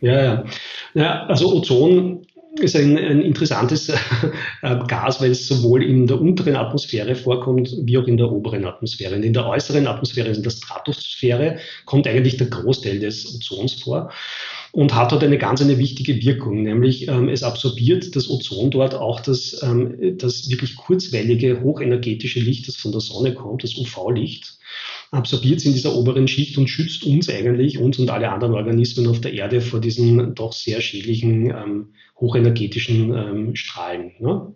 Ja, 0.00 0.22
ja. 0.22 0.44
ja 0.94 1.26
also 1.26 1.54
Ozon 1.54 2.25
ist 2.60 2.76
ein, 2.76 2.96
ein 2.96 3.22
interessantes 3.22 3.88
äh, 4.62 4.76
Gas, 4.86 5.20
weil 5.20 5.30
es 5.30 5.46
sowohl 5.46 5.82
in 5.82 6.06
der 6.06 6.20
unteren 6.20 6.56
Atmosphäre 6.56 7.14
vorkommt, 7.14 7.74
wie 7.82 7.98
auch 7.98 8.06
in 8.06 8.16
der 8.16 8.30
oberen 8.30 8.64
Atmosphäre. 8.64 9.14
Und 9.14 9.22
in 9.22 9.32
der 9.32 9.46
äußeren 9.46 9.86
Atmosphäre, 9.86 10.28
also 10.28 10.38
in 10.38 10.44
der 10.44 10.50
Stratosphäre, 10.50 11.58
kommt 11.84 12.06
eigentlich 12.06 12.36
der 12.36 12.48
Großteil 12.48 12.98
des 12.98 13.34
Ozons 13.34 13.74
vor 13.74 14.10
und 14.72 14.94
hat 14.94 15.10
dort 15.10 15.24
eine 15.24 15.38
ganz 15.38 15.62
eine 15.62 15.78
wichtige 15.78 16.20
Wirkung, 16.22 16.62
nämlich 16.62 17.08
ähm, 17.08 17.30
es 17.30 17.42
absorbiert 17.42 18.14
das 18.14 18.28
Ozon 18.28 18.70
dort 18.70 18.94
auch 18.94 19.20
das, 19.20 19.62
ähm, 19.62 20.18
das 20.18 20.50
wirklich 20.50 20.76
kurzwellige, 20.76 21.62
hochenergetische 21.62 22.40
Licht, 22.40 22.68
das 22.68 22.76
von 22.76 22.92
der 22.92 23.00
Sonne 23.00 23.32
kommt, 23.34 23.64
das 23.64 23.76
UV-Licht 23.76 24.58
absorbiert 25.10 25.64
in 25.64 25.72
dieser 25.72 25.94
oberen 25.94 26.28
Schicht 26.28 26.58
und 26.58 26.68
schützt 26.68 27.04
uns 27.04 27.28
eigentlich, 27.28 27.78
uns 27.78 27.98
und 27.98 28.10
alle 28.10 28.30
anderen 28.30 28.54
Organismen 28.54 29.06
auf 29.06 29.20
der 29.20 29.32
Erde 29.32 29.60
vor 29.60 29.80
diesen 29.80 30.34
doch 30.34 30.52
sehr 30.52 30.80
schädlichen, 30.80 31.50
ähm, 31.50 31.94
hochenergetischen 32.18 33.14
ähm, 33.14 33.54
Strahlen. 33.54 34.12
Ne? 34.18 34.54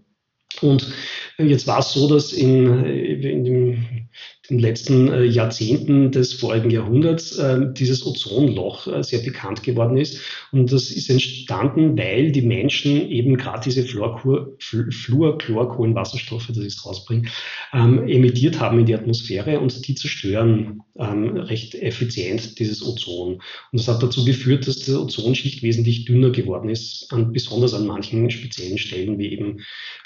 Und 0.62 0.92
jetzt 1.38 1.66
war 1.66 1.78
es 1.78 1.92
so, 1.92 2.08
dass 2.08 2.32
in, 2.32 2.84
in 2.84 3.44
dem 3.44 4.08
den 4.50 4.58
letzten 4.58 5.08
äh, 5.08 5.24
Jahrzehnten 5.24 6.10
des 6.10 6.34
vorigen 6.34 6.68
Jahrhunderts 6.70 7.38
äh, 7.38 7.72
dieses 7.72 8.04
Ozonloch 8.04 8.88
äh, 8.88 9.02
sehr 9.02 9.20
bekannt 9.20 9.62
geworden 9.62 9.96
ist. 9.96 10.20
Und 10.52 10.70
das 10.72 10.90
ist 10.90 11.08
entstanden, 11.08 11.96
weil 11.96 12.32
die 12.32 12.42
Menschen 12.42 13.08
eben 13.08 13.36
gerade 13.36 13.62
diese 13.64 13.84
Fluorchlorkohlenwasserstoffe, 13.84 16.48
das 16.48 16.58
ich 16.58 16.84
rausbringe, 16.84 17.28
ähm, 17.72 18.06
emittiert 18.08 18.60
haben 18.60 18.80
in 18.80 18.86
die 18.86 18.94
Atmosphäre 18.94 19.60
und 19.60 19.86
die 19.86 19.94
zerstören 19.94 20.82
ähm, 20.98 21.36
recht 21.36 21.76
effizient 21.76 22.58
dieses 22.58 22.84
Ozon. 22.84 23.34
Und 23.34 23.42
das 23.72 23.86
hat 23.88 24.02
dazu 24.02 24.24
geführt, 24.24 24.66
dass 24.66 24.80
die 24.80 24.92
Ozonschicht 24.92 25.62
wesentlich 25.62 26.04
dünner 26.04 26.30
geworden 26.30 26.68
ist, 26.68 27.06
an, 27.12 27.32
besonders 27.32 27.72
an 27.72 27.86
manchen 27.86 28.28
speziellen 28.30 28.78
Stellen 28.78 29.16
wie 29.18 29.32
eben 29.32 29.60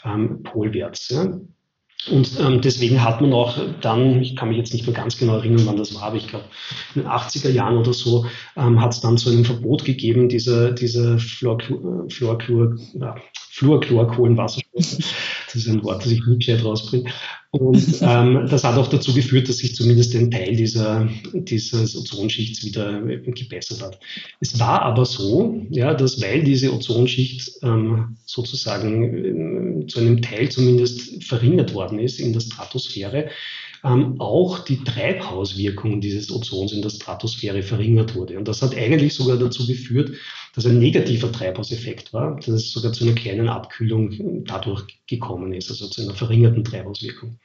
ähm, 0.04 0.42
polwärts. 0.42 1.08
Ja. 1.08 1.40
Und 2.10 2.38
ähm, 2.38 2.60
deswegen 2.60 3.02
hat 3.02 3.20
man 3.20 3.32
auch 3.32 3.56
dann, 3.80 4.20
ich 4.20 4.36
kann 4.36 4.48
mich 4.48 4.58
jetzt 4.58 4.72
nicht 4.74 4.86
mehr 4.86 4.94
ganz 4.94 5.16
genau 5.16 5.36
erinnern, 5.36 5.64
wann 5.64 5.76
das 5.76 5.94
war, 5.94 6.04
aber 6.04 6.16
ich 6.16 6.28
glaube 6.28 6.44
in 6.94 7.02
den 7.02 7.10
80er 7.10 7.50
Jahren 7.50 7.78
oder 7.78 7.94
so, 7.94 8.26
ähm, 8.56 8.80
hat 8.80 8.92
es 8.92 9.00
dann 9.00 9.16
so 9.16 9.30
ein 9.30 9.44
Verbot 9.44 9.84
gegeben, 9.84 10.28
diese, 10.28 10.74
diese 10.74 11.18
Fluorchlor, 11.18 12.08
Fluorchlor, 12.10 12.76
ja, 12.94 13.16
Fluorchlorkohlenwasserstoffe. 13.50 14.98
Das 15.54 15.62
ist 15.62 15.68
ein 15.68 15.84
Wort, 15.84 16.04
das 16.04 16.10
ich 16.10 16.26
nie 16.26 16.36
gescheit 16.36 16.64
rausbringe. 16.64 17.10
Und 17.52 18.00
ähm, 18.02 18.48
das 18.50 18.64
hat 18.64 18.76
auch 18.76 18.88
dazu 18.88 19.14
geführt, 19.14 19.48
dass 19.48 19.58
sich 19.58 19.76
zumindest 19.76 20.12
ein 20.16 20.32
Teil 20.32 20.56
dieser, 20.56 21.08
dieses 21.32 21.96
Ozonschichts 21.96 22.64
wieder 22.64 23.00
gebessert 23.00 23.80
hat. 23.80 24.00
Es 24.40 24.58
war 24.58 24.82
aber 24.82 25.04
so, 25.04 25.64
ja, 25.70 25.94
dass 25.94 26.20
weil 26.20 26.42
diese 26.42 26.74
Ozonschicht 26.74 27.52
ähm, 27.62 28.16
sozusagen 28.26 29.84
äh, 29.84 29.86
zu 29.86 30.00
einem 30.00 30.20
Teil 30.20 30.48
zumindest 30.48 31.22
verringert 31.22 31.72
worden 31.74 32.00
ist 32.00 32.18
in 32.18 32.32
der 32.32 32.40
Stratosphäre, 32.40 33.28
ähm, 33.84 34.18
auch 34.18 34.60
die 34.60 34.82
Treibhauswirkung 34.82 36.00
dieses 36.00 36.32
Ozons 36.32 36.72
in 36.72 36.82
der 36.82 36.88
Stratosphäre 36.88 37.62
verringert 37.62 38.14
wurde. 38.14 38.38
Und 38.38 38.48
das 38.48 38.62
hat 38.62 38.74
eigentlich 38.74 39.14
sogar 39.14 39.36
dazu 39.36 39.66
geführt, 39.66 40.12
dass 40.54 40.66
ein 40.66 40.78
negativer 40.78 41.30
Treibhauseffekt 41.30 42.12
war, 42.12 42.36
dass 42.36 42.48
es 42.48 42.72
sogar 42.72 42.92
zu 42.92 43.04
einer 43.04 43.14
kleinen 43.14 43.48
Abkühlung 43.48 44.44
dadurch 44.46 44.84
gekommen 45.06 45.52
ist, 45.52 45.70
also 45.70 45.86
zu 45.88 46.02
einer 46.02 46.14
verringerten 46.14 46.64
Treibhauswirkung. 46.64 47.38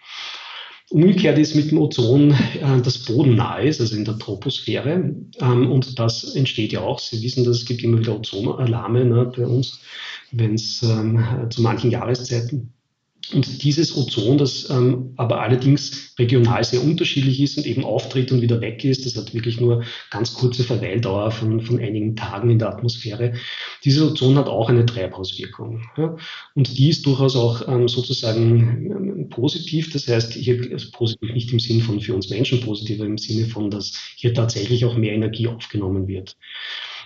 Umgekehrt 0.91 1.37
ist 1.37 1.55
mit 1.55 1.69
dem 1.69 1.77
Ozon 1.77 2.31
äh, 2.31 2.81
das 2.83 2.97
Boden 2.97 3.35
nahe 3.35 3.67
ist, 3.67 3.79
also 3.79 3.95
in 3.95 4.05
der 4.05 4.17
Troposphäre. 4.17 5.13
Ähm, 5.39 5.71
und 5.71 5.99
das 5.99 6.35
entsteht 6.35 6.71
ja 6.71 6.81
auch. 6.81 6.99
Sie 6.99 7.21
wissen, 7.21 7.43
dass 7.43 7.57
es 7.57 7.65
gibt 7.65 7.83
immer 7.83 7.99
wieder 7.99 8.15
Ozonalarme 8.15 9.05
ne, 9.05 9.31
bei 9.35 9.45
uns, 9.45 9.81
wenn 10.31 10.55
es 10.55 10.81
ähm, 10.81 11.23
zu 11.51 11.61
manchen 11.61 11.91
Jahreszeiten 11.91 12.73
und 13.34 13.63
dieses 13.63 13.95
Ozon, 13.95 14.38
das 14.38 14.69
ähm, 14.69 15.13
aber 15.15 15.41
allerdings 15.41 16.13
regional 16.17 16.63
sehr 16.63 16.84
unterschiedlich 16.84 17.39
ist 17.39 17.57
und 17.57 17.65
eben 17.67 17.84
auftritt 17.84 18.32
und 18.32 18.41
wieder 18.41 18.59
weg 18.59 18.84
ist, 18.84 19.05
das 19.05 19.15
hat 19.15 19.34
wirklich 19.34 19.59
nur 19.59 19.84
ganz 20.09 20.34
kurze 20.34 20.63
Verweildauer 20.63 21.32
von, 21.32 21.61
von 21.61 21.80
einigen 21.80 22.15
Tagen 22.15 22.49
in 22.49 22.59
der 22.59 22.69
Atmosphäre. 22.69 23.34
Dieses 23.86 24.01
Ozon 24.01 24.38
hat 24.38 24.47
auch 24.47 24.69
eine 24.69 24.86
Treibhauswirkung. 24.86 25.84
Ja? 25.97 26.17
Und 26.55 26.77
die 26.77 26.89
ist 26.89 27.05
durchaus 27.05 27.36
auch 27.36 27.67
ähm, 27.67 27.88
sozusagen 27.88 28.91
ähm, 28.91 29.30
positiv. 29.30 29.93
Das 29.93 30.07
heißt, 30.07 30.34
hier 30.34 30.67
also 30.71 30.89
positiv 30.91 31.34
nicht 31.34 31.51
im 31.51 31.59
Sinn 31.59 31.82
von 31.82 31.99
für 32.01 32.15
uns 32.15 32.30
Menschen 32.30 32.61
positiv, 32.61 32.99
aber 32.99 33.07
im 33.07 33.17
Sinne 33.17 33.45
von, 33.45 33.69
dass 33.69 33.93
hier 34.15 34.34
tatsächlich 34.34 34.86
auch 34.86 34.97
mehr 34.97 35.13
Energie 35.13 35.47
aufgenommen 35.47 36.07
wird. 36.07 36.36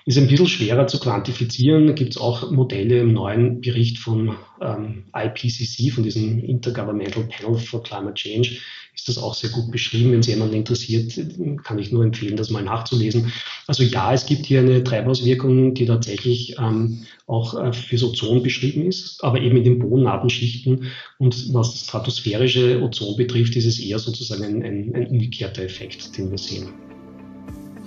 Ist 0.06 0.18
ein 0.18 0.28
bisschen 0.28 0.48
schwerer 0.48 0.88
zu 0.88 1.00
quantifizieren. 1.00 1.88
Da 1.88 1.94
gibt 1.94 2.12
es 2.12 2.22
auch 2.22 2.52
Modelle 2.52 3.00
im 3.00 3.14
neuen 3.14 3.62
Bericht 3.62 4.00
von 4.00 4.36
ähm, 4.62 5.06
IPCC, 5.16 5.94
von 5.94 6.04
diesem 6.04 6.44
Intergovernmental 6.44 7.24
Panel 7.24 7.58
for 7.58 7.82
Climate 7.84 8.16
Change, 8.16 8.58
ist 8.96 9.08
das 9.08 9.18
auch 9.18 9.34
sehr 9.34 9.50
gut 9.50 9.72
beschrieben. 9.72 10.12
Wenn 10.12 10.20
es 10.20 10.28
jemanden 10.28 10.56
interessiert, 10.56 11.20
kann 11.64 11.80
ich 11.80 11.92
nur 11.92 12.04
empfehlen, 12.04 12.36
das 12.36 12.50
mal 12.50 12.64
nachzulesen. 12.64 13.32
Also 13.66 13.84
ja, 13.84 14.14
es 14.14 14.26
gibt 14.26 14.46
hier 14.46 14.60
eine 14.60 14.84
Treibhauswirkung, 14.84 15.74
die 15.74 15.86
tatsächlich 15.86 16.58
ähm, 16.60 17.06
auch 17.26 17.60
äh, 17.60 17.74
fürs 17.74 18.04
Ozon 18.04 18.44
beschrieben 18.44 18.86
ist, 18.86 19.24
aber 19.24 19.42
eben 19.42 19.58
in 19.58 19.64
den 19.64 19.80
bodennahen 19.80 20.30
Schichten. 20.30 20.92
Und 21.18 21.54
was 21.54 21.72
das 21.72 21.86
stratosphärische 21.86 22.82
Ozon 22.82 23.18
betrifft, 23.18 23.56
ist 23.56 23.66
es 23.66 23.80
eher 23.80 24.00
sozusagen 24.00 24.44
ein, 24.44 24.64
ein, 24.64 24.96
ein 24.96 25.08
umgekehrter 25.08 25.64
Effekt, 25.64 26.18
den 26.18 26.30
wir 26.30 26.38
sehen. 26.38 26.70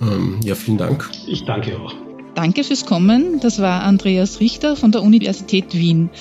Ähm, 0.01 0.39
ja, 0.43 0.55
vielen 0.55 0.77
Dank. 0.77 1.09
Ich 1.27 1.43
danke 1.45 1.79
auch. 1.79 2.06
Danke 2.37 2.63
fürs 2.63 2.85
Kommen. 2.85 3.39
Das 3.39 3.59
war 3.63 3.81
Andreas 3.81 4.39
Richter 4.39 4.75
von 4.75 4.91
der 4.91 5.01
Universität 5.01 5.73
Wien. 5.73 6.11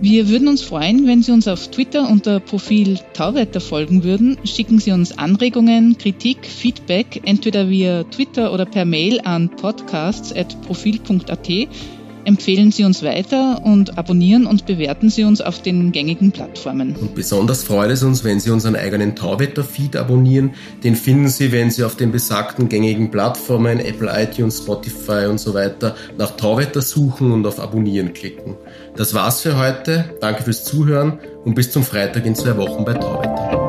Wir 0.00 0.28
würden 0.28 0.48
uns 0.48 0.62
freuen, 0.62 1.06
wenn 1.06 1.22
Sie 1.22 1.30
uns 1.30 1.46
auf 1.46 1.68
Twitter 1.68 2.10
unter 2.10 2.40
Profil 2.40 2.98
Tauwetter 3.14 3.60
folgen 3.60 4.02
würden. 4.02 4.36
Schicken 4.42 4.80
Sie 4.80 4.90
uns 4.90 5.16
Anregungen, 5.16 5.96
Kritik, 5.96 6.44
Feedback 6.44 7.22
entweder 7.24 7.70
via 7.70 8.02
Twitter 8.02 8.52
oder 8.52 8.64
per 8.64 8.84
Mail 8.84 9.20
an 9.20 9.48
podcasts.profil.at 9.48 11.48
Empfehlen 12.30 12.70
Sie 12.70 12.84
uns 12.84 13.02
weiter 13.02 13.60
und 13.64 13.98
abonnieren 13.98 14.46
und 14.46 14.64
bewerten 14.64 15.10
Sie 15.10 15.24
uns 15.24 15.40
auf 15.40 15.62
den 15.62 15.90
gängigen 15.90 16.30
Plattformen. 16.30 16.94
Und 16.94 17.16
besonders 17.16 17.64
freut 17.64 17.90
es 17.90 18.04
uns, 18.04 18.22
wenn 18.22 18.38
Sie 18.38 18.50
unseren 18.50 18.76
eigenen 18.76 19.16
Tauwetter-Feed 19.16 19.96
abonnieren. 19.96 20.52
Den 20.84 20.94
finden 20.94 21.28
Sie, 21.28 21.50
wenn 21.50 21.72
Sie 21.72 21.82
auf 21.82 21.96
den 21.96 22.12
besagten 22.12 22.68
gängigen 22.68 23.10
Plattformen, 23.10 23.80
Apple, 23.80 24.08
iTunes, 24.14 24.58
Spotify 24.58 25.26
und 25.28 25.40
so 25.40 25.54
weiter, 25.54 25.96
nach 26.18 26.36
Tauwetter 26.36 26.82
suchen 26.82 27.32
und 27.32 27.44
auf 27.48 27.58
Abonnieren 27.58 28.12
klicken. 28.12 28.54
Das 28.94 29.12
war's 29.12 29.40
für 29.40 29.58
heute. 29.58 30.14
Danke 30.20 30.44
fürs 30.44 30.62
Zuhören 30.62 31.18
und 31.44 31.56
bis 31.56 31.72
zum 31.72 31.82
Freitag 31.82 32.26
in 32.26 32.36
zwei 32.36 32.56
Wochen 32.56 32.84
bei 32.84 32.94
Tauwetter. 32.94 33.59